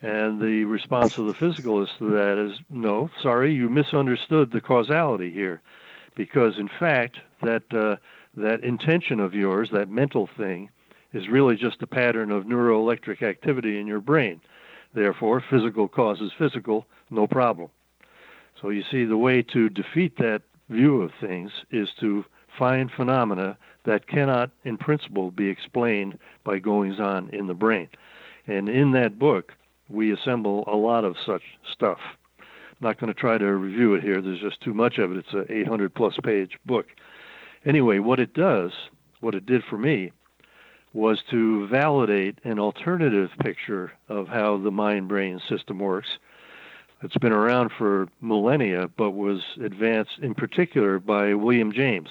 And 0.00 0.40
the 0.40 0.64
response 0.64 1.18
of 1.18 1.26
the 1.26 1.34
physicalist 1.34 1.98
to 1.98 2.10
that 2.10 2.38
is, 2.38 2.58
no, 2.70 3.10
sorry, 3.20 3.52
you 3.52 3.68
misunderstood 3.68 4.52
the 4.52 4.60
causality 4.60 5.32
here, 5.32 5.60
because 6.14 6.56
in 6.58 6.68
fact, 6.68 7.18
that 7.42 7.62
uh, 7.74 7.96
that 8.38 8.64
intention 8.64 9.20
of 9.20 9.34
yours, 9.34 9.70
that 9.72 9.90
mental 9.90 10.28
thing, 10.36 10.70
is 11.12 11.28
really 11.28 11.56
just 11.56 11.82
a 11.82 11.86
pattern 11.86 12.30
of 12.30 12.44
neuroelectric 12.44 13.22
activity 13.22 13.78
in 13.80 13.86
your 13.86 14.00
brain. 14.00 14.40
Therefore, 14.94 15.42
physical 15.50 15.88
causes 15.88 16.32
physical, 16.38 16.86
no 17.10 17.26
problem. 17.26 17.70
So 18.60 18.70
you 18.70 18.82
see, 18.90 19.04
the 19.04 19.16
way 19.16 19.42
to 19.42 19.68
defeat 19.68 20.16
that 20.18 20.42
view 20.68 21.02
of 21.02 21.12
things 21.20 21.50
is 21.70 21.88
to 22.00 22.24
find 22.58 22.90
phenomena 22.90 23.56
that 23.84 24.06
cannot, 24.06 24.50
in 24.64 24.76
principle, 24.76 25.30
be 25.30 25.48
explained 25.48 26.18
by 26.44 26.58
goings 26.58 27.00
on 27.00 27.30
in 27.30 27.46
the 27.46 27.54
brain. 27.54 27.88
And 28.46 28.68
in 28.68 28.92
that 28.92 29.18
book, 29.18 29.52
we 29.88 30.12
assemble 30.12 30.64
a 30.66 30.76
lot 30.76 31.04
of 31.04 31.16
such 31.24 31.42
stuff. 31.72 31.98
I'm 32.38 32.46
not 32.80 33.00
going 33.00 33.12
to 33.12 33.18
try 33.18 33.38
to 33.38 33.46
review 33.46 33.94
it 33.94 34.02
here, 34.02 34.20
there's 34.20 34.40
just 34.40 34.60
too 34.60 34.74
much 34.74 34.98
of 34.98 35.12
it. 35.12 35.18
It's 35.18 35.32
an 35.32 35.46
800 35.48 35.94
plus 35.94 36.16
page 36.22 36.58
book. 36.66 36.86
Anyway, 37.68 37.98
what 37.98 38.18
it 38.18 38.32
does, 38.32 38.72
what 39.20 39.34
it 39.34 39.44
did 39.44 39.62
for 39.62 39.76
me, 39.76 40.10
was 40.94 41.22
to 41.30 41.68
validate 41.68 42.38
an 42.42 42.58
alternative 42.58 43.30
picture 43.40 43.92
of 44.08 44.26
how 44.26 44.56
the 44.56 44.70
mind 44.70 45.06
brain 45.06 45.38
system 45.46 45.78
works. 45.78 46.16
It's 47.02 47.18
been 47.18 47.32
around 47.32 47.70
for 47.76 48.08
millennia, 48.22 48.88
but 48.96 49.10
was 49.10 49.42
advanced 49.62 50.18
in 50.22 50.34
particular 50.34 50.98
by 50.98 51.34
William 51.34 51.70
James 51.70 52.08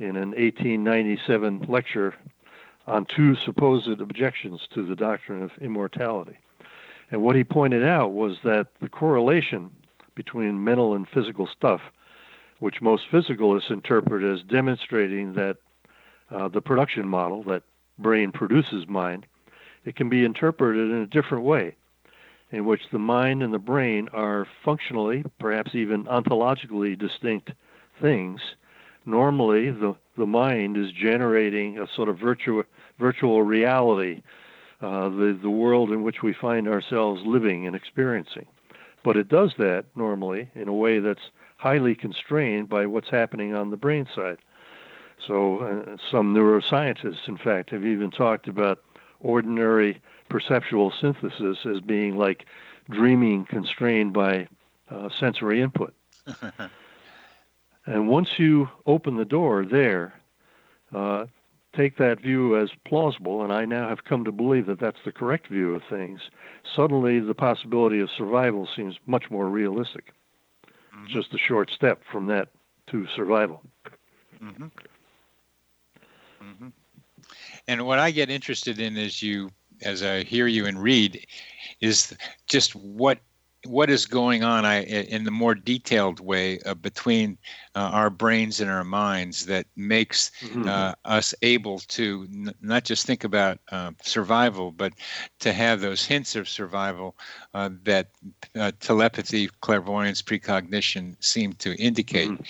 in 0.00 0.16
an 0.16 0.30
1897 0.30 1.66
lecture 1.68 2.16
on 2.88 3.06
two 3.06 3.36
supposed 3.36 4.00
objections 4.00 4.66
to 4.74 4.84
the 4.84 4.96
doctrine 4.96 5.44
of 5.44 5.52
immortality. 5.60 6.36
And 7.12 7.22
what 7.22 7.36
he 7.36 7.44
pointed 7.44 7.84
out 7.84 8.14
was 8.14 8.38
that 8.42 8.66
the 8.80 8.88
correlation 8.88 9.70
between 10.16 10.64
mental 10.64 10.94
and 10.94 11.08
physical 11.08 11.46
stuff, 11.46 11.82
which 12.62 12.80
most 12.80 13.02
physicalists 13.10 13.72
interpret 13.72 14.22
as 14.22 14.40
demonstrating 14.44 15.34
that 15.34 15.56
uh, 16.30 16.46
the 16.46 16.60
production 16.60 17.08
model, 17.08 17.42
that 17.42 17.64
brain 17.98 18.30
produces 18.30 18.86
mind, 18.86 19.26
it 19.84 19.96
can 19.96 20.08
be 20.08 20.24
interpreted 20.24 20.88
in 20.92 20.98
a 20.98 21.06
different 21.06 21.42
way. 21.42 21.74
in 22.52 22.66
which 22.66 22.82
the 22.92 22.98
mind 22.98 23.42
and 23.42 23.52
the 23.52 23.58
brain 23.58 24.08
are 24.12 24.46
functionally, 24.64 25.24
perhaps 25.40 25.74
even 25.74 26.04
ontologically 26.04 26.96
distinct 26.96 27.50
things, 28.00 28.40
normally 29.06 29.70
the, 29.70 29.96
the 30.16 30.26
mind 30.26 30.76
is 30.76 30.92
generating 30.92 31.78
a 31.78 31.86
sort 31.96 32.08
of 32.10 32.18
virtual, 32.18 32.62
virtual 33.00 33.42
reality, 33.42 34.22
uh, 34.82 35.08
the, 35.08 35.38
the 35.42 35.50
world 35.50 35.90
in 35.90 36.02
which 36.02 36.22
we 36.22 36.34
find 36.38 36.68
ourselves 36.68 37.22
living 37.24 37.66
and 37.66 37.74
experiencing. 37.74 38.46
But 39.02 39.16
it 39.16 39.28
does 39.28 39.52
that 39.58 39.86
normally 39.96 40.50
in 40.54 40.68
a 40.68 40.72
way 40.74 40.98
that's 41.00 41.30
highly 41.62 41.94
constrained 41.94 42.68
by 42.68 42.84
what's 42.84 43.08
happening 43.08 43.54
on 43.54 43.70
the 43.70 43.76
brain 43.76 44.04
side. 44.16 44.38
So, 45.24 45.58
uh, 45.58 45.96
some 46.10 46.34
neuroscientists, 46.34 47.28
in 47.28 47.38
fact, 47.38 47.70
have 47.70 47.86
even 47.86 48.10
talked 48.10 48.48
about 48.48 48.82
ordinary 49.20 50.02
perceptual 50.28 50.92
synthesis 51.00 51.58
as 51.64 51.80
being 51.80 52.16
like 52.18 52.46
dreaming 52.90 53.44
constrained 53.44 54.12
by 54.12 54.48
uh, 54.90 55.08
sensory 55.20 55.62
input. 55.62 55.94
and 57.86 58.08
once 58.08 58.40
you 58.40 58.68
open 58.86 59.16
the 59.16 59.24
door 59.24 59.64
there, 59.64 60.14
uh, 60.92 61.26
take 61.76 61.96
that 61.98 62.20
view 62.20 62.58
as 62.60 62.70
plausible, 62.84 63.44
and 63.44 63.52
I 63.52 63.66
now 63.66 63.88
have 63.88 64.02
come 64.02 64.24
to 64.24 64.32
believe 64.32 64.66
that 64.66 64.80
that's 64.80 65.04
the 65.04 65.12
correct 65.12 65.46
view 65.46 65.76
of 65.76 65.82
things, 65.88 66.22
suddenly 66.74 67.20
the 67.20 67.34
possibility 67.34 68.00
of 68.00 68.10
survival 68.10 68.68
seems 68.74 68.96
much 69.06 69.30
more 69.30 69.48
realistic. 69.48 70.12
Mm-hmm. 71.02 71.12
Just 71.12 71.34
a 71.34 71.38
short 71.38 71.70
step 71.70 72.02
from 72.10 72.26
that 72.26 72.48
to 72.88 73.06
survival. 73.14 73.62
Mm-hmm. 74.42 74.64
Mm-hmm. 76.42 76.68
And 77.68 77.86
what 77.86 77.98
I 77.98 78.10
get 78.10 78.30
interested 78.30 78.78
in 78.80 78.96
as 78.96 79.22
you 79.22 79.50
as 79.82 80.02
I 80.02 80.22
hear 80.22 80.46
you 80.46 80.66
and 80.66 80.80
read 80.80 81.26
is 81.80 82.16
just 82.46 82.74
what 82.76 83.18
what 83.66 83.90
is 83.90 84.06
going 84.06 84.42
on 84.42 84.64
I, 84.64 84.82
in 84.82 85.24
the 85.24 85.30
more 85.30 85.54
detailed 85.54 86.20
way 86.20 86.58
uh, 86.60 86.74
between 86.74 87.38
uh, 87.74 87.90
our 87.92 88.10
brains 88.10 88.60
and 88.60 88.70
our 88.70 88.84
minds 88.84 89.46
that 89.46 89.66
makes 89.76 90.30
mm-hmm. 90.40 90.68
uh, 90.68 90.94
us 91.04 91.34
able 91.42 91.78
to 91.78 92.26
n- 92.30 92.54
not 92.60 92.84
just 92.84 93.06
think 93.06 93.24
about 93.24 93.58
uh, 93.70 93.92
survival, 94.02 94.72
but 94.72 94.92
to 95.40 95.52
have 95.52 95.80
those 95.80 96.04
hints 96.04 96.34
of 96.34 96.48
survival 96.48 97.16
uh, 97.54 97.70
that 97.84 98.08
uh, 98.56 98.72
telepathy, 98.80 99.48
clairvoyance, 99.60 100.22
precognition 100.22 101.16
seem 101.20 101.52
to 101.54 101.74
indicate. 101.76 102.30
Mm-hmm. 102.30 102.42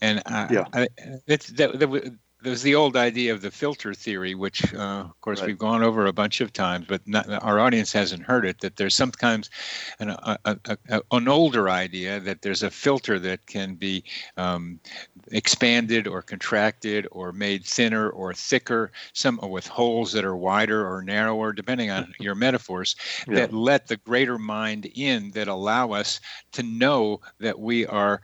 And 0.00 0.22
yeah. 0.50 0.64
I, 0.72 0.88
that, 1.26 1.40
that, 1.54 2.18
there's 2.42 2.62
the 2.62 2.74
old 2.74 2.96
idea 2.96 3.32
of 3.32 3.40
the 3.40 3.50
filter 3.50 3.92
theory, 3.92 4.34
which, 4.34 4.72
uh, 4.74 5.06
of 5.06 5.20
course, 5.20 5.40
right. 5.40 5.48
we've 5.48 5.58
gone 5.58 5.82
over 5.82 6.06
a 6.06 6.12
bunch 6.12 6.40
of 6.40 6.52
times, 6.52 6.86
but 6.88 7.00
not, 7.06 7.28
our 7.42 7.58
audience 7.58 7.92
hasn't 7.92 8.22
heard 8.22 8.46
it. 8.46 8.60
That 8.60 8.76
there's 8.76 8.94
sometimes 8.94 9.50
an, 9.98 10.10
a, 10.10 10.38
a, 10.44 10.58
a, 10.88 11.02
an 11.10 11.26
older 11.26 11.68
idea 11.68 12.20
that 12.20 12.42
there's 12.42 12.62
a 12.62 12.70
filter 12.70 13.18
that 13.18 13.46
can 13.46 13.74
be 13.74 14.04
um, 14.36 14.78
expanded 15.32 16.06
or 16.06 16.22
contracted 16.22 17.08
or 17.10 17.32
made 17.32 17.64
thinner 17.64 18.08
or 18.10 18.32
thicker, 18.32 18.92
some 19.14 19.40
with 19.42 19.66
holes 19.66 20.12
that 20.12 20.24
are 20.24 20.36
wider 20.36 20.86
or 20.86 21.02
narrower, 21.02 21.52
depending 21.52 21.90
on 21.90 22.14
your 22.20 22.36
metaphors, 22.36 22.94
yeah. 23.26 23.34
that 23.34 23.52
let 23.52 23.88
the 23.88 23.96
greater 23.96 24.38
mind 24.38 24.86
in, 24.94 25.32
that 25.32 25.48
allow 25.48 25.90
us 25.90 26.20
to 26.52 26.62
know 26.62 27.20
that 27.40 27.58
we 27.58 27.84
are 27.86 28.20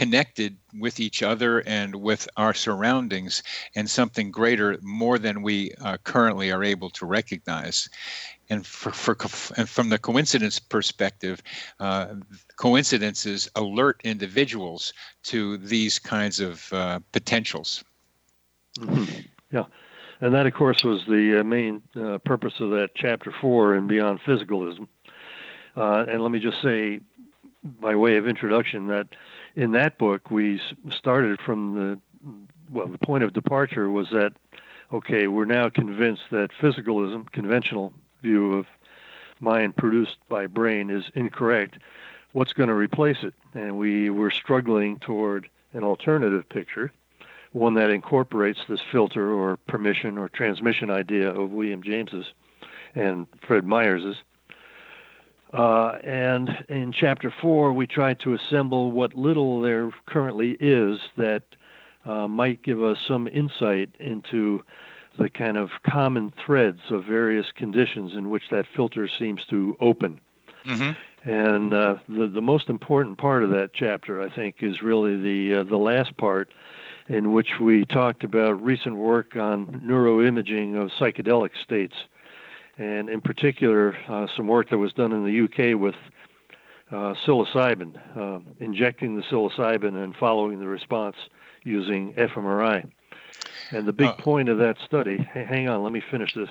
connected 0.00 0.56
with 0.78 0.98
each 0.98 1.22
other 1.22 1.58
and 1.66 1.94
with 1.94 2.26
our 2.38 2.54
surroundings 2.54 3.42
and 3.76 3.90
something 3.90 4.30
greater 4.30 4.78
more 4.80 5.18
than 5.18 5.42
we 5.42 5.70
uh, 5.84 5.98
currently 6.04 6.50
are 6.50 6.64
able 6.64 6.88
to 6.88 7.04
recognize. 7.04 7.86
And 8.48 8.66
for, 8.66 8.92
for 8.92 9.14
and 9.58 9.68
from 9.68 9.90
the 9.90 9.98
coincidence 9.98 10.58
perspective 10.58 11.42
uh, 11.80 12.14
coincidences 12.56 13.50
alert 13.56 14.00
individuals 14.02 14.94
to 15.24 15.58
these 15.58 15.98
kinds 15.98 16.40
of 16.40 16.72
uh, 16.72 17.00
potentials. 17.12 17.84
Mm-hmm. 18.78 19.20
yeah. 19.52 19.64
And 20.22 20.32
that 20.32 20.46
of 20.46 20.54
course 20.54 20.82
was 20.82 21.02
the 21.08 21.40
uh, 21.40 21.44
main 21.44 21.82
uh, 21.94 22.16
purpose 22.24 22.54
of 22.58 22.70
that 22.70 22.88
chapter 22.94 23.34
four 23.38 23.74
and 23.74 23.86
beyond 23.86 24.20
physicalism. 24.20 24.88
Uh, 25.76 26.06
and 26.08 26.22
let 26.22 26.32
me 26.32 26.38
just 26.38 26.62
say 26.62 27.00
by 27.82 27.94
way 27.94 28.16
of 28.16 28.26
introduction 28.26 28.86
that 28.86 29.06
in 29.60 29.72
that 29.72 29.98
book, 29.98 30.30
we 30.30 30.58
started 30.90 31.38
from 31.44 31.74
the 31.74 32.00
well, 32.72 32.86
the 32.86 32.98
point 32.98 33.24
of 33.24 33.34
departure 33.34 33.90
was 33.90 34.08
that 34.10 34.32
okay, 34.90 35.26
we're 35.28 35.44
now 35.44 35.68
convinced 35.68 36.22
that 36.30 36.50
physicalism, 36.60 37.30
conventional 37.30 37.92
view 38.22 38.54
of 38.54 38.66
mind 39.38 39.76
produced 39.76 40.16
by 40.28 40.46
brain, 40.46 40.88
is 40.90 41.04
incorrect. 41.14 41.78
What's 42.32 42.54
going 42.54 42.70
to 42.70 42.74
replace 42.74 43.18
it? 43.22 43.34
And 43.54 43.76
we 43.78 44.08
were 44.08 44.30
struggling 44.30 44.98
toward 44.98 45.48
an 45.74 45.84
alternative 45.84 46.48
picture, 46.48 46.90
one 47.52 47.74
that 47.74 47.90
incorporates 47.90 48.60
this 48.66 48.80
filter 48.90 49.30
or 49.30 49.58
permission 49.68 50.16
or 50.16 50.28
transmission 50.30 50.90
idea 50.90 51.30
of 51.30 51.50
William 51.50 51.82
James's 51.82 52.32
and 52.94 53.26
Fred 53.46 53.64
Myers's 53.64 54.16
uh, 55.52 55.98
and 56.04 56.64
in 56.68 56.92
chapter 56.92 57.32
four, 57.40 57.72
we 57.72 57.86
try 57.86 58.14
to 58.14 58.34
assemble 58.34 58.92
what 58.92 59.14
little 59.14 59.60
there 59.60 59.90
currently 60.06 60.56
is 60.60 60.98
that 61.16 61.42
uh, 62.04 62.28
might 62.28 62.62
give 62.62 62.82
us 62.82 62.98
some 63.06 63.26
insight 63.28 63.90
into 63.98 64.62
the 65.18 65.28
kind 65.28 65.56
of 65.56 65.70
common 65.82 66.32
threads 66.44 66.80
of 66.90 67.04
various 67.04 67.46
conditions 67.56 68.12
in 68.14 68.30
which 68.30 68.44
that 68.50 68.64
filter 68.74 69.08
seems 69.18 69.44
to 69.50 69.76
open. 69.80 70.20
Mm-hmm. 70.64 71.30
And 71.30 71.74
uh, 71.74 71.96
the 72.08 72.28
the 72.28 72.40
most 72.40 72.70
important 72.70 73.18
part 73.18 73.42
of 73.42 73.50
that 73.50 73.70
chapter, 73.74 74.22
I 74.22 74.34
think, 74.34 74.56
is 74.60 74.80
really 74.80 75.20
the 75.20 75.60
uh, 75.60 75.64
the 75.64 75.76
last 75.76 76.16
part, 76.16 76.50
in 77.08 77.32
which 77.32 77.58
we 77.60 77.84
talked 77.84 78.24
about 78.24 78.62
recent 78.62 78.96
work 78.96 79.36
on 79.36 79.82
neuroimaging 79.84 80.80
of 80.80 80.90
psychedelic 80.98 81.50
states 81.62 81.94
and 82.80 83.10
in 83.10 83.20
particular, 83.20 83.94
uh, 84.08 84.26
some 84.34 84.48
work 84.48 84.70
that 84.70 84.78
was 84.78 84.94
done 84.94 85.12
in 85.12 85.24
the 85.24 85.44
UK 85.44 85.78
with 85.78 85.94
uh, 86.90 87.14
psilocybin, 87.26 87.94
uh, 88.16 88.40
injecting 88.58 89.16
the 89.16 89.22
psilocybin 89.22 90.02
and 90.02 90.16
following 90.16 90.58
the 90.58 90.66
response 90.66 91.16
using 91.62 92.14
fMRI. 92.14 92.90
And 93.70 93.86
the 93.86 93.92
big 93.92 94.16
point 94.16 94.48
of 94.48 94.58
that 94.58 94.76
study, 94.84 95.18
hang 95.18 95.68
on, 95.68 95.82
let 95.82 95.92
me 95.92 96.02
finish 96.10 96.34
this. 96.34 96.48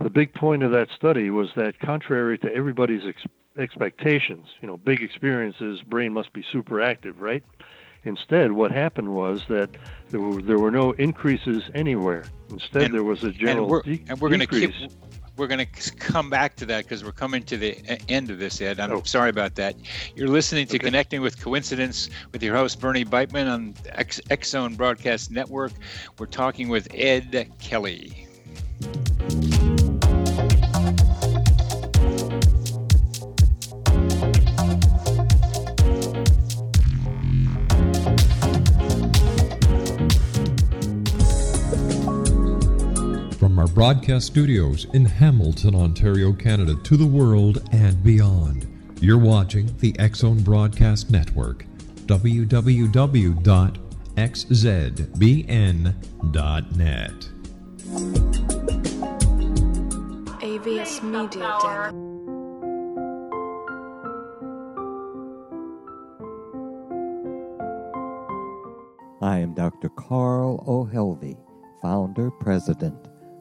The 0.00 0.10
big 0.10 0.32
point 0.32 0.62
of 0.62 0.70
that 0.70 0.88
study 0.94 1.28
was 1.30 1.48
that, 1.56 1.78
contrary 1.80 2.38
to 2.38 2.54
everybody's 2.54 3.02
ex- 3.04 3.26
expectations, 3.58 4.46
you 4.60 4.68
know, 4.68 4.76
big 4.76 5.02
experiences, 5.02 5.82
brain 5.82 6.12
must 6.12 6.32
be 6.32 6.44
super 6.52 6.80
active, 6.80 7.20
right? 7.20 7.42
Instead, 8.04 8.52
what 8.52 8.70
happened 8.70 9.12
was 9.12 9.42
that 9.48 9.70
there 10.10 10.20
were, 10.20 10.40
there 10.40 10.58
were 10.58 10.70
no 10.70 10.92
increases 10.92 11.64
anywhere. 11.74 12.24
Instead, 12.50 12.84
and, 12.84 12.94
there 12.94 13.04
was 13.04 13.24
a 13.24 13.32
general 13.32 13.64
and 13.64 13.70
we're, 13.70 13.82
de- 13.82 14.04
and 14.08 14.20
we're 14.20 14.28
going 14.28 14.40
to 14.40 14.46
keep 14.46 14.72
we're 15.36 15.46
going 15.46 15.66
to 15.66 15.94
come 15.96 16.30
back 16.30 16.56
to 16.56 16.66
that 16.66 16.84
because 16.84 17.04
we're 17.04 17.12
coming 17.12 17.42
to 17.44 17.56
the 17.56 17.76
end 18.08 18.30
of 18.30 18.38
this, 18.38 18.60
Ed. 18.60 18.80
I'm 18.80 18.92
oh. 18.92 19.02
sorry 19.02 19.30
about 19.30 19.54
that. 19.56 19.74
You're 20.14 20.28
listening 20.28 20.66
to 20.68 20.76
okay. 20.76 20.86
Connecting 20.86 21.20
with 21.20 21.40
Coincidence 21.40 22.10
with 22.32 22.42
your 22.42 22.54
host, 22.54 22.80
Bernie 22.80 23.04
Beitman 23.04 23.52
on 23.52 23.74
X, 23.86 24.20
Zone 24.44 24.74
Broadcast 24.74 25.30
Network. 25.30 25.72
We're 26.18 26.26
talking 26.26 26.68
with 26.68 26.88
Ed 26.94 27.50
Kelly. 27.58 28.28
Our 43.56 43.68
broadcast 43.68 44.26
studios 44.26 44.86
in 44.94 45.04
Hamilton, 45.04 45.76
Ontario, 45.76 46.32
Canada, 46.32 46.74
to 46.74 46.96
the 46.96 47.06
world 47.06 47.62
and 47.70 48.02
beyond. 48.02 48.66
You're 49.00 49.16
watching 49.16 49.72
the 49.78 49.96
X 50.00 50.18
Zone 50.20 50.42
Broadcast 50.42 51.08
Network, 51.08 51.64
www.xzbn.net. 52.06 52.48
AVS 60.40 61.02
Media 61.04 61.58
Den. 61.62 61.94
I 69.22 69.38
am 69.38 69.54
Dr. 69.54 69.90
Carl 69.90 70.64
O. 70.66 70.84
Helvie, 70.92 71.38
founder, 71.80 72.32
president 72.32 73.13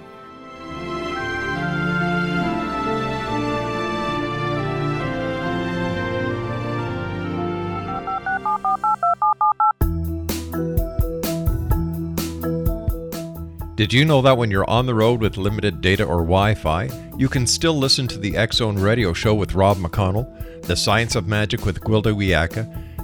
Did 13.75 13.91
you 13.91 14.05
know 14.05 14.21
that 14.21 14.37
when 14.37 14.51
you're 14.51 14.69
on 14.69 14.85
the 14.85 14.93
road 14.93 15.19
with 15.19 15.35
limited 15.35 15.81
data 15.81 16.05
or 16.05 16.17
Wi 16.17 16.53
Fi, 16.53 16.89
you 17.17 17.27
can 17.27 17.47
still 17.47 17.73
listen 17.73 18.07
to 18.07 18.19
the 18.19 18.37
Zone 18.53 18.77
radio 18.77 19.13
show 19.13 19.33
with 19.33 19.55
Rob 19.55 19.77
McConnell, 19.77 20.27
The 20.61 20.75
Science 20.75 21.15
of 21.15 21.27
Magic 21.27 21.65
with 21.65 21.81
Gwilda 21.81 22.13
Wiyaka, 22.13 22.71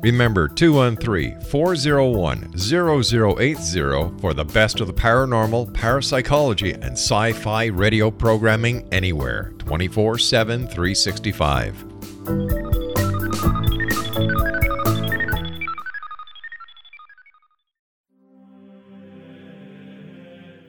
Remember 0.00 0.46
213 0.46 1.40
401 1.40 2.56
0080 2.56 4.20
for 4.20 4.32
the 4.32 4.44
best 4.44 4.80
of 4.80 4.86
the 4.86 4.92
paranormal, 4.92 5.74
parapsychology, 5.74 6.72
and 6.72 6.92
sci 6.92 7.32
fi 7.32 7.64
radio 7.66 8.10
programming 8.10 8.86
anywhere 8.92 9.52
24 9.58 10.18
7 10.18 10.66
365. 10.68 11.84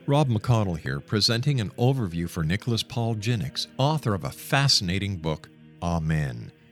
Rob 0.08 0.28
McConnell 0.28 0.76
here, 0.76 0.98
presenting 0.98 1.60
an 1.60 1.70
overview 1.78 2.28
for 2.28 2.42
Nicholas 2.42 2.82
Paul 2.82 3.14
Jennings, 3.14 3.68
author 3.78 4.12
of 4.12 4.24
a 4.24 4.30
fascinating 4.30 5.18
book, 5.18 5.48
Amen. 5.80 6.50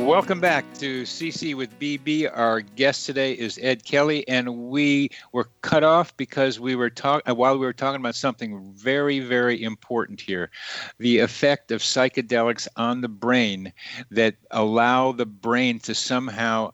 Welcome 0.00 0.40
back 0.40 0.64
to 0.78 1.02
CC 1.02 1.54
with 1.54 1.78
BB. 1.78 2.28
Our 2.34 2.62
guest 2.62 3.06
today 3.06 3.34
is 3.34 3.58
Ed 3.62 3.84
Kelly, 3.84 4.26
and 4.26 4.68
we 4.68 5.10
were 5.32 5.50
cut 5.60 5.84
off 5.84 6.16
because 6.16 6.58
we 6.58 6.74
were 6.74 6.90
talking 6.90 7.30
uh, 7.30 7.34
while 7.34 7.52
we 7.58 7.66
were 7.66 7.74
talking 7.74 8.00
about 8.00 8.14
something 8.14 8.72
very, 8.74 9.20
very 9.20 9.62
important 9.62 10.20
here: 10.20 10.50
the 10.98 11.18
effect 11.18 11.70
of 11.70 11.82
psychedelics 11.82 12.66
on 12.76 13.02
the 13.02 13.08
brain 13.08 13.72
that 14.10 14.36
allow 14.50 15.12
the 15.12 15.26
brain 15.26 15.78
to 15.80 15.94
somehow 15.94 16.72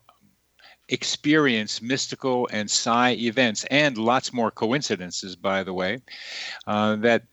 experience 0.88 1.82
mystical 1.82 2.48
and 2.52 2.70
psi 2.70 3.10
events 3.14 3.64
and 3.72 3.98
lots 3.98 4.32
more 4.32 4.52
coincidences 4.52 5.34
by 5.34 5.64
the 5.64 5.74
way 5.74 5.98
uh, 6.68 6.94
that 6.94 7.24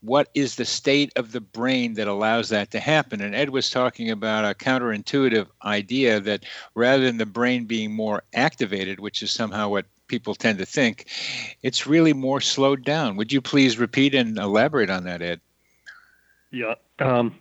what 0.00 0.28
is 0.34 0.56
the 0.56 0.64
state 0.64 1.12
of 1.16 1.32
the 1.32 1.40
brain 1.40 1.94
that 1.94 2.08
allows 2.08 2.48
that 2.48 2.70
to 2.72 2.80
happen? 2.80 3.20
And 3.20 3.34
Ed 3.34 3.50
was 3.50 3.70
talking 3.70 4.10
about 4.10 4.44
a 4.44 4.54
counterintuitive 4.54 5.46
idea 5.64 6.20
that 6.20 6.44
rather 6.74 7.04
than 7.04 7.18
the 7.18 7.26
brain 7.26 7.64
being 7.64 7.92
more 7.92 8.22
activated, 8.34 9.00
which 9.00 9.22
is 9.22 9.30
somehow 9.30 9.68
what 9.68 9.86
people 10.08 10.34
tend 10.34 10.58
to 10.58 10.66
think, 10.66 11.06
it's 11.62 11.86
really 11.86 12.12
more 12.12 12.40
slowed 12.40 12.84
down. 12.84 13.16
Would 13.16 13.32
you 13.32 13.40
please 13.40 13.78
repeat 13.78 14.14
and 14.14 14.38
elaborate 14.38 14.90
on 14.90 15.04
that, 15.04 15.22
Ed? 15.22 15.40
Yeah. 16.50 16.74
Um, 16.98 17.34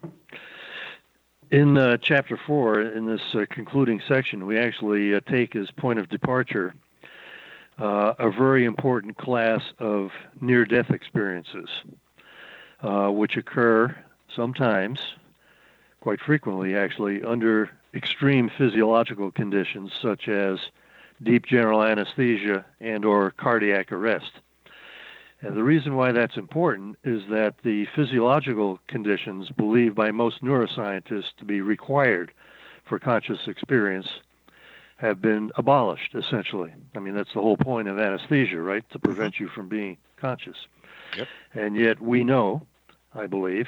in 1.50 1.78
uh, 1.78 1.98
chapter 1.98 2.38
four, 2.46 2.82
in 2.82 3.06
this 3.06 3.22
uh, 3.34 3.46
concluding 3.50 4.02
section, 4.08 4.46
we 4.46 4.58
actually 4.58 5.16
uh, 5.16 5.22
take 5.22 5.56
as 5.56 5.72
point 5.72 5.98
of 5.98 6.10
departure 6.10 6.74
uh, 7.80 8.14
a 8.20 8.30
very 8.30 8.66
important 8.66 9.18
class 9.18 9.62
of 9.80 10.12
near 10.42 10.66
death 10.66 10.90
experiences 10.90 11.70
uh, 12.82 13.10
which 13.10 13.38
occur 13.38 13.96
sometimes, 14.34 15.00
quite 16.02 16.20
frequently 16.20 16.76
actually, 16.76 17.24
under 17.24 17.70
extreme 17.94 18.50
physiological 18.56 19.32
conditions 19.32 19.92
such 20.02 20.28
as 20.28 20.60
deep 21.24 21.46
general 21.46 21.84
anesthesia 21.84 22.66
and 22.80 23.04
or 23.04 23.32
cardiac 23.32 23.92
arrest. 23.92 24.32
And 25.42 25.56
the 25.56 25.64
reason 25.64 25.96
why 25.96 26.12
that's 26.12 26.38
important 26.38 26.98
is 27.04 27.24
that 27.30 27.56
the 27.64 27.86
physiological 27.96 28.80
conditions 28.88 29.50
believed 29.50 29.96
by 29.96 30.12
most 30.12 30.44
neuroscientists 30.44 31.36
to 31.38 31.46
be 31.46 31.62
required 31.62 32.32
for 32.86 32.98
conscious 32.98 33.48
experience 33.48 34.08
have 34.98 35.22
been 35.22 35.52
abolished 35.56 36.16
essentially. 36.16 36.74
I 36.96 37.00
mean 37.00 37.14
that's 37.14 37.34
the 37.34 37.42
whole 37.42 37.58
point 37.58 37.88
of 37.88 38.00
anesthesia, 38.00 38.60
right? 38.60 38.88
To 38.92 39.00
prevent 39.00 39.36
mm-hmm. 39.36 39.44
you 39.46 39.50
from 39.50 39.68
being 39.68 39.98
conscious. 40.18 40.58
Yep. 41.18 41.28
And 41.54 41.76
yet 41.76 42.02
we 42.02 42.24
know, 42.24 42.66
I 43.14 43.28
believe, 43.28 43.68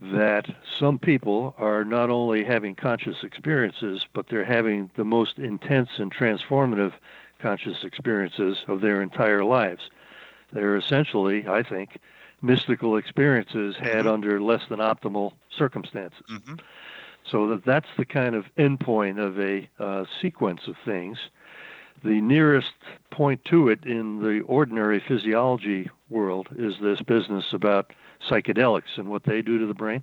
that 0.00 0.46
some 0.78 0.98
people 0.98 1.54
are 1.58 1.84
not 1.84 2.10
only 2.10 2.44
having 2.44 2.74
conscious 2.74 3.22
experiences, 3.22 4.06
but 4.12 4.28
they're 4.28 4.44
having 4.44 4.90
the 4.96 5.04
most 5.04 5.38
intense 5.38 5.90
and 5.98 6.14
transformative 6.14 6.92
conscious 7.40 7.84
experiences 7.84 8.58
of 8.68 8.80
their 8.80 9.02
entire 9.02 9.44
lives. 9.44 9.90
They're 10.52 10.76
essentially, 10.76 11.46
I 11.46 11.62
think, 11.62 11.98
mystical 12.42 12.96
experiences 12.96 13.76
had 13.76 14.04
mm-hmm. 14.04 14.08
under 14.08 14.40
less 14.40 14.62
than 14.68 14.78
optimal 14.78 15.32
circumstances. 15.56 16.24
Mm-hmm. 16.30 16.54
So 17.24 17.48
that 17.48 17.64
that's 17.64 17.88
the 17.96 18.04
kind 18.04 18.34
of 18.34 18.46
endpoint 18.56 19.18
of 19.18 19.38
a 19.38 19.68
uh, 19.78 20.04
sequence 20.20 20.62
of 20.66 20.76
things 20.84 21.18
the 22.04 22.20
nearest 22.20 22.72
point 23.10 23.44
to 23.46 23.68
it 23.68 23.84
in 23.84 24.20
the 24.20 24.40
ordinary 24.46 25.02
physiology 25.06 25.90
world 26.08 26.48
is 26.56 26.74
this 26.80 27.00
business 27.02 27.44
about 27.52 27.92
psychedelics 28.28 28.96
and 28.96 29.08
what 29.08 29.24
they 29.24 29.42
do 29.42 29.58
to 29.58 29.66
the 29.66 29.74
brain. 29.74 30.02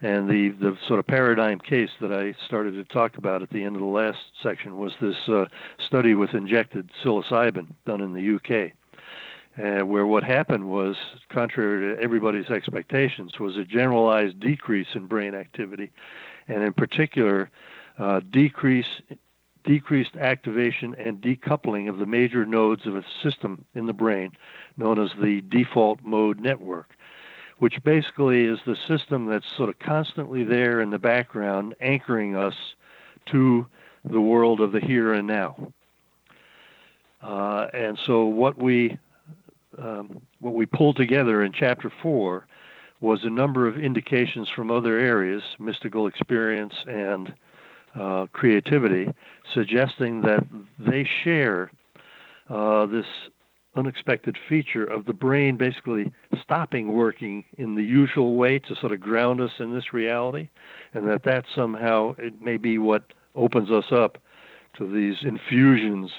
And 0.00 0.28
the, 0.28 0.48
the 0.48 0.76
sort 0.88 0.98
of 0.98 1.06
paradigm 1.06 1.60
case 1.60 1.90
that 2.00 2.12
I 2.12 2.34
started 2.44 2.72
to 2.72 2.84
talk 2.84 3.18
about 3.18 3.42
at 3.42 3.50
the 3.50 3.62
end 3.62 3.76
of 3.76 3.82
the 3.82 3.86
last 3.88 4.18
section 4.42 4.76
was 4.76 4.92
this 5.00 5.28
uh, 5.28 5.44
study 5.86 6.14
with 6.14 6.34
injected 6.34 6.90
psilocybin 7.04 7.68
done 7.86 8.00
in 8.00 8.12
the 8.12 8.34
UK, 8.36 8.72
uh, 9.58 9.86
where 9.86 10.06
what 10.06 10.24
happened 10.24 10.68
was, 10.68 10.96
contrary 11.28 11.94
to 11.94 12.02
everybody's 12.02 12.50
expectations, 12.50 13.38
was 13.38 13.56
a 13.56 13.64
generalized 13.64 14.40
decrease 14.40 14.88
in 14.94 15.06
brain 15.06 15.36
activity, 15.36 15.92
and 16.48 16.64
in 16.64 16.72
particular, 16.72 17.48
uh, 17.98 18.20
decrease 18.30 19.02
decreased 19.64 20.16
activation 20.16 20.94
and 20.96 21.20
decoupling 21.20 21.88
of 21.88 21.98
the 21.98 22.06
major 22.06 22.44
nodes 22.44 22.86
of 22.86 22.96
a 22.96 23.04
system 23.22 23.64
in 23.74 23.86
the 23.86 23.92
brain 23.92 24.32
known 24.76 24.98
as 24.98 25.10
the 25.20 25.40
default 25.42 26.00
mode 26.02 26.40
network, 26.40 26.90
which 27.58 27.82
basically 27.84 28.44
is 28.44 28.58
the 28.66 28.76
system 28.88 29.26
that's 29.26 29.46
sort 29.56 29.68
of 29.68 29.78
constantly 29.78 30.44
there 30.44 30.80
in 30.80 30.90
the 30.90 30.98
background, 30.98 31.74
anchoring 31.80 32.36
us 32.36 32.54
to 33.26 33.66
the 34.04 34.20
world 34.20 34.60
of 34.60 34.72
the 34.72 34.80
here 34.80 35.12
and 35.12 35.26
now. 35.26 35.72
Uh, 37.22 37.68
and 37.72 37.98
so 38.04 38.24
what 38.24 38.58
we 38.58 38.98
um, 39.78 40.20
what 40.40 40.54
we 40.54 40.66
pulled 40.66 40.96
together 40.96 41.42
in 41.42 41.52
chapter 41.52 41.90
four 42.02 42.46
was 43.00 43.24
a 43.24 43.30
number 43.30 43.66
of 43.66 43.78
indications 43.78 44.48
from 44.48 44.70
other 44.70 44.98
areas, 44.98 45.42
mystical 45.58 46.06
experience 46.06 46.74
and 46.86 47.32
uh, 47.98 48.26
creativity, 48.32 49.08
suggesting 49.52 50.22
that 50.22 50.44
they 50.78 51.08
share 51.24 51.70
uh, 52.48 52.86
this 52.86 53.06
unexpected 53.74 54.36
feature 54.48 54.84
of 54.84 55.06
the 55.06 55.12
brain 55.12 55.56
basically 55.56 56.12
stopping 56.42 56.92
working 56.92 57.44
in 57.56 57.74
the 57.74 57.82
usual 57.82 58.36
way 58.36 58.58
to 58.58 58.74
sort 58.76 58.92
of 58.92 59.00
ground 59.00 59.40
us 59.40 59.52
in 59.58 59.74
this 59.74 59.92
reality, 59.92 60.48
and 60.92 61.08
that 61.08 61.22
that 61.24 61.44
somehow 61.54 62.14
it 62.18 62.40
may 62.42 62.56
be 62.56 62.78
what 62.78 63.04
opens 63.34 63.70
us 63.70 63.90
up 63.90 64.18
to 64.76 64.90
these 64.90 65.16
infusions 65.22 66.10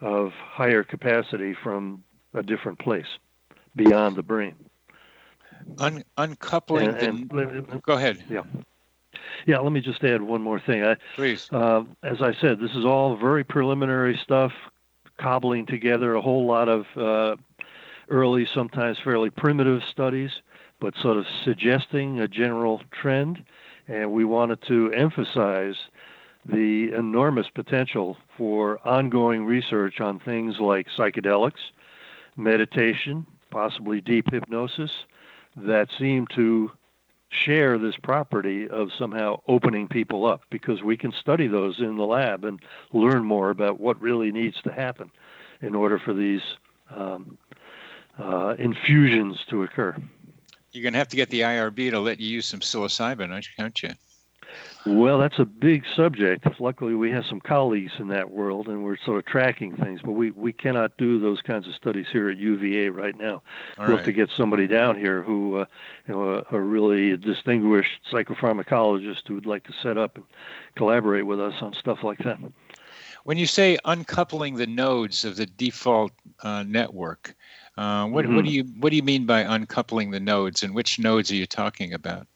of 0.00 0.32
higher 0.32 0.82
capacity 0.82 1.54
from 1.54 2.02
a 2.34 2.42
different 2.42 2.78
place 2.78 3.18
beyond 3.76 4.16
the 4.16 4.22
brain. 4.22 4.54
Un- 5.78 6.04
uncoupling 6.16 6.88
and, 6.88 7.30
and, 7.30 7.30
the... 7.30 7.80
Go 7.84 7.94
ahead. 7.94 8.22
Yeah. 8.28 8.42
Yeah, 9.46 9.58
let 9.58 9.72
me 9.72 9.80
just 9.80 10.02
add 10.04 10.22
one 10.22 10.42
more 10.42 10.60
thing. 10.60 10.84
I, 10.84 10.96
Please. 11.16 11.48
Uh, 11.52 11.84
as 12.02 12.22
I 12.22 12.34
said, 12.34 12.60
this 12.60 12.72
is 12.72 12.84
all 12.84 13.16
very 13.16 13.44
preliminary 13.44 14.18
stuff, 14.22 14.52
cobbling 15.18 15.66
together 15.66 16.14
a 16.14 16.20
whole 16.20 16.46
lot 16.46 16.68
of 16.68 16.86
uh, 16.96 17.36
early, 18.08 18.46
sometimes 18.46 18.98
fairly 19.02 19.30
primitive 19.30 19.82
studies, 19.90 20.30
but 20.80 20.94
sort 20.96 21.16
of 21.16 21.26
suggesting 21.44 22.20
a 22.20 22.28
general 22.28 22.82
trend. 22.90 23.44
And 23.88 24.12
we 24.12 24.24
wanted 24.24 24.62
to 24.68 24.92
emphasize 24.92 25.76
the 26.46 26.92
enormous 26.92 27.48
potential 27.50 28.16
for 28.36 28.86
ongoing 28.86 29.44
research 29.44 30.00
on 30.00 30.18
things 30.18 30.58
like 30.58 30.86
psychedelics, 30.96 31.60
meditation, 32.36 33.26
possibly 33.50 34.00
deep 34.00 34.30
hypnosis, 34.30 34.90
that 35.56 35.88
seem 35.98 36.26
to 36.28 36.70
share 37.30 37.78
this 37.78 37.96
property 37.96 38.68
of 38.68 38.90
somehow 38.98 39.40
opening 39.46 39.88
people 39.88 40.26
up 40.26 40.42
because 40.50 40.82
we 40.82 40.96
can 40.96 41.12
study 41.12 41.46
those 41.46 41.78
in 41.78 41.96
the 41.96 42.04
lab 42.04 42.44
and 42.44 42.60
learn 42.92 43.24
more 43.24 43.50
about 43.50 43.80
what 43.80 44.00
really 44.00 44.32
needs 44.32 44.60
to 44.62 44.72
happen 44.72 45.10
in 45.62 45.74
order 45.74 45.98
for 45.98 46.12
these 46.12 46.42
um, 46.94 47.38
uh, 48.18 48.54
infusions 48.58 49.44
to 49.48 49.62
occur. 49.62 49.96
You're 50.72 50.82
going 50.82 50.92
to 50.92 50.98
have 50.98 51.08
to 51.08 51.16
get 51.16 51.30
the 51.30 51.40
IRB 51.40 51.90
to 51.90 52.00
let 52.00 52.20
you 52.20 52.28
use 52.28 52.46
some 52.46 52.60
psilocybin, 52.60 53.30
aren't 53.58 53.82
you? 53.82 53.90
Well, 54.86 55.18
that's 55.18 55.38
a 55.38 55.44
big 55.44 55.84
subject. 55.94 56.46
Luckily, 56.58 56.94
we 56.94 57.10
have 57.10 57.26
some 57.26 57.40
colleagues 57.40 57.92
in 57.98 58.08
that 58.08 58.30
world, 58.30 58.66
and 58.66 58.82
we're 58.82 58.96
sort 58.96 59.18
of 59.18 59.26
tracking 59.26 59.76
things. 59.76 60.00
But 60.02 60.12
we, 60.12 60.30
we 60.30 60.54
cannot 60.54 60.96
do 60.96 61.20
those 61.20 61.42
kinds 61.42 61.68
of 61.68 61.74
studies 61.74 62.06
here 62.10 62.30
at 62.30 62.38
UVA 62.38 62.88
right 62.88 63.16
now. 63.16 63.34
All 63.34 63.42
we'll 63.80 63.88
right. 63.88 63.96
have 63.96 64.06
to 64.06 64.12
get 64.12 64.30
somebody 64.34 64.66
down 64.66 64.98
here 64.98 65.22
who, 65.22 65.58
uh, 65.58 65.64
you 66.08 66.14
know, 66.14 66.42
a, 66.50 66.56
a 66.56 66.60
really 66.60 67.14
distinguished 67.18 68.00
psychopharmacologist 68.10 69.28
who 69.28 69.34
would 69.34 69.44
like 69.44 69.64
to 69.64 69.72
set 69.82 69.98
up 69.98 70.16
and 70.16 70.24
collaborate 70.76 71.26
with 71.26 71.40
us 71.40 71.54
on 71.60 71.74
stuff 71.74 71.98
like 72.02 72.18
that. 72.20 72.38
When 73.24 73.36
you 73.36 73.46
say 73.46 73.76
uncoupling 73.84 74.56
the 74.56 74.66
nodes 74.66 75.26
of 75.26 75.36
the 75.36 75.44
default 75.44 76.12
uh, 76.42 76.64
network, 76.66 77.34
uh, 77.76 78.06
what, 78.06 78.24
Mhm. 78.24 78.34
what 78.34 78.44
do 78.46 78.50
you 78.50 78.64
what 78.80 78.90
do 78.90 78.96
you 78.96 79.02
mean 79.02 79.26
by 79.26 79.44
uncoupling 79.44 80.10
the 80.10 80.20
nodes, 80.20 80.62
and 80.62 80.74
which 80.74 80.98
nodes 80.98 81.30
are 81.30 81.36
you 81.36 81.46
talking 81.46 81.92
about? 81.92 82.26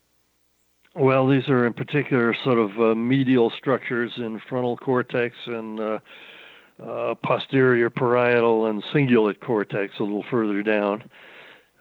Well, 0.94 1.26
these 1.26 1.48
are 1.48 1.66
in 1.66 1.72
particular 1.72 2.34
sort 2.44 2.58
of 2.58 2.78
uh, 2.80 2.94
medial 2.94 3.50
structures 3.50 4.12
in 4.16 4.40
frontal 4.48 4.76
cortex 4.76 5.34
and 5.46 5.80
uh, 5.80 5.98
uh, 6.82 7.14
posterior 7.16 7.90
parietal 7.90 8.66
and 8.66 8.82
cingulate 8.84 9.40
cortex 9.40 9.98
a 9.98 10.02
little 10.04 10.24
further 10.30 10.62
down. 10.62 11.04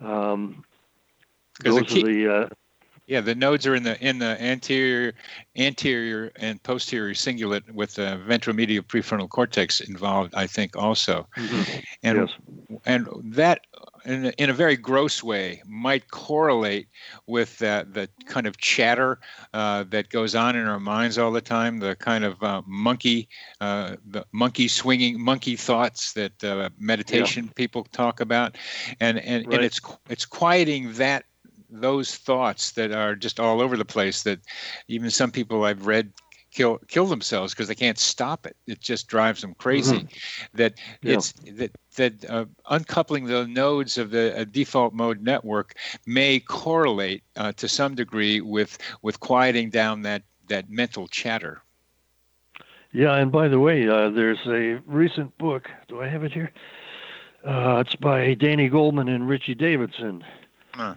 Um, 0.02 0.64
the 1.64 1.70
those 1.70 1.82
key- 1.84 2.02
are 2.04 2.08
the 2.08 2.36
uh, 2.46 2.50
Yeah, 3.06 3.22
the 3.22 3.36
nodes 3.36 3.68
are 3.68 3.76
in 3.76 3.84
the 3.84 4.00
in 4.04 4.18
the 4.18 4.42
anterior, 4.42 5.14
anterior 5.58 6.32
and 6.38 6.62
posterior 6.64 7.14
cingulate 7.14 7.70
with 7.72 7.94
the 7.96 8.20
ventromedial 8.28 8.82
prefrontal 8.82 9.30
cortex 9.30 9.80
involved. 9.82 10.34
I 10.34 10.48
think 10.48 10.76
also, 10.76 11.28
and 12.02 12.18
Yes. 12.18 12.30
and 12.86 13.08
that 13.36 13.62
in 14.06 14.26
a, 14.26 14.30
in 14.38 14.50
a 14.50 14.54
very 14.54 14.76
gross 14.76 15.24
way 15.24 15.62
might 15.66 16.10
correlate 16.12 16.88
with 17.28 17.58
that 17.60 17.94
the 17.94 18.10
kind 18.26 18.48
of 18.48 18.58
chatter 18.58 19.20
uh, 19.54 19.84
that 19.90 20.10
goes 20.10 20.36
on 20.36 20.56
in 20.56 20.68
our 20.68 20.80
minds 20.80 21.18
all 21.18 21.32
the 21.32 21.42
time, 21.42 21.80
the 21.80 21.96
kind 21.96 22.24
of 22.24 22.42
uh, 22.44 22.62
monkey, 22.66 23.30
uh, 23.62 23.96
the 24.06 24.26
monkey 24.32 24.68
swinging, 24.68 25.20
monkey 25.20 25.56
thoughts 25.56 26.14
that 26.14 26.44
uh, 26.44 26.70
meditation 26.78 27.50
people 27.56 27.84
talk 27.92 28.20
about, 28.20 28.58
and 29.00 29.20
and, 29.20 29.46
Right. 29.48 29.56
and 29.56 29.66
it's 29.66 29.80
it's 30.10 30.26
quieting 30.26 30.94
that 30.94 31.26
those 31.70 32.16
thoughts 32.16 32.72
that 32.74 32.92
are 32.92 33.16
just 33.16 33.40
all 33.40 33.60
over 33.60 33.76
the 33.76 33.86
place 33.86 34.24
that 34.24 34.40
even 34.88 35.10
some 35.10 35.32
people 35.32 35.66
I've 35.66 35.88
read 35.88 36.14
kill 36.54 36.78
kill 36.88 37.06
themselves 37.06 37.54
because 37.54 37.68
they 37.68 37.76
can't 37.76 37.98
stop 37.98 38.46
it. 38.46 38.56
It 38.68 38.80
just 38.80 39.08
drives 39.08 39.42
them 39.42 39.56
crazy. 39.56 40.08
That 40.54 40.80
Yeah. 41.02 41.14
it's 41.14 41.34
that 41.34 41.72
that 41.96 42.30
uh, 42.30 42.46
uncoupling 42.70 43.26
the 43.26 43.48
nodes 43.48 43.98
of 43.98 44.12
the 44.12 44.40
uh, 44.40 44.44
default 44.46 44.94
mode 44.94 45.22
network 45.22 45.76
may 46.06 46.40
correlate 46.40 47.24
uh, 47.36 47.52
to 47.54 47.68
some 47.68 47.96
degree 47.96 48.42
with 48.42 48.78
with 49.02 49.20
quieting 49.20 49.70
down 49.70 50.02
that 50.04 50.24
that 50.48 50.70
mental 50.70 51.08
chatter. 51.08 51.62
Yeah, 52.92 53.16
and 53.16 53.32
by 53.32 53.48
the 53.48 53.60
way, 53.60 53.88
uh, 53.88 54.10
there's 54.10 54.46
a 54.46 54.80
recent 54.86 55.36
book. 55.40 55.68
Do 55.88 56.02
I 56.02 56.08
have 56.08 56.24
it 56.24 56.32
here? 56.32 56.52
Uh, 57.44 57.84
it's 57.86 57.96
by 57.96 58.36
Danny 58.36 58.70
Goleman 58.70 59.14
and 59.14 59.28
Richie 59.28 59.56
Davidson. 59.56 60.24
Huh. 60.74 60.96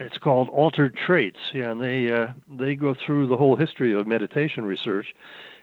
It's 0.00 0.16
called 0.16 0.48
Altered 0.48 0.96
Traits. 0.96 1.38
Yeah, 1.52 1.72
and 1.72 1.80
they 1.80 2.10
uh, 2.10 2.28
they 2.48 2.74
go 2.74 2.94
through 2.94 3.26
the 3.26 3.36
whole 3.36 3.54
history 3.54 3.92
of 3.92 4.06
meditation 4.06 4.64
research, 4.64 5.14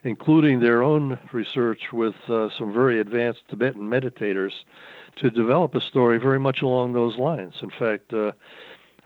including 0.03 0.59
their 0.59 0.83
own 0.83 1.17
research 1.31 1.91
with 1.91 2.13
uh, 2.29 2.49
some 2.55 2.71
very 2.71 2.99
advanced 2.99 3.41
Tibetan 3.49 3.89
meditators, 3.89 4.51
to 5.15 5.31
develop 5.31 5.73
a 5.73 5.81
story 5.81 6.19
very 6.19 6.39
much 6.39 6.61
along 6.61 6.93
those 6.93 7.17
lines. 7.17 7.55
In 7.63 7.71
fact, 7.71 8.13
uh, 8.13 8.31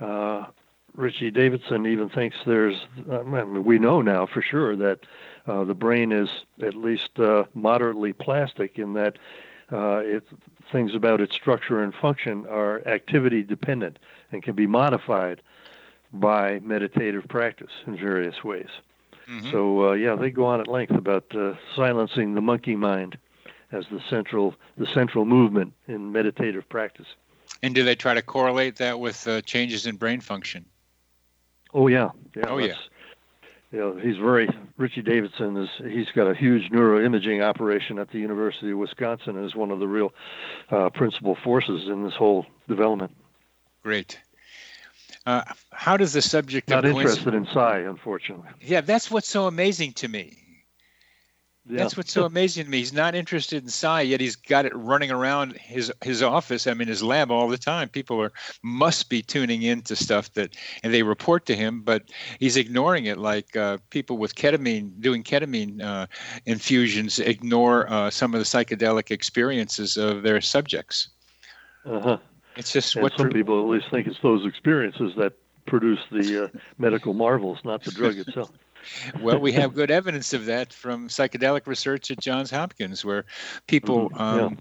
uh, 0.03 0.47
Richie 0.95 1.31
Davidson 1.31 1.85
even 1.85 2.09
thinks 2.09 2.35
there's. 2.45 2.85
I 3.09 3.23
mean, 3.23 3.63
we 3.63 3.79
know 3.79 4.01
now 4.01 4.25
for 4.25 4.41
sure 4.41 4.75
that 4.75 4.99
uh, 5.47 5.63
the 5.63 5.73
brain 5.73 6.11
is 6.11 6.29
at 6.61 6.75
least 6.75 7.17
uh, 7.19 7.45
moderately 7.53 8.11
plastic 8.11 8.77
in 8.77 8.93
that 8.95 9.17
uh, 9.71 10.01
it, 10.03 10.23
things 10.71 10.93
about 10.95 11.21
its 11.21 11.35
structure 11.35 11.81
and 11.81 11.93
function 11.93 12.45
are 12.47 12.85
activity 12.87 13.43
dependent 13.43 13.99
and 14.31 14.43
can 14.43 14.55
be 14.55 14.67
modified 14.67 15.41
by 16.13 16.59
meditative 16.59 17.27
practice 17.27 17.71
in 17.87 17.97
various 17.97 18.43
ways. 18.43 18.69
So 19.51 19.89
uh, 19.89 19.93
yeah, 19.93 20.15
they 20.15 20.29
go 20.29 20.45
on 20.45 20.59
at 20.59 20.67
length 20.67 20.91
about 20.91 21.33
uh, 21.33 21.53
silencing 21.75 22.35
the 22.35 22.41
monkey 22.41 22.75
mind 22.75 23.17
as 23.71 23.85
the 23.89 24.01
central 24.09 24.55
the 24.77 24.87
central 24.87 25.23
movement 25.25 25.73
in 25.87 26.11
meditative 26.11 26.67
practice. 26.67 27.07
And 27.63 27.73
do 27.73 27.83
they 27.83 27.95
try 27.95 28.13
to 28.13 28.21
correlate 28.21 28.75
that 28.77 28.99
with 28.99 29.25
uh, 29.27 29.41
changes 29.41 29.85
in 29.85 29.95
brain 29.95 30.19
function? 30.19 30.65
Oh 31.73 31.87
yeah, 31.87 32.09
yeah. 32.35 32.47
Oh, 32.47 32.57
yeah. 32.57 32.75
You 33.71 33.79
know, 33.79 33.95
he's 33.95 34.17
very 34.17 34.49
Richie 34.77 35.01
Davidson 35.01 35.55
is 35.55 35.69
he's 35.77 36.09
got 36.13 36.27
a 36.27 36.35
huge 36.35 36.69
neuroimaging 36.71 37.41
operation 37.41 37.99
at 37.99 38.11
the 38.11 38.19
University 38.19 38.71
of 38.71 38.77
Wisconsin 38.77 39.37
and 39.37 39.45
is 39.45 39.55
one 39.55 39.71
of 39.71 39.79
the 39.79 39.87
real 39.87 40.13
uh, 40.69 40.89
principal 40.89 41.35
forces 41.35 41.87
in 41.87 42.03
this 42.03 42.13
whole 42.13 42.45
development. 42.67 43.15
Great. 43.81 44.19
Uh, 45.25 45.43
how 45.71 45.95
does 45.95 46.13
the 46.13 46.21
subject 46.21 46.67
Not 46.67 46.83
interested 46.83 47.33
in 47.33 47.45
psi, 47.45 47.79
unfortunately. 47.79 48.49
Yeah, 48.59 48.81
that's 48.81 49.09
what's 49.09 49.27
so 49.27 49.47
amazing 49.47 49.93
to 49.93 50.07
me. 50.07 50.40
Yeah. 51.69 51.77
That's 51.77 51.95
what's 51.95 52.11
so 52.11 52.25
amazing 52.25 52.65
to 52.65 52.71
me. 52.71 52.79
He's 52.79 52.91
not 52.91 53.13
interested 53.13 53.61
in 53.61 53.69
psi, 53.69 54.01
yet 54.01 54.19
he's 54.19 54.35
got 54.35 54.65
it 54.65 54.75
running 54.75 55.11
around 55.11 55.53
his 55.57 55.91
his 56.03 56.23
office. 56.23 56.65
I 56.65 56.73
mean, 56.73 56.87
his 56.87 57.03
lab 57.03 57.29
all 57.29 57.47
the 57.47 57.57
time. 57.57 57.87
People 57.87 58.19
are 58.19 58.31
must 58.63 59.09
be 59.09 59.21
tuning 59.21 59.61
into 59.61 59.95
stuff 59.95 60.33
that, 60.33 60.55
and 60.81 60.91
they 60.91 61.03
report 61.03 61.45
to 61.45 61.55
him, 61.55 61.83
but 61.83 62.03
he's 62.39 62.57
ignoring 62.57 63.05
it. 63.05 63.19
Like 63.19 63.55
uh, 63.55 63.77
people 63.91 64.17
with 64.17 64.33
ketamine 64.33 64.99
doing 64.99 65.23
ketamine 65.23 65.83
uh, 65.83 66.07
infusions 66.47 67.19
ignore 67.19 67.87
uh, 67.91 68.09
some 68.09 68.33
of 68.33 68.39
the 68.39 68.45
psychedelic 68.45 69.11
experiences 69.11 69.97
of 69.97 70.23
their 70.23 70.41
subjects. 70.41 71.09
Uh-huh. 71.85 72.17
It's 72.55 72.73
just 72.73 72.95
And 72.95 73.03
what 73.03 73.13
some 73.17 73.29
people 73.29 73.61
at 73.61 73.69
least 73.69 73.91
think 73.91 74.07
it's 74.07 74.19
those 74.23 74.45
experiences 74.47 75.13
that 75.17 75.33
produce 75.67 75.99
the 76.11 76.45
uh, 76.45 76.47
medical 76.79 77.13
marvels, 77.13 77.59
not 77.63 77.83
the 77.83 77.91
drug 77.91 78.17
itself. 78.17 78.51
Well, 79.21 79.39
we 79.39 79.51
have 79.53 79.73
good 79.73 79.91
evidence 79.91 80.33
of 80.33 80.45
that 80.45 80.73
from 80.73 81.07
psychedelic 81.07 81.67
research 81.67 82.11
at 82.11 82.19
Johns 82.19 82.51
Hopkins, 82.51 83.03
where 83.05 83.25
people 83.67 84.09
yeah. 84.13 84.45
um, 84.45 84.57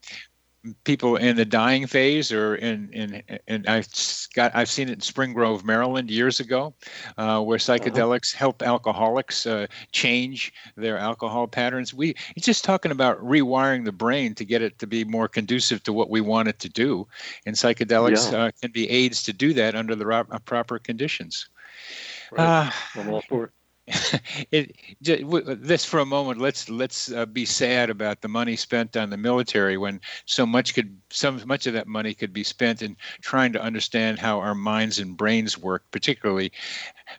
people 0.85 1.17
in 1.17 1.37
the 1.37 1.45
dying 1.45 1.87
phase 1.87 2.31
or 2.31 2.55
in 2.57 2.91
in 2.93 3.23
and 3.49 3.67
I've 3.67 3.89
got 4.35 4.55
I've 4.55 4.69
seen 4.69 4.89
it 4.89 4.95
in 4.95 5.01
Spring 5.01 5.33
Grove, 5.33 5.65
Maryland 5.65 6.11
years 6.11 6.41
ago, 6.41 6.75
uh, 7.17 7.41
where 7.41 7.57
uh-huh. 7.57 7.79
psychedelics 7.79 8.35
uh-huh. 8.35 8.39
help 8.39 8.63
alcoholics 8.63 9.47
uh, 9.47 9.67
change 9.93 10.53
their 10.77 10.99
alcohol 10.99 11.47
patterns. 11.47 11.95
We 11.95 12.15
it's 12.37 12.47
just 12.47 12.65
talking 12.65 12.93
about 12.93 13.19
rewiring 13.25 13.85
the 13.85 13.93
brain 13.93 14.35
to 14.35 14.45
get 14.45 14.63
it 14.63 14.79
to 14.81 14.87
be 14.87 15.05
more 15.05 15.29
conducive 15.29 15.83
to 15.85 15.93
what 15.93 16.11
we 16.11 16.21
want 16.21 16.49
it 16.49 16.59
to 16.61 16.69
do, 16.69 17.07
and 17.47 17.57
psychedelics 17.57 18.31
yeah. 18.31 18.39
uh, 18.39 18.51
can 18.61 18.71
be 18.71 18.89
aids 18.91 19.23
to 19.25 19.33
do 19.33 19.55
that 19.55 19.75
under 19.75 19.95
the 19.95 20.07
ro- 20.07 20.27
uh, 20.31 20.39
proper 20.41 20.79
conditions. 20.79 21.49
Right. 22.33 22.67
Uh, 22.67 22.71
I'm 22.97 23.11
all 23.11 23.23
for 23.23 23.45
it. 23.45 23.51
it, 24.51 24.77
this 25.01 25.85
for 25.85 26.01
a 26.01 26.07
moment. 26.07 26.41
Let's 26.41 26.69
let's 26.69 27.11
uh, 27.13 27.27
be 27.27 27.45
sad 27.45 27.91
about 27.91 28.21
the 28.21 28.29
money 28.29 28.57
spent 28.57 28.97
on 28.97 29.11
the 29.11 29.17
military 29.17 29.77
when 29.77 30.01
so 30.27 30.47
much 30.47 30.75
could 30.75 30.97
so 31.11 31.33
much 31.45 31.67
of 31.67 31.75
that 31.75 31.87
money 31.87 32.15
could 32.15 32.33
be 32.33 32.45
spent 32.45 32.83
in 32.83 32.97
trying 33.21 33.53
to 33.53 33.63
understand 33.63 34.19
how 34.19 34.39
our 34.39 34.55
minds 34.55 34.99
and 34.99 35.17
brains 35.17 35.59
work, 35.59 35.85
particularly 35.91 36.53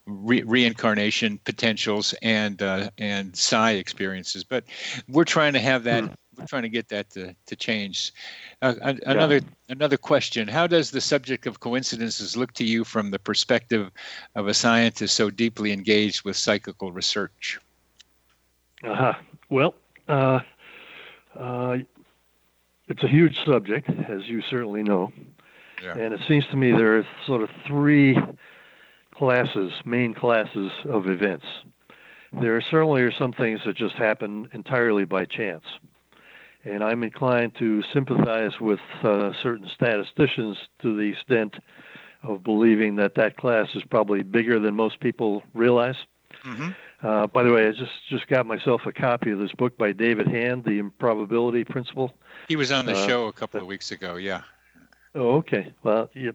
re- 0.05 0.43
reincarnation 0.43 1.39
potentials 1.43 2.13
and 2.21 2.61
uh, 2.61 2.89
and 2.97 3.35
psi 3.35 3.71
experiences. 3.71 4.43
But 4.43 4.65
we're 5.07 5.25
trying 5.25 5.53
to 5.53 5.59
have 5.59 5.83
that. 5.83 6.03
Hmm 6.05 6.13
we're 6.37 6.45
trying 6.45 6.63
to 6.63 6.69
get 6.69 6.87
that 6.89 7.09
to, 7.11 7.35
to 7.45 7.55
change. 7.55 8.13
Uh, 8.61 8.73
another 9.05 9.35
yeah. 9.35 9.41
another 9.69 9.97
question: 9.97 10.47
How 10.47 10.67
does 10.67 10.91
the 10.91 11.01
subject 11.01 11.45
of 11.45 11.59
coincidences 11.59 12.37
look 12.37 12.53
to 12.53 12.63
you 12.63 12.83
from 12.83 13.11
the 13.11 13.19
perspective 13.19 13.91
of 14.35 14.47
a 14.47 14.53
scientist 14.53 15.15
so 15.15 15.29
deeply 15.29 15.71
engaged 15.71 16.23
with 16.23 16.37
psychical 16.37 16.91
research? 16.91 17.59
Uh-huh. 18.83 19.13
Well, 19.49 19.75
uh, 20.07 20.39
uh, 21.37 21.77
it's 22.87 23.03
a 23.03 23.07
huge 23.07 23.37
subject, 23.45 23.89
as 23.89 24.27
you 24.27 24.41
certainly 24.49 24.83
know, 24.83 25.11
yeah. 25.83 25.97
and 25.97 26.13
it 26.13 26.21
seems 26.27 26.45
to 26.47 26.57
me 26.57 26.71
there 26.71 26.97
are 26.97 27.07
sort 27.27 27.43
of 27.43 27.49
three 27.67 28.17
classes, 29.13 29.71
main 29.85 30.13
classes 30.13 30.71
of 30.85 31.07
events. 31.07 31.45
There 32.41 32.61
certainly 32.61 33.01
are 33.01 33.11
some 33.11 33.33
things 33.33 33.59
that 33.65 33.75
just 33.75 33.95
happen 33.95 34.47
entirely 34.53 35.03
by 35.03 35.25
chance 35.25 35.65
and 36.63 36.83
I'm 36.83 37.03
inclined 37.03 37.55
to 37.55 37.83
sympathize 37.93 38.59
with 38.59 38.79
uh, 39.03 39.31
certain 39.41 39.69
statisticians 39.73 40.57
to 40.81 40.95
the 40.95 41.09
extent 41.09 41.55
of 42.23 42.43
believing 42.43 42.95
that 42.97 43.15
that 43.15 43.37
class 43.37 43.69
is 43.73 43.83
probably 43.83 44.21
bigger 44.21 44.59
than 44.59 44.75
most 44.75 44.99
people 44.99 45.43
realize. 45.53 45.95
Mm-hmm. 46.45 46.69
Uh, 47.05 47.27
by 47.27 47.43
the 47.43 47.51
way, 47.51 47.67
I 47.67 47.71
just 47.71 47.91
just 48.09 48.27
got 48.27 48.45
myself 48.45 48.85
a 48.85 48.91
copy 48.91 49.31
of 49.31 49.39
this 49.39 49.51
book 49.53 49.77
by 49.77 49.91
David 49.91 50.27
Hand, 50.27 50.63
The 50.63 50.77
Improbability 50.77 51.63
Principle. 51.63 52.13
He 52.47 52.55
was 52.55 52.71
on 52.71 52.85
the 52.85 52.93
uh, 52.93 53.07
show 53.07 53.27
a 53.27 53.33
couple 53.33 53.59
of 53.59 53.65
weeks 53.65 53.91
ago. 53.91 54.17
Yeah. 54.17 54.41
Oh, 55.15 55.37
okay. 55.37 55.73
Well, 55.83 56.09
yeah, 56.13 56.31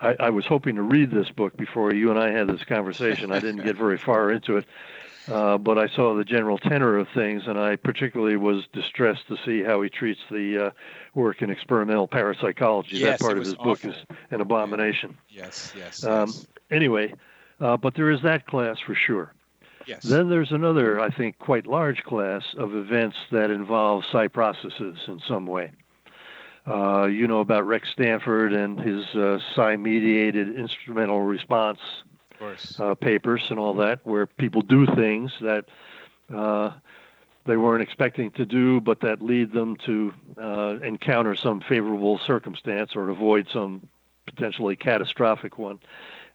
I, 0.00 0.16
I 0.20 0.30
was 0.30 0.44
hoping 0.44 0.76
to 0.76 0.82
read 0.82 1.10
this 1.10 1.30
book 1.30 1.56
before 1.56 1.94
you 1.94 2.10
and 2.10 2.18
I 2.18 2.30
had 2.30 2.48
this 2.48 2.64
conversation. 2.64 3.32
I 3.32 3.38
didn't 3.38 3.64
get 3.64 3.76
very 3.76 3.98
far 3.98 4.30
into 4.30 4.56
it. 4.56 4.66
Uh, 5.28 5.56
but 5.56 5.78
I 5.78 5.88
saw 5.88 6.16
the 6.16 6.24
general 6.24 6.58
tenor 6.58 6.98
of 6.98 7.08
things, 7.14 7.44
and 7.46 7.58
I 7.58 7.76
particularly 7.76 8.36
was 8.36 8.64
distressed 8.72 9.28
to 9.28 9.36
see 9.44 9.62
how 9.62 9.80
he 9.82 9.88
treats 9.88 10.20
the 10.30 10.66
uh, 10.66 10.70
work 11.14 11.42
in 11.42 11.50
experimental 11.50 12.08
parapsychology. 12.08 12.96
Yes, 12.96 13.18
that 13.18 13.20
part 13.20 13.38
of 13.38 13.44
his 13.44 13.54
awful. 13.54 13.64
book 13.64 13.84
is 13.84 13.94
an 14.30 14.40
abomination. 14.40 15.16
Yes, 15.28 15.72
yes. 15.76 16.04
Um, 16.04 16.28
yes. 16.28 16.46
Anyway, 16.70 17.14
uh, 17.60 17.76
but 17.76 17.94
there 17.94 18.10
is 18.10 18.22
that 18.22 18.46
class 18.46 18.78
for 18.80 18.94
sure. 18.94 19.32
Yes. 19.86 20.02
Then 20.02 20.28
there's 20.28 20.52
another, 20.52 21.00
I 21.00 21.10
think, 21.10 21.38
quite 21.38 21.66
large 21.66 22.02
class 22.04 22.42
of 22.56 22.74
events 22.74 23.16
that 23.30 23.50
involve 23.50 24.04
psi 24.10 24.28
processes 24.28 24.96
in 25.06 25.20
some 25.26 25.46
way. 25.46 25.72
Uh, 26.66 27.06
you 27.06 27.26
know 27.26 27.40
about 27.40 27.66
Rex 27.66 27.88
Stanford 27.90 28.52
and 28.52 28.78
his 28.78 29.04
uh, 29.16 29.40
psi 29.54 29.76
mediated 29.76 30.56
instrumental 30.56 31.20
response 31.20 31.80
uh, 32.78 32.94
papers 32.94 33.42
and 33.50 33.58
all 33.58 33.74
that, 33.74 34.00
where 34.04 34.26
people 34.26 34.62
do 34.62 34.86
things 34.86 35.32
that 35.40 35.64
uh, 36.34 36.70
they 37.46 37.56
weren't 37.56 37.82
expecting 37.82 38.30
to 38.32 38.44
do, 38.44 38.80
but 38.80 39.00
that 39.00 39.20
lead 39.22 39.52
them 39.52 39.76
to 39.86 40.12
uh, 40.40 40.78
encounter 40.82 41.34
some 41.34 41.60
favorable 41.60 42.18
circumstance 42.26 42.94
or 42.94 43.08
avoid 43.08 43.48
some 43.52 43.88
potentially 44.26 44.76
catastrophic 44.76 45.58
one. 45.58 45.78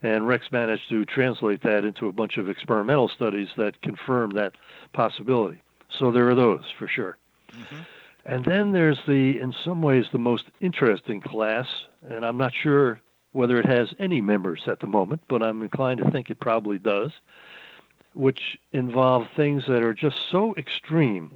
And 0.03 0.27
Rex 0.27 0.51
managed 0.51 0.89
to 0.89 1.05
translate 1.05 1.63
that 1.63 1.83
into 1.83 2.07
a 2.07 2.11
bunch 2.11 2.37
of 2.37 2.49
experimental 2.49 3.07
studies 3.07 3.49
that 3.57 3.81
confirm 3.81 4.31
that 4.31 4.53
possibility. 4.93 5.61
So 5.89 6.11
there 6.11 6.29
are 6.29 6.35
those 6.35 6.65
for 6.77 6.87
sure. 6.87 7.17
Mm-hmm. 7.51 7.79
And 8.25 8.45
then 8.45 8.73
there's 8.73 8.99
the, 9.07 9.39
in 9.39 9.55
some 9.63 9.81
ways, 9.81 10.05
the 10.11 10.19
most 10.19 10.45
interesting 10.59 11.21
class, 11.21 11.65
and 12.07 12.25
I'm 12.25 12.37
not 12.37 12.53
sure 12.53 12.99
whether 13.37 13.59
it 13.59 13.67
has 13.67 13.93
any 13.99 14.19
members 14.19 14.63
at 14.65 14.79
the 14.79 14.87
moment, 14.87 15.21
but 15.27 15.43
I'm 15.43 15.61
inclined 15.61 15.99
to 15.99 16.09
think 16.09 16.31
it 16.31 16.39
probably 16.39 16.79
does, 16.79 17.11
which 18.15 18.57
involve 18.71 19.27
things 19.35 19.65
that 19.67 19.83
are 19.83 19.93
just 19.93 20.17
so 20.31 20.55
extreme, 20.57 21.29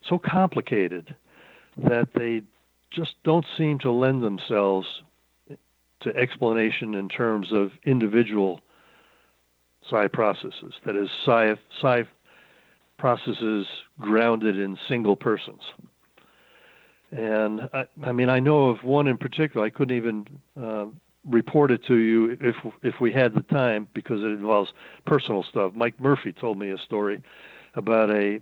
so 0.00 0.16
complicated, 0.16 1.16
that 1.76 2.10
they 2.14 2.42
just 2.90 3.16
don't 3.24 3.44
seem 3.56 3.80
to 3.80 3.90
lend 3.90 4.22
themselves 4.22 5.02
to 5.98 6.16
explanation 6.16 6.94
in 6.94 7.08
terms 7.08 7.50
of 7.50 7.72
individual 7.84 8.60
psi 9.90 10.06
processes. 10.06 10.74
That 10.86 10.94
is, 10.94 11.10
psi, 11.24 11.56
psi 11.80 12.04
processes 12.96 13.66
grounded 13.98 14.56
in 14.56 14.78
single 14.86 15.16
persons. 15.16 15.62
And 17.10 17.68
I, 17.72 17.86
I 18.04 18.12
mean, 18.12 18.28
I 18.28 18.38
know 18.38 18.68
of 18.68 18.84
one 18.84 19.08
in 19.08 19.18
particular. 19.18 19.66
I 19.66 19.70
couldn't 19.70 19.96
even 19.96 20.26
uh, 20.56 20.86
report 21.26 21.70
it 21.70 21.84
to 21.86 21.96
you 21.96 22.36
if 22.40 22.56
if 22.82 23.00
we 23.00 23.12
had 23.12 23.34
the 23.34 23.42
time 23.42 23.88
because 23.92 24.22
it 24.22 24.26
involves 24.26 24.72
personal 25.06 25.42
stuff. 25.42 25.72
Mike 25.74 26.00
Murphy 26.00 26.32
told 26.32 26.58
me 26.58 26.70
a 26.70 26.78
story 26.78 27.22
about 27.74 28.10
a 28.10 28.40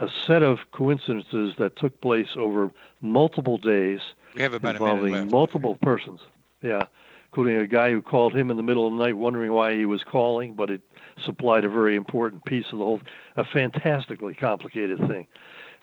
a 0.00 0.08
set 0.26 0.42
of 0.42 0.58
coincidences 0.72 1.54
that 1.58 1.76
took 1.76 2.00
place 2.00 2.28
over 2.36 2.70
multiple 3.00 3.58
days 3.58 4.00
we 4.34 4.42
have 4.42 4.54
about 4.54 4.76
involving 4.76 5.30
multiple 5.30 5.76
persons. 5.82 6.20
Yeah, 6.62 6.84
including 7.26 7.56
a 7.56 7.66
guy 7.66 7.90
who 7.90 8.00
called 8.00 8.34
him 8.34 8.50
in 8.50 8.56
the 8.56 8.62
middle 8.62 8.86
of 8.86 8.96
the 8.96 9.04
night 9.04 9.16
wondering 9.16 9.52
why 9.52 9.74
he 9.74 9.84
was 9.84 10.02
calling, 10.04 10.54
but 10.54 10.70
it 10.70 10.80
supplied 11.24 11.64
a 11.64 11.68
very 11.68 11.96
important 11.96 12.44
piece 12.44 12.66
of 12.72 12.78
the 12.78 12.84
whole, 12.84 13.00
a 13.36 13.44
fantastically 13.44 14.34
complicated 14.34 14.98
thing. 15.06 15.26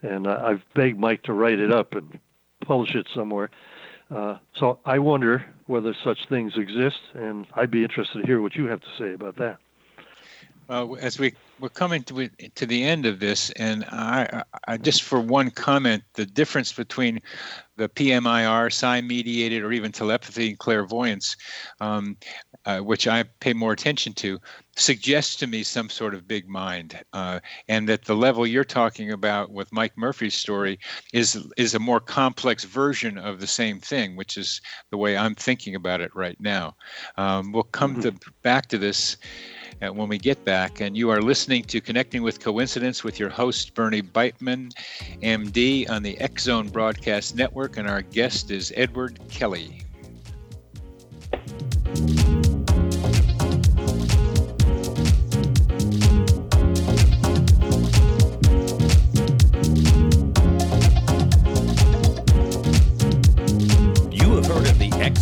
And 0.02 0.28
uh, 0.28 0.42
I've 0.44 0.64
begged 0.74 1.00
Mike 1.00 1.24
to 1.24 1.34
write 1.34 1.60
it 1.60 1.72
up 1.72 1.94
and 1.94 2.20
publish 2.66 2.96
it 2.96 3.08
somewhere. 3.14 3.50
Uh, 4.14 4.38
so 4.56 4.80
I 4.86 5.00
wonder 5.00 5.46
whether 5.66 5.96
such 6.04 6.28
things 6.30 6.54
exist, 6.56 7.00
and 7.14 7.48
I'd 7.56 7.72
be 7.72 7.84
interested 7.84 8.22
to 8.22 8.26
hear 8.26 8.42
what 8.42 8.56
you 8.56 8.66
have 8.68 8.82
to 8.82 8.88
say 8.98 9.14
about 9.14 9.38
that. 9.38 9.58
Uh, 10.70 10.94
as 10.94 11.20
we 11.20 11.34
we're 11.60 11.70
coming 11.70 12.04
to 12.04 12.30
to 12.56 12.66
the 12.66 12.84
end 12.84 13.06
of 13.06 13.20
this, 13.20 13.50
and 13.52 13.86
I, 13.86 14.44
I, 14.68 14.78
just 14.78 15.04
for 15.04 15.20
one 15.20 15.52
comment, 15.52 16.04
the 16.14 16.26
difference 16.26 16.72
between 16.72 17.20
the 17.76 17.90
PMIR, 17.90 18.72
psi 18.72 19.02
mediated, 19.02 19.64
or 19.64 19.72
even 19.72 19.92
telepathy 19.92 20.50
and 20.50 20.58
clairvoyance, 20.58 21.36
um, 21.82 22.16
uh, 22.66 22.80
which 22.80 23.08
I 23.08 23.24
pay 23.40 23.54
more 23.54 23.74
attention 23.74 24.14
to, 24.14 24.40
suggests 24.76 25.36
to 25.38 25.48
me 25.48 25.64
some 25.64 25.90
sort 25.90 26.14
of 26.14 26.28
big 26.28 26.48
mind, 26.48 27.00
uh, 27.14 27.40
and 27.68 27.88
that 27.90 28.06
the 28.06 28.16
level 28.16 28.48
you're 28.48 28.64
talking 28.64 29.12
about 29.12 29.52
with 29.52 29.72
Mike 29.72 29.98
Murphy's 29.98 30.36
story 30.36 30.80
is 31.14 31.48
is 31.58 31.76
a 31.76 31.80
more 31.80 32.00
complex 32.00 32.64
version 32.64 33.18
of 33.18 33.40
the 33.40 33.48
same 33.48 33.80
thing, 33.80 34.16
which 34.16 34.38
is 34.38 34.62
the 34.90 34.98
way 34.98 35.16
I'm 35.18 35.36
thinking 35.36 35.76
about 35.76 36.02
it 36.02 36.16
right 36.16 36.40
now. 36.40 36.76
Um, 37.18 37.52
we'll 37.52 37.64
come 37.64 37.96
mm-hmm. 37.96 38.18
to 38.18 38.32
back 38.42 38.68
to 38.68 38.78
this 38.78 39.18
uh, 39.82 39.92
when 39.94 40.08
we 40.08 40.18
get 40.18 40.44
back. 40.46 40.82
And 40.82 40.98
you 40.98 41.10
are 41.10 41.22
listening 41.22 41.64
to 41.66 41.82
Connecting 41.82 42.24
with 42.24 42.40
Coincidence 42.40 43.04
with 43.04 43.20
your 43.20 43.30
host, 43.30 43.74
Bernie 43.74 44.02
Beitman, 44.02 44.72
MD, 45.22 45.90
on 45.90 46.04
the 46.04 46.18
X 46.20 46.44
Zone 46.44 46.70
Broadcast 46.70 47.36
Network. 47.36 47.78
And 47.78 47.90
our 47.90 48.02
guest 48.02 48.52
is 48.52 48.74
Edward 48.76 49.20
Kelly. 49.30 49.84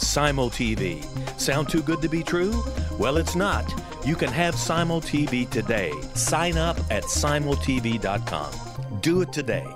Simul 0.00 0.50
TV. 0.50 1.04
Sound 1.38 1.68
too 1.68 1.82
good 1.82 2.00
to 2.02 2.08
be 2.08 2.22
true? 2.22 2.62
Well, 2.98 3.16
it's 3.16 3.36
not. 3.36 3.72
You 4.04 4.16
can 4.16 4.30
have 4.30 4.54
Simul 4.54 5.00
TV 5.00 5.48
today. 5.50 5.92
Sign 6.14 6.56
up 6.56 6.78
at 6.90 7.04
simultv.com. 7.04 8.50
Do 9.00 9.20
it 9.20 9.32
today. 9.32 9.66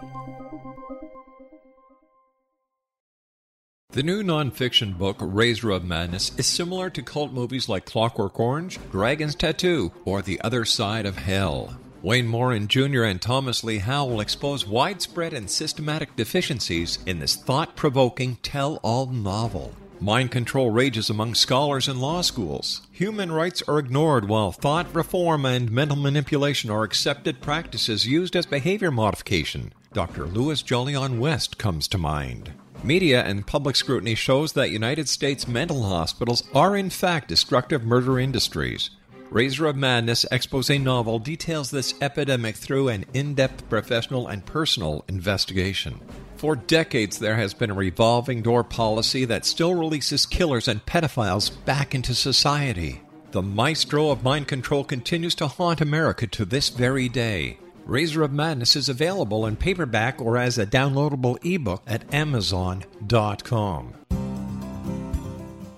The 3.91 4.03
new 4.03 4.23
nonfiction 4.23 4.97
book, 4.97 5.19
Razor 5.21 5.71
of 5.71 5.85
Madness, 5.85 6.33
is 6.39 6.47
similar 6.47 6.89
to 6.89 7.03
cult 7.03 7.31
movies 7.31 7.69
like 7.69 7.85
Clockwork 7.85 8.41
Orange, 8.41 8.79
Dragon's 8.91 9.35
Tattoo, 9.35 9.93
or 10.07 10.23
The 10.23 10.41
Other 10.41 10.65
Side 10.65 11.05
of 11.05 11.19
Hell. 11.19 11.77
Wayne 12.01 12.27
Morin 12.27 12.69
Jr. 12.69 13.03
and 13.03 13.21
Thomas 13.21 13.63
Lee 13.63 13.79
Howe 13.79 14.07
will 14.07 14.21
expose 14.21 14.67
widespread 14.67 15.35
and 15.35 15.51
systematic 15.51 16.17
deficiencies 16.17 17.01
in 17.05 17.19
this 17.19 17.37
thought 17.37 17.77
provoking 17.77 18.37
tell 18.37 18.81
all 18.83 19.07
novel. 19.07 19.75
Mind 20.03 20.33
control 20.33 20.71
rages 20.71 21.11
among 21.11 21.37
scholars 21.37 21.87
in 21.87 22.01
law 22.01 22.23
schools. 22.23 22.83
Human 22.91 23.31
rights 23.31 23.63
are 23.69 23.79
ignored 23.79 24.27
while 24.27 24.51
thought 24.51 24.93
reform 24.93 25.47
and 25.47 25.71
mental 25.71 25.97
manipulation 25.97 26.71
are 26.71 26.83
accepted 26.83 27.41
practices 27.41 28.05
used 28.05 28.35
as 28.35 28.45
behavior 28.45 28.91
modification. 28.91 29.73
Dr. 29.93 30.27
Louis 30.27 30.61
Jolyon 30.61 31.21
West 31.21 31.57
comes 31.57 31.87
to 31.87 31.99
mind. 31.99 32.51
Media 32.83 33.23
and 33.23 33.47
public 33.47 33.77
scrutiny 33.77 34.17
shows 34.17 34.55
that 34.55 34.73
United 34.73 35.09
States 35.09 35.47
mental 35.47 35.85
hospitals 35.85 36.43
are 36.53 36.77
in 36.77 36.91
fact 36.91 37.29
destructive 37.29 37.85
murder 37.85 38.19
industries. 38.19 38.91
Razor 39.31 39.67
of 39.67 39.77
Madness 39.77 40.27
expose 40.33 40.69
novel 40.69 41.21
details 41.21 41.71
this 41.71 41.95
epidemic 42.03 42.57
through 42.57 42.89
an 42.89 43.05
in 43.15 43.35
depth 43.35 43.69
professional 43.71 44.27
and 44.27 44.45
personal 44.45 45.05
investigation. 45.07 46.01
For 46.43 46.57
decades, 46.57 47.21
there 47.21 47.37
has 47.37 47.55
been 47.55 47.71
a 47.71 47.75
revolving 47.75 48.43
door 48.43 48.65
policy 48.65 49.25
that 49.27 49.45
still 49.45 49.77
releases 49.77 50.27
killers 50.27 50.67
and 50.67 50.85
pedophiles 50.85 51.53
back 51.65 51.95
into 51.95 52.15
society. 52.15 53.01
The 53.31 53.43
maestro 53.43 54.11
of 54.11 54.25
mind 54.25 54.49
control 54.49 54.83
continues 54.83 55.37
to 55.37 55.47
haunt 55.47 55.81
America 55.81 56.27
to 56.27 56.45
this 56.45 56.69
very 56.69 57.09
day. 57.09 57.61
Razor 57.85 58.25
of 58.25 58.33
Madness 58.33 58.75
is 58.75 58.89
available 58.89 59.47
in 59.47 59.55
paperback 59.55 60.21
or 60.21 60.37
as 60.37 60.59
a 60.59 60.67
downloadable 60.67 61.39
ebook 61.45 61.85
at 61.87 62.13
Amazon.com. 62.13 63.95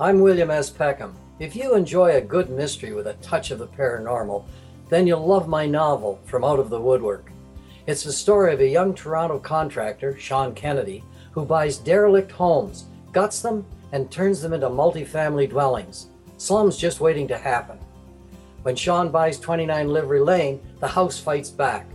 I'm 0.01 0.21
William 0.23 0.51
S. 0.51 0.71
Peckham. 0.71 1.15
If 1.41 1.55
you 1.55 1.75
enjoy 1.75 2.17
a 2.17 2.23
good 2.23 2.49
mystery 2.49 2.95
with 2.95 3.07
a 3.07 3.13
touch 3.21 3.51
of 3.51 3.59
the 3.59 3.67
paranormal, 3.67 4.47
then 4.89 5.07
you'll 5.07 5.27
love 5.27 5.47
my 5.47 5.67
novel, 5.67 6.21
From 6.25 6.43
Out 6.43 6.59
of 6.59 6.71
the 6.71 6.81
Woodwork. 6.81 7.34
It's 7.87 8.03
the 8.03 8.13
story 8.13 8.55
of 8.55 8.61
a 8.61 8.67
young 8.67 8.95
Toronto 8.95 9.39
contractor, 9.39 10.19
Sean 10.19 10.55
Kennedy, 10.55 11.05
who 11.33 11.45
buys 11.45 11.77
derelict 11.77 12.31
homes, 12.31 12.87
guts 13.13 13.43
them, 13.43 13.67
and 13.93 14.11
turns 14.11 14.41
them 14.41 14.55
into 14.55 14.71
multifamily 14.71 15.51
dwellings. 15.51 16.09
Slums 16.39 16.79
just 16.79 17.01
waiting 17.01 17.29
to 17.29 17.37
happen. 17.37 17.79
When 18.63 18.75
Sean 18.75 19.11
buys 19.11 19.39
29 19.39 19.89
Livery 19.91 20.21
Lane, 20.21 20.63
the 20.81 20.89
house 20.89 21.19
fights 21.19 21.51
back. 21.51 21.87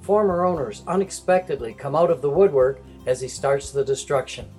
Former 0.00 0.44
owners 0.44 0.82
unexpectedly 0.88 1.74
come 1.74 1.94
out 1.94 2.10
of 2.10 2.22
the 2.22 2.30
woodwork 2.30 2.80
as 3.06 3.20
he 3.20 3.28
starts 3.28 3.70
the 3.70 3.84
destruction. 3.84 4.50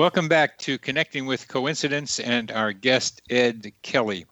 Welcome 0.00 0.28
back 0.28 0.56
to 0.60 0.78
Connecting 0.78 1.26
with 1.26 1.46
Coincidence 1.46 2.20
and 2.20 2.50
our 2.52 2.72
guest 2.72 3.20
Ed 3.28 3.70
Kelly. 3.82 4.24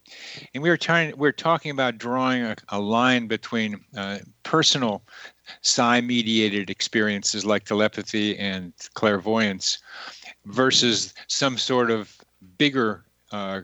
And 0.54 0.62
we 0.62 0.70
were 0.70 0.78
trying 0.78 1.14
we're 1.18 1.30
talking 1.30 1.70
about 1.70 1.98
drawing 1.98 2.42
a, 2.42 2.56
a 2.70 2.80
line 2.80 3.26
between 3.26 3.78
uh, 3.94 4.20
personal 4.44 5.02
psi 5.60 6.00
mediated 6.00 6.70
experiences 6.70 7.44
like 7.44 7.66
telepathy 7.66 8.38
and 8.38 8.72
clairvoyance 8.94 9.76
versus 10.46 11.12
some 11.26 11.58
sort 11.58 11.90
of 11.90 12.16
bigger 12.56 13.04
uh, 13.30 13.60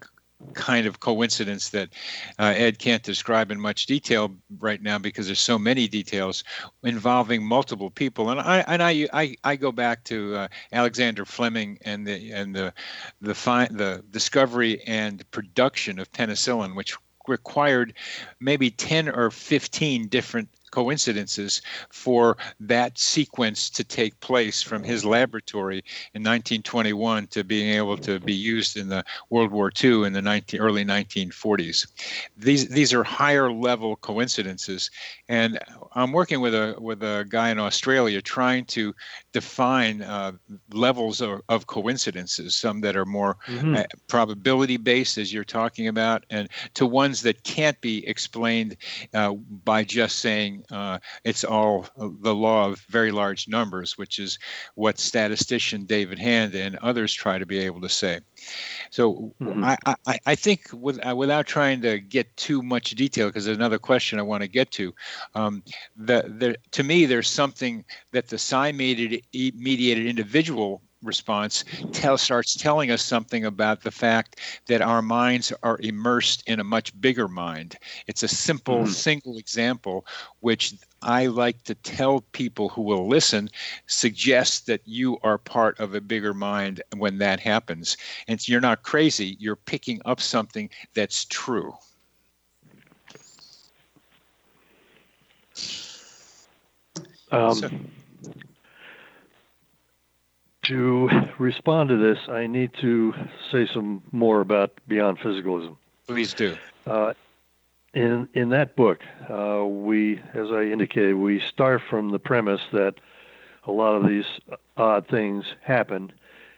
kind 0.52 0.86
of 0.86 1.00
coincidence 1.00 1.70
that 1.70 1.90
uh, 2.38 2.52
Ed 2.56 2.78
can't 2.78 3.02
describe 3.02 3.50
in 3.50 3.60
much 3.60 3.86
detail 3.86 4.34
right 4.58 4.82
now 4.82 4.98
because 4.98 5.26
there's 5.26 5.40
so 5.40 5.58
many 5.58 5.88
details 5.88 6.44
involving 6.82 7.44
multiple 7.44 7.90
people. 7.90 8.30
And 8.30 8.40
I 8.40 8.64
and 8.66 8.82
I 8.82 9.08
I, 9.12 9.36
I 9.44 9.56
go 9.56 9.72
back 9.72 10.04
to 10.04 10.36
uh, 10.36 10.48
Alexander 10.72 11.24
Fleming 11.24 11.78
and 11.82 12.06
the 12.06 12.32
and 12.32 12.54
the 12.54 12.72
the 13.20 13.34
fi- 13.34 13.68
the 13.70 14.04
discovery 14.10 14.82
and 14.86 15.28
production 15.30 15.98
of 15.98 16.10
penicillin, 16.12 16.76
which 16.76 16.96
required 17.26 17.94
maybe 18.40 18.70
10 18.70 19.08
or 19.08 19.30
15 19.30 20.08
different 20.08 20.48
coincidences 20.74 21.62
for 21.90 22.36
that 22.58 22.98
sequence 22.98 23.70
to 23.70 23.84
take 23.84 24.18
place 24.18 24.60
from 24.60 24.82
his 24.82 25.04
laboratory 25.04 25.78
in 26.14 26.22
1921 26.22 27.28
to 27.28 27.44
being 27.44 27.70
able 27.70 27.96
to 27.96 28.18
be 28.18 28.34
used 28.34 28.76
in 28.76 28.88
the 28.88 29.04
World 29.30 29.52
War 29.52 29.70
II 29.82 30.04
in 30.04 30.12
the 30.12 30.20
19, 30.20 30.60
early 30.60 30.84
1940s. 30.84 31.86
These 32.36 32.68
these 32.68 32.92
are 32.92 33.04
higher 33.04 33.52
level 33.52 33.94
coincidences, 33.96 34.90
and 35.28 35.58
I'm 35.92 36.10
working 36.10 36.40
with 36.40 36.54
a 36.54 36.74
with 36.78 37.02
a 37.02 37.24
guy 37.28 37.50
in 37.50 37.60
Australia 37.60 38.20
trying 38.20 38.64
to 38.76 38.94
define 39.32 40.02
uh, 40.02 40.32
levels 40.72 41.20
of, 41.20 41.40
of, 41.48 41.66
coincidences, 41.66 42.56
some 42.56 42.80
that 42.80 42.96
are 42.96 43.04
more 43.04 43.36
mm-hmm. 43.46 43.76
uh, 43.76 43.82
probability 44.08 44.76
based, 44.76 45.18
as 45.18 45.32
you're 45.32 45.44
talking 45.44 45.88
about, 45.88 46.24
and 46.30 46.48
to 46.74 46.86
ones 46.86 47.22
that 47.22 47.42
can't 47.44 47.80
be 47.80 48.06
explained 48.06 48.76
uh, 49.12 49.32
by 49.64 49.84
just 49.84 50.18
saying 50.18 50.63
uh, 50.70 50.98
it's 51.24 51.44
all 51.44 51.86
the 51.96 52.34
law 52.34 52.68
of 52.68 52.80
very 52.88 53.10
large 53.10 53.48
numbers, 53.48 53.98
which 53.98 54.18
is 54.18 54.38
what 54.74 54.98
statistician 54.98 55.84
David 55.84 56.18
Hand 56.18 56.54
and 56.54 56.76
others 56.76 57.12
try 57.12 57.38
to 57.38 57.46
be 57.46 57.58
able 57.58 57.80
to 57.80 57.88
say. 57.88 58.20
So 58.90 59.32
mm-hmm. 59.40 59.64
I, 59.64 59.76
I, 60.06 60.18
I, 60.26 60.34
think 60.34 60.68
with, 60.72 61.04
uh, 61.06 61.14
without 61.16 61.46
trying 61.46 61.82
to 61.82 61.98
get 61.98 62.36
too 62.36 62.62
much 62.62 62.90
detail, 62.92 63.28
because 63.28 63.44
there's 63.44 63.56
another 63.56 63.78
question 63.78 64.18
I 64.18 64.22
want 64.22 64.42
to 64.42 64.48
get 64.48 64.70
to, 64.72 64.94
um, 65.34 65.62
the, 65.96 66.22
the, 66.38 66.56
to 66.72 66.82
me, 66.82 67.06
there's 67.06 67.28
something 67.28 67.84
that 68.12 68.28
the 68.28 68.38
psi 68.38 68.72
mediated, 68.72 69.24
mediated 69.32 70.06
individual 70.06 70.82
response 71.04 71.64
tell, 71.92 72.18
starts 72.18 72.54
telling 72.54 72.90
us 72.90 73.02
something 73.02 73.44
about 73.44 73.82
the 73.82 73.90
fact 73.90 74.40
that 74.66 74.82
our 74.82 75.02
minds 75.02 75.52
are 75.62 75.78
immersed 75.80 76.42
in 76.46 76.60
a 76.60 76.64
much 76.64 76.98
bigger 77.00 77.28
mind. 77.28 77.76
It's 78.06 78.22
a 78.22 78.28
simple, 78.28 78.80
mm-hmm. 78.80 78.92
single 78.92 79.38
example, 79.38 80.06
which 80.40 80.74
I 81.02 81.26
like 81.26 81.62
to 81.64 81.74
tell 81.74 82.20
people 82.32 82.70
who 82.70 82.82
will 82.82 83.06
listen, 83.06 83.50
suggest 83.86 84.66
that 84.66 84.80
you 84.84 85.18
are 85.22 85.38
part 85.38 85.78
of 85.78 85.94
a 85.94 86.00
bigger 86.00 86.34
mind 86.34 86.82
when 86.96 87.18
that 87.18 87.40
happens. 87.40 87.96
And 88.26 88.46
you're 88.48 88.60
not 88.60 88.82
crazy, 88.82 89.36
you're 89.38 89.56
picking 89.56 90.00
up 90.04 90.20
something 90.20 90.70
that's 90.94 91.26
true. 91.26 91.74
Um, 97.30 97.54
so, 97.54 97.70
to 100.64 101.08
respond 101.38 101.88
to 101.90 101.96
this, 101.96 102.18
I 102.28 102.46
need 102.46 102.72
to 102.80 103.14
say 103.50 103.66
some 103.72 104.02
more 104.12 104.40
about 104.40 104.72
beyond 104.88 105.18
physicalism. 105.18 105.76
Please 106.06 106.34
do. 106.34 106.56
Uh, 106.86 107.14
in 107.94 108.28
in 108.34 108.50
that 108.50 108.76
book, 108.76 109.00
uh, 109.30 109.64
we, 109.64 110.20
as 110.34 110.50
I 110.50 110.64
indicated, 110.64 111.14
we 111.14 111.40
start 111.40 111.82
from 111.88 112.10
the 112.10 112.18
premise 112.18 112.60
that 112.72 112.94
a 113.66 113.72
lot 113.72 113.94
of 113.94 114.06
these 114.06 114.26
odd 114.76 115.06
things 115.08 115.44
happen, 115.62 116.12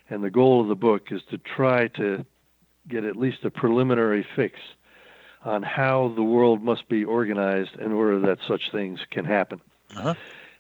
And 0.09 0.23
the 0.23 0.31
goal 0.31 0.61
of 0.61 0.69
the 0.69 0.77
book 0.77 1.11
is 1.11 1.23
to 1.31 1.39
try 1.39 1.89
to 1.89 2.25
get 2.89 3.05
at 3.05 3.17
least 3.17 3.45
a 3.45 3.51
preliminary 3.51 4.27
fix 4.37 4.59
on 5.45 5.63
how 5.63 6.13
the 6.15 6.23
world 6.23 6.63
must 6.63 6.89
be 6.89 7.05
organized 7.05 7.77
in 7.77 7.93
order 7.93 8.19
that 8.21 8.39
such 8.47 8.71
things 8.73 9.01
can 9.11 9.25
happen. 9.25 9.61
Uh-huh. 9.97 10.15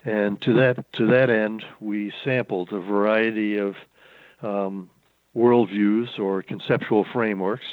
And 0.07 0.41
to 0.43 0.53
that 0.55 0.93
to 0.93 1.07
that 1.09 1.31
end, 1.31 1.65
we 1.81 2.13
sampled 2.25 2.73
a 2.73 2.79
variety 2.79 3.59
of 3.59 3.75
um, 4.41 4.89
worldviews 5.37 6.17
or 6.21 6.43
conceptual 6.43 7.05
frameworks, 7.13 7.65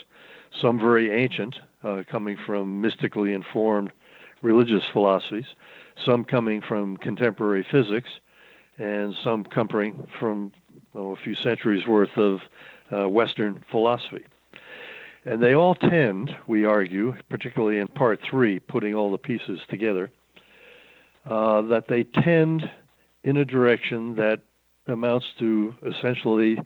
some 0.59 0.79
very 0.79 1.11
ancient, 1.11 1.59
uh, 1.83 2.01
coming 2.09 2.35
from 2.43 2.81
mystically 2.81 3.33
informed 3.33 3.91
religious 4.41 4.83
philosophies, 4.91 5.45
some 6.03 6.25
coming 6.25 6.59
from 6.59 6.97
contemporary 6.97 7.65
physics, 7.69 8.09
and 8.79 9.13
some 9.23 9.43
coming 9.43 10.07
from 10.19 10.51
oh, 10.95 11.11
a 11.11 11.15
few 11.17 11.35
centuries 11.35 11.85
worth 11.85 12.17
of 12.17 12.39
uh, 12.91 13.07
Western 13.07 13.63
philosophy. 13.69 14.25
And 15.23 15.41
they 15.41 15.53
all 15.53 15.75
tend, 15.75 16.35
we 16.47 16.65
argue, 16.65 17.13
particularly 17.29 17.77
in 17.77 17.89
part 17.89 18.21
three, 18.27 18.57
putting 18.57 18.95
all 18.95 19.11
the 19.11 19.19
pieces 19.19 19.59
together, 19.69 20.09
uh, 21.25 21.61
that 21.63 21.87
they 21.87 22.03
tend 22.03 22.69
in 23.23 23.37
a 23.37 23.45
direction 23.45 24.15
that 24.15 24.41
amounts 24.87 25.25
to 25.39 25.73
essentially 25.85 26.57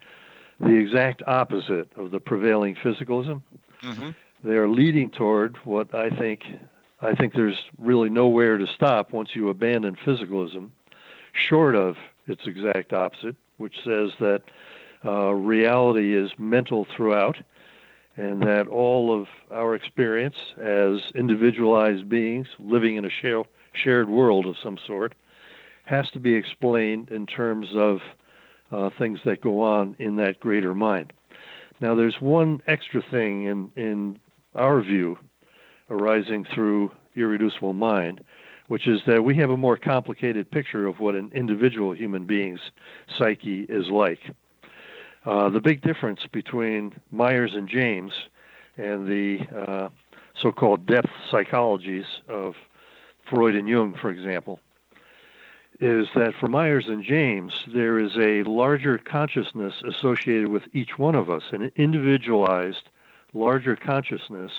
the 0.60 0.74
exact 0.74 1.22
opposite 1.28 1.90
of 1.96 2.12
the 2.12 2.20
prevailing 2.20 2.76
physicalism. 2.76 3.42
Mm-hmm. 3.84 4.10
They 4.44 4.56
are 4.56 4.68
leading 4.68 5.10
toward 5.12 5.58
what 5.64 5.94
I 5.94 6.10
think 6.10 6.44
I 7.02 7.14
think 7.14 7.34
there's 7.34 7.60
really 7.78 8.10
nowhere 8.10 8.58
to 8.58 8.66
stop 8.66 9.14
once 9.14 9.30
you 9.36 9.50
abandon 9.50 9.96
physicalism, 10.04 10.72
short 11.32 11.76
of 11.76 11.96
its 12.26 12.48
exact 12.48 12.92
opposite, 12.92 13.36
which 13.58 13.76
says 13.84 14.12
that 14.20 14.42
uh, 15.06 15.32
reality 15.32 16.16
is 16.16 16.32
mental 16.40 16.88
throughout, 16.96 17.38
and 18.16 18.42
that 18.42 18.68
all 18.68 19.14
of 19.20 19.28
our 19.52 19.76
experience 19.76 20.36
as 20.60 21.02
individualized 21.14 22.10
beings 22.10 22.48
living 22.58 22.96
in 22.96 23.06
a 23.06 23.12
share, 23.12 23.44
shared 23.74 24.10
world 24.10 24.46
of 24.46 24.56
some 24.64 24.78
sort 24.86 25.14
has 25.86 26.10
to 26.12 26.20
be 26.20 26.34
explained 26.36 27.10
in 27.10 27.26
terms 27.26 27.68
of 27.76 28.00
uh, 28.72 28.90
things 28.98 29.20
that 29.26 29.42
go 29.42 29.62
on 29.62 29.96
in 30.00 30.18
that 30.18 30.40
greater 30.40 30.76
mind. 30.76 31.14
Now, 31.80 31.96
there's 31.96 32.16
one 32.20 32.62
extra 32.68 33.02
thing 33.12 33.46
in, 33.46 33.72
in 33.76 34.20
our 34.56 34.82
view 34.82 35.18
arising 35.90 36.46
through 36.54 36.92
irreducible 37.16 37.74
mind, 37.74 38.22
which 38.68 38.88
is 38.88 39.00
that 39.08 39.24
we 39.24 39.38
have 39.38 39.50
a 39.50 39.58
more 39.58 39.78
complicated 39.78 40.52
picture 40.52 40.88
of 40.88 41.00
what 41.00 41.16
an 41.16 41.32
individual 41.34 41.96
human 41.96 42.26
being's 42.26 42.60
psyche 43.18 43.66
is 43.70 43.88
like. 43.90 44.20
Uh, 45.26 45.50
the 45.50 45.62
big 45.62 45.82
difference 45.82 46.22
between 46.32 46.94
Myers 47.12 47.52
and 47.54 47.70
James 47.70 48.12
and 48.78 49.08
the 49.08 49.40
uh, 49.56 49.90
so 50.42 50.52
called 50.52 50.86
depth 50.86 51.10
psychologies 51.32 52.06
of 52.28 52.54
Freud 53.30 53.56
and 53.56 53.68
Jung, 53.68 53.94
for 53.94 54.10
example, 54.10 54.60
is 55.80 56.08
that 56.16 56.34
for 56.40 56.48
Myers 56.48 56.88
and 56.88 57.04
James, 57.04 57.64
there 57.68 58.00
is 58.00 58.18
a 58.18 58.44
larger 58.44 58.98
consciousness 58.98 59.82
associated 59.88 60.48
with 60.48 60.64
each 60.74 60.98
one 60.98 61.16
of 61.16 61.30
us, 61.30 61.44
an 61.52 61.72
individualized, 61.76 62.90
larger 63.34 63.76
consciousness 63.76 64.52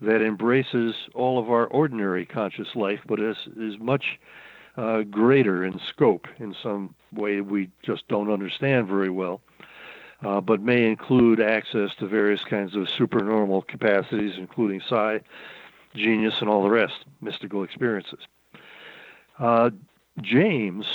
that 0.00 0.22
embraces 0.22 0.94
all 1.14 1.38
of 1.38 1.50
our 1.50 1.66
ordinary 1.66 2.24
conscious 2.24 2.74
life, 2.74 3.00
but 3.06 3.20
is, 3.20 3.36
is 3.56 3.78
much 3.78 4.18
uh, 4.76 5.02
greater 5.02 5.64
in 5.64 5.78
scope 5.78 6.26
in 6.38 6.54
some 6.62 6.94
way 7.12 7.40
we 7.40 7.70
just 7.82 8.08
don't 8.08 8.30
understand 8.30 8.88
very 8.88 9.10
well, 9.10 9.40
uh, 10.22 10.40
but 10.40 10.60
may 10.60 10.86
include 10.86 11.40
access 11.40 11.94
to 11.96 12.06
various 12.06 12.42
kinds 12.44 12.74
of 12.74 12.88
supernormal 12.88 13.62
capacities, 13.62 14.34
including 14.38 14.80
psi, 14.80 15.20
genius, 15.94 16.34
and 16.40 16.48
all 16.48 16.62
the 16.62 16.70
rest, 16.70 17.04
mystical 17.20 17.62
experiences. 17.62 18.20
Uh, 19.38 19.70
James 20.20 20.86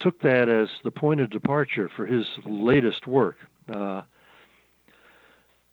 took 0.00 0.20
that 0.20 0.48
as 0.48 0.68
the 0.82 0.90
point 0.90 1.20
of 1.20 1.30
departure 1.30 1.88
for 1.94 2.06
his 2.06 2.26
latest 2.44 3.06
work. 3.06 3.36
Uh, 3.72 4.02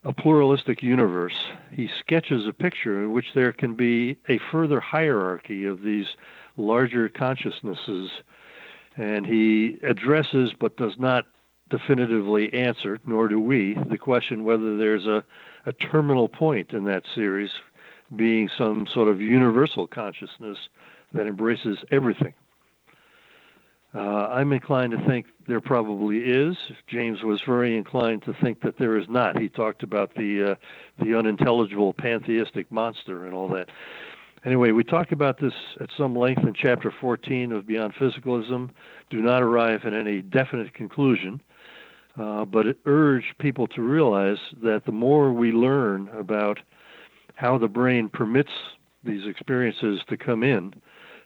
a 0.04 0.14
pluralistic 0.14 0.82
universe, 0.82 1.36
he 1.72 1.90
sketches 2.00 2.48
a 2.48 2.54
picture 2.54 3.04
in 3.04 3.12
which 3.12 3.34
there 3.36 3.52
can 3.52 3.76
be 3.76 4.18
a 4.30 4.40
further 4.52 4.80
hierarchy 4.80 5.66
of 5.66 5.84
these 5.84 6.08
larger 6.58 7.08
consciousnesses, 7.08 8.10
and 8.98 9.26
he 9.26 9.78
addresses 9.84 10.54
but 10.60 10.76
does 10.78 10.94
not 10.98 11.26
definitively 11.70 12.52
answer, 12.54 13.00
nor 13.06 13.28
do 13.28 13.40
we, 13.40 13.78
the 13.90 13.98
question 13.98 14.44
whether 14.44 14.76
there's 14.76 15.06
a, 15.06 15.24
a 15.66 15.74
terminal 15.74 16.28
point 16.28 16.72
in 16.72 16.84
that 16.86 17.04
series 17.14 17.52
being 18.16 18.50
some 18.58 18.88
sort 18.94 19.08
of 19.08 19.22
universal 19.22 19.88
consciousness 19.88 20.58
that 21.14 21.28
embraces 21.28 21.78
everything. 21.92 22.34
Uh, 23.94 24.28
I'm 24.30 24.54
inclined 24.54 24.94
to 24.94 25.06
think 25.06 25.26
there 25.48 25.60
probably 25.60 26.20
is. 26.20 26.56
James 26.88 27.24
was 27.24 27.42
very 27.46 27.76
inclined 27.76 28.24
to 28.24 28.34
think 28.42 28.62
that 28.62 28.78
there 28.78 28.98
is 28.98 29.06
not. 29.10 29.38
He 29.38 29.50
talked 29.50 29.84
about 29.84 30.16
the 30.16 30.52
uh, 30.52 31.04
the 31.04 31.18
unintelligible 31.18 31.94
pantheistic 31.94 32.72
monster 32.72 33.26
and 33.26 33.34
all 33.34 33.50
that. 33.50 33.68
Anyway, 34.46 34.72
we 34.72 34.84
talk 34.84 35.12
about 35.12 35.40
this 35.40 35.54
at 35.82 35.90
some 35.96 36.16
length 36.16 36.44
in 36.44 36.54
chapter 36.54 36.92
14 37.02 37.52
of 37.52 37.68
Beyond 37.68 37.94
Physicalism. 37.94 38.72
Do 39.10 39.22
not 39.22 39.44
arrive 39.44 39.82
at 39.86 39.94
any 39.94 40.22
definite 40.22 40.74
conclusion, 40.74 41.42
uh, 42.20 42.46
but 42.46 42.66
it 42.66 42.78
urged 42.86 43.38
people 43.40 43.68
to 43.68 43.82
realize 43.82 44.40
that 44.64 44.86
the 44.86 44.92
more 44.92 45.32
we 45.32 45.52
learn 45.52 46.08
about 46.18 46.60
how 47.36 47.58
the 47.58 47.68
brain 47.68 48.10
permits 48.10 48.52
these 49.04 49.28
experiences 49.28 50.02
to 50.08 50.18
come 50.18 50.44
in, 50.44 50.74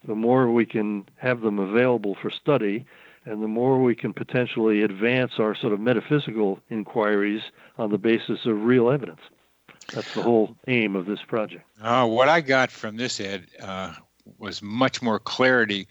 the 0.07 0.15
more 0.15 0.51
we 0.51 0.65
can 0.65 1.05
have 1.17 1.41
them 1.41 1.59
available 1.59 2.15
for 2.21 2.29
study, 2.29 2.85
and 3.25 3.41
the 3.41 3.47
more 3.47 3.81
we 3.81 3.95
can 3.95 4.13
potentially 4.13 4.83
advance 4.83 5.33
our 5.39 5.55
sort 5.55 5.73
of 5.73 5.79
metaphysical 5.79 6.59
inquiries 6.69 7.41
on 7.77 7.89
the 7.89 7.97
basis 7.97 8.45
of 8.45 8.63
real 8.63 8.89
evidence. 8.89 9.21
That's 9.93 10.13
the 10.13 10.21
whole 10.21 10.55
aim 10.67 10.95
of 10.95 11.05
this 11.05 11.21
project. 11.27 11.63
Uh, 11.81 12.07
what 12.07 12.29
I 12.29 12.41
got 12.41 12.71
from 12.71 12.97
this, 12.97 13.19
Ed, 13.19 13.47
uh, 13.61 13.93
was 14.37 14.61
much 14.61 15.01
more 15.01 15.19
clarity 15.19 15.87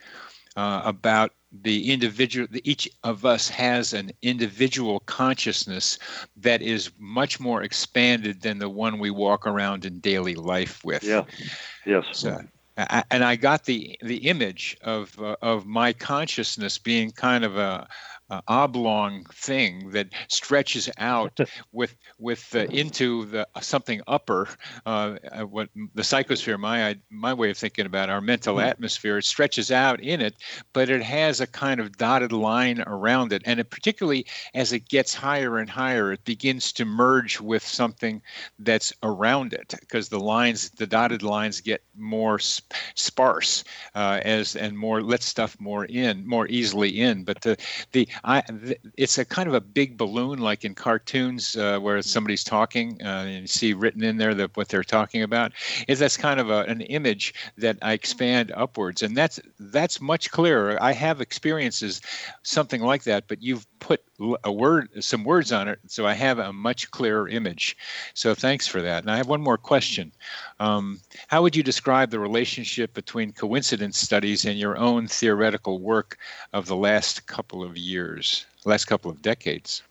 uh, 0.57 0.83
about 0.85 1.33
the 1.63 1.93
individual 1.93 2.49
each 2.65 2.89
of 3.05 3.25
us 3.25 3.49
has 3.49 3.93
an 3.93 4.11
individual 4.23 5.01
consciousness 5.01 5.99
that 6.37 6.63
is 6.63 6.91
much 6.99 7.39
more 7.39 7.63
expanded 7.63 8.43
than 8.43 8.59
the 8.59 8.69
one 8.69 8.99
we 8.99 9.11
walk 9.11 9.47
around 9.47 9.85
in 9.85 10.01
daily 10.01 10.35
life 10.35 10.85
with. 10.85 11.05
Yeah. 11.05 11.25
Yes. 11.87 12.05
So, 12.13 12.39
and 12.77 13.23
I 13.23 13.37
got 13.37 13.65
the 13.65 13.97
the 14.03 14.17
image 14.29 14.77
of 14.83 15.17
uh, 15.21 15.37
of 15.43 15.67
my 15.67 15.93
consciousness 15.93 16.79
being 16.79 17.13
kind 17.13 17.45
of 17.45 17.57
a 17.57 17.87
uh, 18.35 18.41
oblong 18.49 19.25
thing 19.33 19.91
that 19.91 20.09
stretches 20.29 20.91
out 20.99 21.39
with 21.73 21.97
with 22.19 22.55
uh, 22.55 22.61
into 22.71 23.27
the 23.27 23.47
uh, 23.55 23.61
something 23.61 24.01
upper. 24.07 24.49
Uh, 24.87 25.17
uh, 25.31 25.43
what 25.43 25.69
the 25.95 26.03
psychosphere, 26.03 26.59
my 26.59 26.97
my 27.11 27.33
way 27.33 27.51
of 27.51 27.57
thinking 27.57 27.87
about 27.87 28.11
our 28.11 28.21
mental 28.21 28.57
mm-hmm. 28.57 28.67
atmosphere, 28.67 29.19
it 29.19 29.25
stretches 29.25 29.71
out 29.71 30.01
in 30.01 30.21
it, 30.21 30.35
but 30.73 30.89
it 30.91 31.03
has 31.03 31.41
a 31.41 31.47
kind 31.47 31.81
of 31.81 31.97
dotted 31.97 32.33
line 32.33 32.83
around 32.87 33.33
it, 33.33 33.43
and 33.45 33.61
it 33.61 33.71
particularly 33.71 34.27
as 34.55 34.73
it 34.73 34.89
gets 34.89 35.15
higher 35.15 35.59
and 35.59 35.71
higher, 35.71 36.13
it 36.13 36.25
begins 36.25 36.73
to 36.73 36.85
merge 36.85 37.41
with 37.41 37.65
something 37.65 38.21
that's 38.59 38.93
around 39.03 39.53
it 39.53 39.75
because 39.81 40.09
the 40.09 40.21
lines, 40.21 40.71
the 40.71 40.87
dotted 40.87 41.23
lines, 41.23 41.61
get 41.61 41.83
more 41.97 42.39
sp- 42.43 42.75
sparse 42.95 43.65
uh, 43.95 44.21
as 44.25 44.57
and 44.57 44.77
more 44.77 45.03
let 45.03 45.23
stuff 45.23 45.57
more 45.61 45.85
in, 45.85 46.27
more 46.27 46.49
easily 46.49 47.01
in. 47.01 47.25
But 47.25 47.43
the 47.43 47.57
the 47.93 48.09
I, 48.25 48.43
it's 48.97 49.19
a 49.19 49.25
kind 49.25 49.49
of 49.49 49.55
a 49.55 49.61
big 49.61 49.99
balloon, 49.99 50.39
like 50.39 50.65
in 50.65 50.75
cartoons 50.75 51.57
uh, 51.57 51.79
where 51.79 52.01
somebody's 52.01 52.43
talking 52.43 52.99
uh, 53.03 53.25
and 53.27 53.43
you 53.43 53.47
see 53.47 53.75
written 53.75 54.03
in 54.03 54.17
there 54.17 54.35
that 54.35 54.57
what 54.57 54.69
they're 54.69 54.83
talking 54.83 55.23
about. 55.23 55.53
Is 55.89 55.99
that's 55.99 56.17
kind 56.17 56.41
of 56.41 56.51
a, 56.51 56.63
an 56.63 56.81
image 56.83 57.35
that 57.59 57.77
I 57.83 57.93
expand 57.93 58.51
upwards, 58.57 59.03
and 59.03 59.17
that's 59.17 59.41
that's 59.59 60.01
much 60.01 60.31
clearer. 60.31 60.83
I 60.83 60.93
have 60.93 61.21
experiences 61.21 62.01
something 62.43 62.81
like 62.81 63.05
that, 63.05 63.29
but 63.29 63.43
you've 63.43 63.67
put 63.79 64.03
a 64.45 64.53
word, 64.53 64.89
some 65.03 65.25
words 65.25 65.53
on 65.53 65.69
it, 65.69 65.79
so 65.87 66.07
I 66.07 66.15
have 66.15 66.39
a 66.39 66.53
much 66.53 66.91
clearer 66.91 67.29
image. 67.29 67.77
So 68.15 68.35
thanks 68.35 68.67
for 68.67 68.81
that. 68.83 69.03
And 69.03 69.11
I 69.11 69.17
have 69.17 69.29
one 69.29 69.41
more 69.41 69.59
question. 69.59 70.13
Um, 70.61 71.01
how 71.29 71.43
would 71.43 71.57
you 71.57 71.63
describe 71.63 72.11
the 72.11 72.21
relationship 72.21 72.95
between 72.95 73.33
coincidence 73.33 73.99
studies 73.99 74.45
and 74.45 74.59
your 74.59 74.77
own 74.77 75.09
theoretical 75.09 75.81
work 75.81 76.19
of 76.53 76.67
the 76.67 76.77
last 76.77 77.27
couple 77.27 77.63
of 77.63 77.77
years, 77.77 78.47
last 78.65 78.85
couple 78.85 79.11
of 79.11 79.21
decades? 79.21 79.83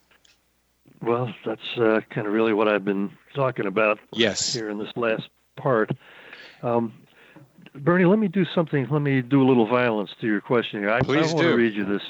Well, 1.02 1.34
that's 1.46 1.78
uh, 1.78 2.00
kind 2.10 2.28
of 2.28 2.34
really 2.34 2.54
what 2.54 2.70
I've 2.70 2.86
been 2.86 3.12
talking 3.36 3.66
about. 3.66 4.00
Yes. 4.14 4.54
Here 4.54 4.70
in 4.70 4.78
this 4.78 4.96
last 4.96 5.30
part. 5.58 5.92
Um, 6.62 6.94
Bernie, 7.76 8.06
let 8.06 8.20
me 8.20 8.30
do 8.30 8.46
something. 8.56 8.88
Let 8.90 9.02
me 9.02 9.22
do 9.22 9.44
a 9.44 9.48
little 9.48 9.68
violence 9.68 10.12
to 10.22 10.28
your 10.28 10.40
question 10.40 10.80
here. 10.80 10.92
I, 10.92 11.02
Please 11.02 11.32
I 11.32 11.34
want 11.34 11.40
do. 11.40 11.52
to 11.52 11.58
read 11.58 11.74
you 11.74 11.84
this 11.84 12.04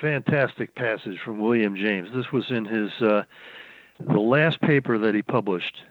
fantastic 0.00 0.74
passage 0.74 1.18
from 1.24 1.40
William 1.40 1.76
James. 1.76 2.08
This 2.14 2.30
was 2.32 2.50
in 2.50 2.64
his 2.64 2.90
uh, 3.00 3.22
the 4.00 4.20
last 4.20 4.60
paper 4.60 4.98
that 4.98 5.14
he 5.14 5.22
published 5.22 5.82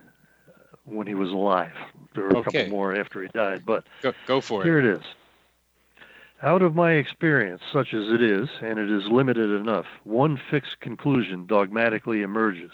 when 0.86 1.08
he 1.08 1.16
was 1.16 1.30
alive. 1.32 1.74
There 2.14 2.26
were 2.26 2.30
a 2.40 2.44
couple 2.44 2.68
more 2.68 2.96
after 2.96 3.22
he 3.22 3.28
died, 3.30 3.64
but 3.66 3.86
Go, 4.02 4.14
go 4.28 4.42
for 4.42 4.62
it. 4.62 4.66
here 4.66 4.80
it 4.80 4.86
is. 4.86 5.04
Out 6.44 6.62
of 6.62 6.76
my 6.76 6.92
experience, 6.94 7.62
such 7.74 7.94
as 7.94 8.08
it 8.12 8.22
is, 8.22 8.50
and 8.62 8.78
it 8.78 8.92
is 8.92 9.08
limited 9.08 9.50
enough, 9.50 9.86
one 10.04 10.40
fixed 10.52 10.80
conclusion 10.82 11.46
dogmatically 11.48 12.22
emerges. 12.22 12.72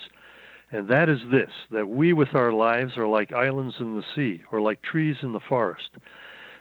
And 0.71 0.87
that 0.87 1.09
is 1.09 1.19
this 1.31 1.51
that 1.69 1.87
we 1.87 2.11
with 2.13 2.33
our 2.33 2.51
lives 2.51 2.97
are 2.97 3.07
like 3.07 3.31
islands 3.31 3.75
in 3.79 3.95
the 3.95 4.03
sea, 4.15 4.41
or 4.51 4.61
like 4.61 4.81
trees 4.81 5.17
in 5.21 5.31
the 5.33 5.39
forest. 5.39 5.89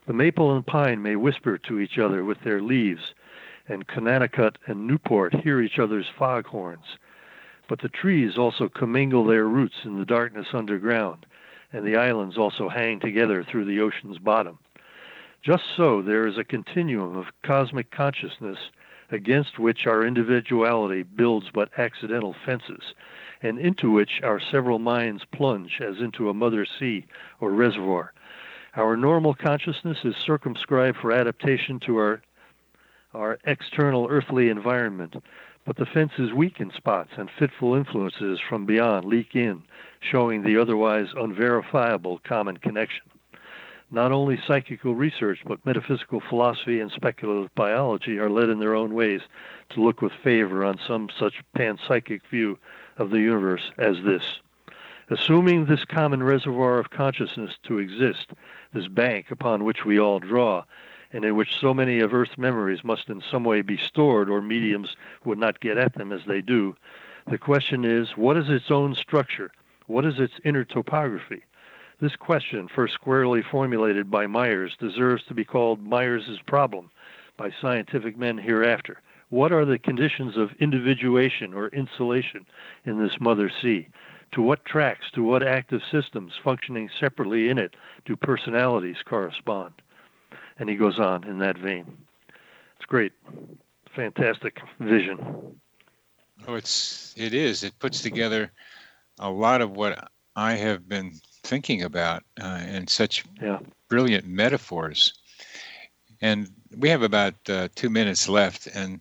The 0.06 0.12
maple 0.12 0.54
and 0.54 0.66
pine 0.66 1.02
may 1.02 1.16
whisper 1.16 1.58
to 1.58 1.78
each 1.80 1.98
other 1.98 2.24
with 2.24 2.38
their 2.44 2.60
leaves, 2.60 3.14
and 3.70 3.86
Connecticut 3.86 4.58
and 4.66 4.86
Newport 4.86 5.32
hear 5.32 5.60
each 5.60 5.78
other's 5.78 6.08
foghorns. 6.18 6.98
But 7.68 7.80
the 7.80 7.88
trees 7.88 8.36
also 8.36 8.68
commingle 8.68 9.24
their 9.24 9.44
roots 9.44 9.84
in 9.84 9.96
the 9.98 10.04
darkness 10.04 10.48
underground, 10.52 11.24
and 11.72 11.86
the 11.86 11.96
islands 11.96 12.36
also 12.36 12.68
hang 12.68 12.98
together 12.98 13.44
through 13.44 13.66
the 13.66 13.80
ocean's 13.80 14.18
bottom. 14.18 14.58
Just 15.42 15.62
so, 15.76 16.02
there 16.02 16.26
is 16.26 16.36
a 16.36 16.44
continuum 16.44 17.16
of 17.16 17.26
cosmic 17.44 17.92
consciousness 17.92 18.58
against 19.12 19.58
which 19.58 19.86
our 19.86 20.04
individuality 20.04 21.04
builds 21.04 21.46
but 21.54 21.70
accidental 21.78 22.34
fences, 22.44 22.92
and 23.40 23.58
into 23.58 23.90
which 23.90 24.20
our 24.22 24.40
several 24.40 24.80
minds 24.80 25.24
plunge 25.32 25.80
as 25.80 25.98
into 26.00 26.28
a 26.28 26.34
mother 26.34 26.66
sea 26.66 27.06
or 27.40 27.50
reservoir. 27.50 28.12
Our 28.74 28.96
normal 28.96 29.34
consciousness 29.34 29.98
is 30.04 30.16
circumscribed 30.16 30.98
for 30.98 31.12
adaptation 31.12 31.78
to 31.80 31.96
our 31.96 32.22
our 33.14 33.38
external 33.44 34.06
earthly 34.08 34.48
environment, 34.48 35.16
but 35.66 35.76
the 35.76 35.86
fence 35.86 36.12
is 36.18 36.32
weak 36.32 36.60
in 36.60 36.70
spots 36.72 37.10
and 37.16 37.28
fitful 37.38 37.74
influences 37.74 38.40
from 38.48 38.66
beyond 38.66 39.04
leak 39.04 39.34
in, 39.34 39.62
showing 40.00 40.42
the 40.42 40.56
otherwise 40.56 41.08
unverifiable 41.16 42.20
common 42.24 42.56
connection. 42.56 43.02
Not 43.90 44.12
only 44.12 44.38
psychical 44.46 44.94
research, 44.94 45.40
but 45.44 45.64
metaphysical 45.66 46.20
philosophy 46.20 46.80
and 46.80 46.92
speculative 46.92 47.52
biology 47.56 48.18
are 48.18 48.30
led 48.30 48.48
in 48.48 48.60
their 48.60 48.76
own 48.76 48.94
ways 48.94 49.20
to 49.70 49.82
look 49.82 50.00
with 50.00 50.12
favor 50.22 50.64
on 50.64 50.78
some 50.86 51.08
such 51.18 51.42
panpsychic 51.56 52.20
view 52.30 52.58
of 52.96 53.10
the 53.10 53.18
universe 53.18 53.72
as 53.78 53.96
this. 54.04 54.22
Assuming 55.10 55.66
this 55.66 55.84
common 55.84 56.22
reservoir 56.22 56.78
of 56.78 56.90
consciousness 56.90 57.58
to 57.64 57.78
exist, 57.78 58.30
this 58.72 58.86
bank 58.86 59.32
upon 59.32 59.64
which 59.64 59.84
we 59.84 59.98
all 59.98 60.20
draw, 60.20 60.62
and 61.12 61.24
in 61.24 61.36
which 61.36 61.58
so 61.58 61.74
many 61.74 62.00
of 62.00 62.14
Earth's 62.14 62.38
memories 62.38 62.84
must 62.84 63.08
in 63.08 63.22
some 63.30 63.44
way 63.44 63.62
be 63.62 63.76
stored 63.76 64.30
or 64.30 64.40
mediums 64.40 64.96
would 65.24 65.38
not 65.38 65.60
get 65.60 65.76
at 65.76 65.94
them 65.94 66.12
as 66.12 66.20
they 66.26 66.40
do, 66.40 66.76
the 67.26 67.38
question 67.38 67.84
is 67.84 68.16
what 68.16 68.36
is 68.36 68.48
its 68.48 68.70
own 68.70 68.94
structure? 68.94 69.50
What 69.86 70.04
is 70.04 70.18
its 70.18 70.34
inner 70.44 70.64
topography? 70.64 71.42
This 72.00 72.16
question, 72.16 72.68
first 72.68 72.94
squarely 72.94 73.42
formulated 73.42 74.10
by 74.10 74.26
Myers, 74.26 74.76
deserves 74.78 75.24
to 75.24 75.34
be 75.34 75.44
called 75.44 75.84
Myers's 75.84 76.40
problem 76.46 76.90
by 77.36 77.50
scientific 77.60 78.16
men 78.16 78.38
hereafter. 78.38 79.00
What 79.28 79.52
are 79.52 79.64
the 79.64 79.78
conditions 79.78 80.36
of 80.36 80.52
individuation 80.60 81.52
or 81.52 81.68
insulation 81.68 82.46
in 82.84 82.98
this 82.98 83.20
mother 83.20 83.50
sea? 83.50 83.88
To 84.32 84.42
what 84.42 84.64
tracks, 84.64 85.10
to 85.12 85.22
what 85.22 85.42
active 85.42 85.82
systems 85.90 86.32
functioning 86.42 86.88
separately 86.98 87.48
in 87.48 87.58
it 87.58 87.76
do 88.04 88.16
personalities 88.16 89.02
correspond? 89.04 89.74
And 90.60 90.68
he 90.68 90.76
goes 90.76 90.98
on 91.00 91.24
in 91.24 91.38
that 91.38 91.56
vein. 91.58 91.96
It's 92.76 92.84
great. 92.86 93.12
Fantastic 93.96 94.60
vision. 94.78 95.58
Oh, 96.46 96.54
it's 96.54 97.14
it 97.16 97.34
is. 97.34 97.64
It 97.64 97.78
puts 97.78 98.02
together 98.02 98.52
a 99.18 99.30
lot 99.30 99.62
of 99.62 99.72
what 99.72 100.10
I 100.36 100.52
have 100.52 100.88
been 100.88 101.12
thinking 101.42 101.82
about 101.82 102.22
uh, 102.40 102.60
in 102.68 102.86
such 102.86 103.24
Yeah. 103.42 103.58
brilliant 103.88 104.26
metaphors. 104.26 105.14
And 106.20 106.48
we 106.76 106.90
have 106.90 107.02
about 107.02 107.34
uh, 107.48 107.68
two 107.74 107.90
minutes 107.90 108.28
left, 108.28 108.68
and 108.68 109.00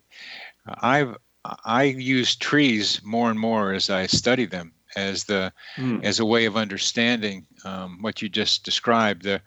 I've 0.66 1.18
I 1.66 1.84
use 1.84 2.36
trees 2.36 3.02
more 3.04 3.30
and 3.30 3.40
more 3.40 3.74
as 3.74 3.90
I 3.90 4.08
study 4.08 4.46
them 4.46 4.72
as 4.96 5.26
the 5.26 5.52
Mm. 5.78 6.04
as 6.04 6.20
a 6.20 6.26
way 6.26 6.46
of 6.46 6.56
understanding 6.58 7.46
um, 7.66 8.02
what 8.02 8.22
you 8.22 8.30
just 8.30 8.64
described. 8.64 9.24
There, 9.24 9.42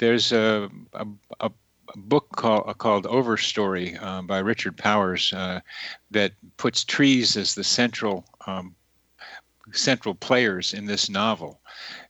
there's 0.00 0.32
a, 0.32 0.68
a, 0.94 1.06
a 1.40 1.50
book 1.94 2.28
called, 2.34 2.76
called 2.78 3.04
Overstory 3.04 4.02
uh, 4.02 4.22
by 4.22 4.38
Richard 4.38 4.76
Powers 4.76 5.32
uh, 5.32 5.60
that 6.10 6.32
puts 6.56 6.84
trees 6.84 7.36
as 7.36 7.54
the 7.54 7.64
central 7.64 8.24
um, 8.46 8.74
central 9.72 10.14
players 10.14 10.74
in 10.74 10.86
this 10.86 11.08
novel. 11.08 11.60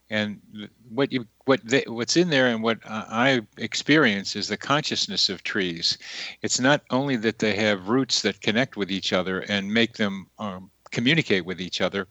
And 0.08 0.40
what 0.88 1.12
you 1.12 1.26
what 1.44 1.60
they, 1.64 1.84
what's 1.86 2.16
in 2.16 2.30
there 2.30 2.46
and 2.46 2.62
what 2.62 2.78
I 2.84 3.42
experience 3.58 4.34
is 4.34 4.48
the 4.48 4.56
consciousness 4.56 5.28
of 5.28 5.42
trees. 5.42 5.98
It's 6.42 6.58
not 6.58 6.82
only 6.90 7.16
that 7.16 7.38
they 7.38 7.54
have 7.56 7.88
roots 7.88 8.22
that 8.22 8.40
connect 8.40 8.76
with 8.76 8.90
each 8.90 9.12
other 9.12 9.40
and 9.40 9.72
make 9.72 9.96
them 9.96 10.26
um, 10.38 10.69
communicate 10.90 11.44
with 11.44 11.60
each 11.60 11.80
other, 11.80 12.06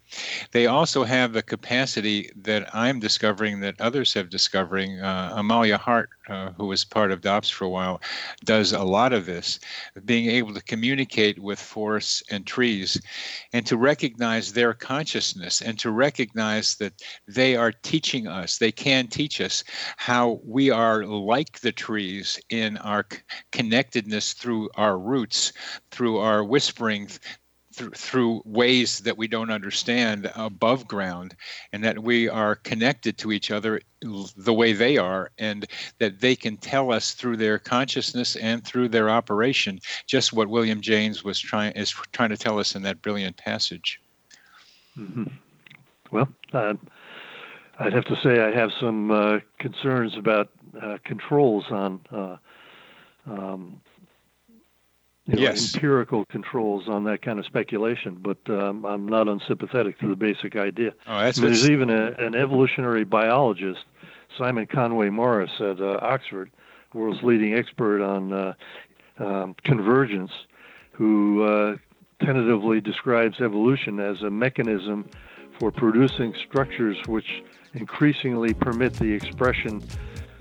they 0.51 0.67
also 0.67 1.03
have 1.03 1.33
the 1.33 1.43
capacity 1.43 2.31
that 2.35 2.73
I'm 2.73 2.99
discovering 2.99 3.59
that 3.59 3.79
others 3.79 4.13
have 4.13 4.29
discovering. 4.29 4.99
Uh, 4.99 5.33
Amalia 5.35 5.77
Hart, 5.77 6.09
uh, 6.27 6.51
who 6.51 6.67
was 6.67 6.83
part 6.83 7.11
of 7.11 7.21
DOPS 7.21 7.49
for 7.49 7.65
a 7.65 7.69
while, 7.69 8.01
does 8.45 8.73
a 8.73 8.83
lot 8.83 9.13
of 9.13 9.25
this, 9.25 9.59
being 10.05 10.29
able 10.29 10.53
to 10.53 10.61
communicate 10.63 11.39
with 11.39 11.59
forests 11.59 12.23
and 12.31 12.45
trees 12.45 13.01
and 13.53 13.65
to 13.65 13.77
recognize 13.77 14.53
their 14.53 14.73
consciousness 14.73 15.61
and 15.61 15.77
to 15.79 15.91
recognize 15.91 16.75
that 16.75 16.93
they 17.27 17.55
are 17.55 17.71
teaching 17.71 18.27
us, 18.27 18.57
they 18.57 18.71
can 18.71 19.07
teach 19.07 19.41
us 19.41 19.63
how 19.97 20.39
we 20.43 20.69
are 20.69 21.05
like 21.05 21.59
the 21.59 21.71
trees 21.71 22.39
in 22.49 22.77
our 22.77 23.05
connectedness 23.51 24.33
through 24.33 24.69
our 24.75 24.97
roots, 24.97 25.53
through 25.91 26.17
our 26.17 26.43
whispering, 26.43 27.09
through, 27.95 28.41
ways 28.45 28.99
that 28.99 29.17
we 29.17 29.27
don't 29.27 29.51
understand 29.51 30.31
above 30.35 30.87
ground, 30.87 31.35
and 31.73 31.83
that 31.83 31.99
we 31.99 32.29
are 32.29 32.55
connected 32.55 33.17
to 33.19 33.31
each 33.31 33.51
other 33.51 33.81
the 34.01 34.53
way 34.53 34.73
they 34.73 34.97
are, 34.97 35.31
and 35.37 35.65
that 35.99 36.19
they 36.19 36.35
can 36.35 36.57
tell 36.57 36.91
us 36.91 37.13
through 37.13 37.37
their 37.37 37.59
consciousness 37.59 38.35
and 38.35 38.63
through 38.63 38.89
their 38.89 39.09
operation 39.09 39.79
just 40.07 40.33
what 40.33 40.47
William 40.47 40.81
James 40.81 41.23
was 41.23 41.39
trying 41.39 41.71
is 41.73 41.91
trying 42.11 42.29
to 42.29 42.37
tell 42.37 42.59
us 42.59 42.75
in 42.75 42.81
that 42.83 43.01
brilliant 43.01 43.37
passage. 43.37 43.99
hmm 44.95 45.23
Well, 46.11 46.27
uh, 46.53 46.73
I'd 47.79 47.93
have 47.93 48.05
to 48.05 48.15
say 48.21 48.41
I 48.41 48.51
have 48.51 48.71
some 48.79 49.11
uh, 49.11 49.39
concerns 49.59 50.17
about 50.17 50.49
uh, 50.81 50.97
controls 51.03 51.65
on 51.69 51.99
uh, 52.11 52.37
um, 53.25 53.81
you 55.29 55.35
know, 55.35 55.41
Yes. 55.43 55.75
empirical 55.75 56.25
controls 56.25 56.87
on 56.87 57.03
that 57.03 57.21
kind 57.21 57.37
of 57.37 57.45
speculation, 57.45 58.17
but 58.19 58.37
um, 58.49 58.83
I'm 58.83 59.07
not 59.07 59.27
unsympathetic 59.27 59.99
to 59.99 60.07
the 60.07 60.15
basic 60.15 60.55
idea. 60.55 60.93
Oh, 61.07 61.19
that's 61.19 61.37
I 61.37 61.41
mean, 61.41 61.51
there's 61.51 61.69
even 61.69 61.89
a, 61.91 62.11
an 62.13 62.33
evolutionary 62.33 63.03
biologist, 63.03 63.85
Simon 64.37 64.65
Conway 64.65 65.09
Morris 65.09 65.51
at 65.59 65.79
uh, 65.79 65.99
Oxford, 66.01 66.49
world's 66.93 67.21
leading 67.21 67.53
expert 67.53 68.01
on 68.01 68.33
uh, 68.33 68.53
um, 69.19 69.55
convergence, 69.63 70.31
who 70.93 71.43
uh, 71.43 71.77
tentatively 72.25 72.81
describes 72.81 73.39
evolution 73.39 73.99
as 73.99 74.23
a 74.23 74.29
mechanism 74.31 75.07
for 75.59 75.71
producing 75.71 76.33
structures 76.47 76.97
which 77.05 77.43
increasingly 77.75 78.53
permit 78.53 78.93
the 78.93 79.13
expression 79.13 79.83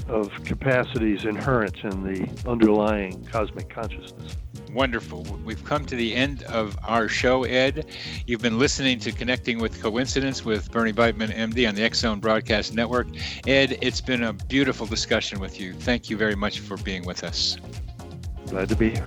of 0.08 0.32
capacities 0.44 1.26
inherent 1.26 1.76
in 1.84 2.02
the 2.02 2.48
underlying 2.48 3.22
cosmic 3.26 3.68
consciousness. 3.68 4.38
Wonderful. 4.72 5.22
We've 5.44 5.64
come 5.64 5.84
to 5.86 5.96
the 5.96 6.14
end 6.14 6.42
of 6.44 6.78
our 6.86 7.08
show, 7.08 7.44
Ed. 7.44 7.86
You've 8.26 8.42
been 8.42 8.58
listening 8.58 8.98
to 9.00 9.12
Connecting 9.12 9.58
with 9.58 9.80
Coincidence 9.80 10.44
with 10.44 10.70
Bernie 10.70 10.92
Beitman, 10.92 11.34
MD, 11.34 11.68
on 11.68 11.74
the 11.74 11.88
Zone 11.94 12.20
Broadcast 12.20 12.74
Network. 12.74 13.06
Ed, 13.46 13.78
it's 13.80 14.00
been 14.00 14.24
a 14.24 14.32
beautiful 14.32 14.86
discussion 14.86 15.40
with 15.40 15.60
you. 15.60 15.72
Thank 15.72 16.10
you 16.10 16.16
very 16.16 16.34
much 16.34 16.60
for 16.60 16.76
being 16.78 17.04
with 17.04 17.24
us. 17.24 17.56
Glad 18.46 18.68
to 18.68 18.76
be 18.76 18.90
here. 18.90 19.06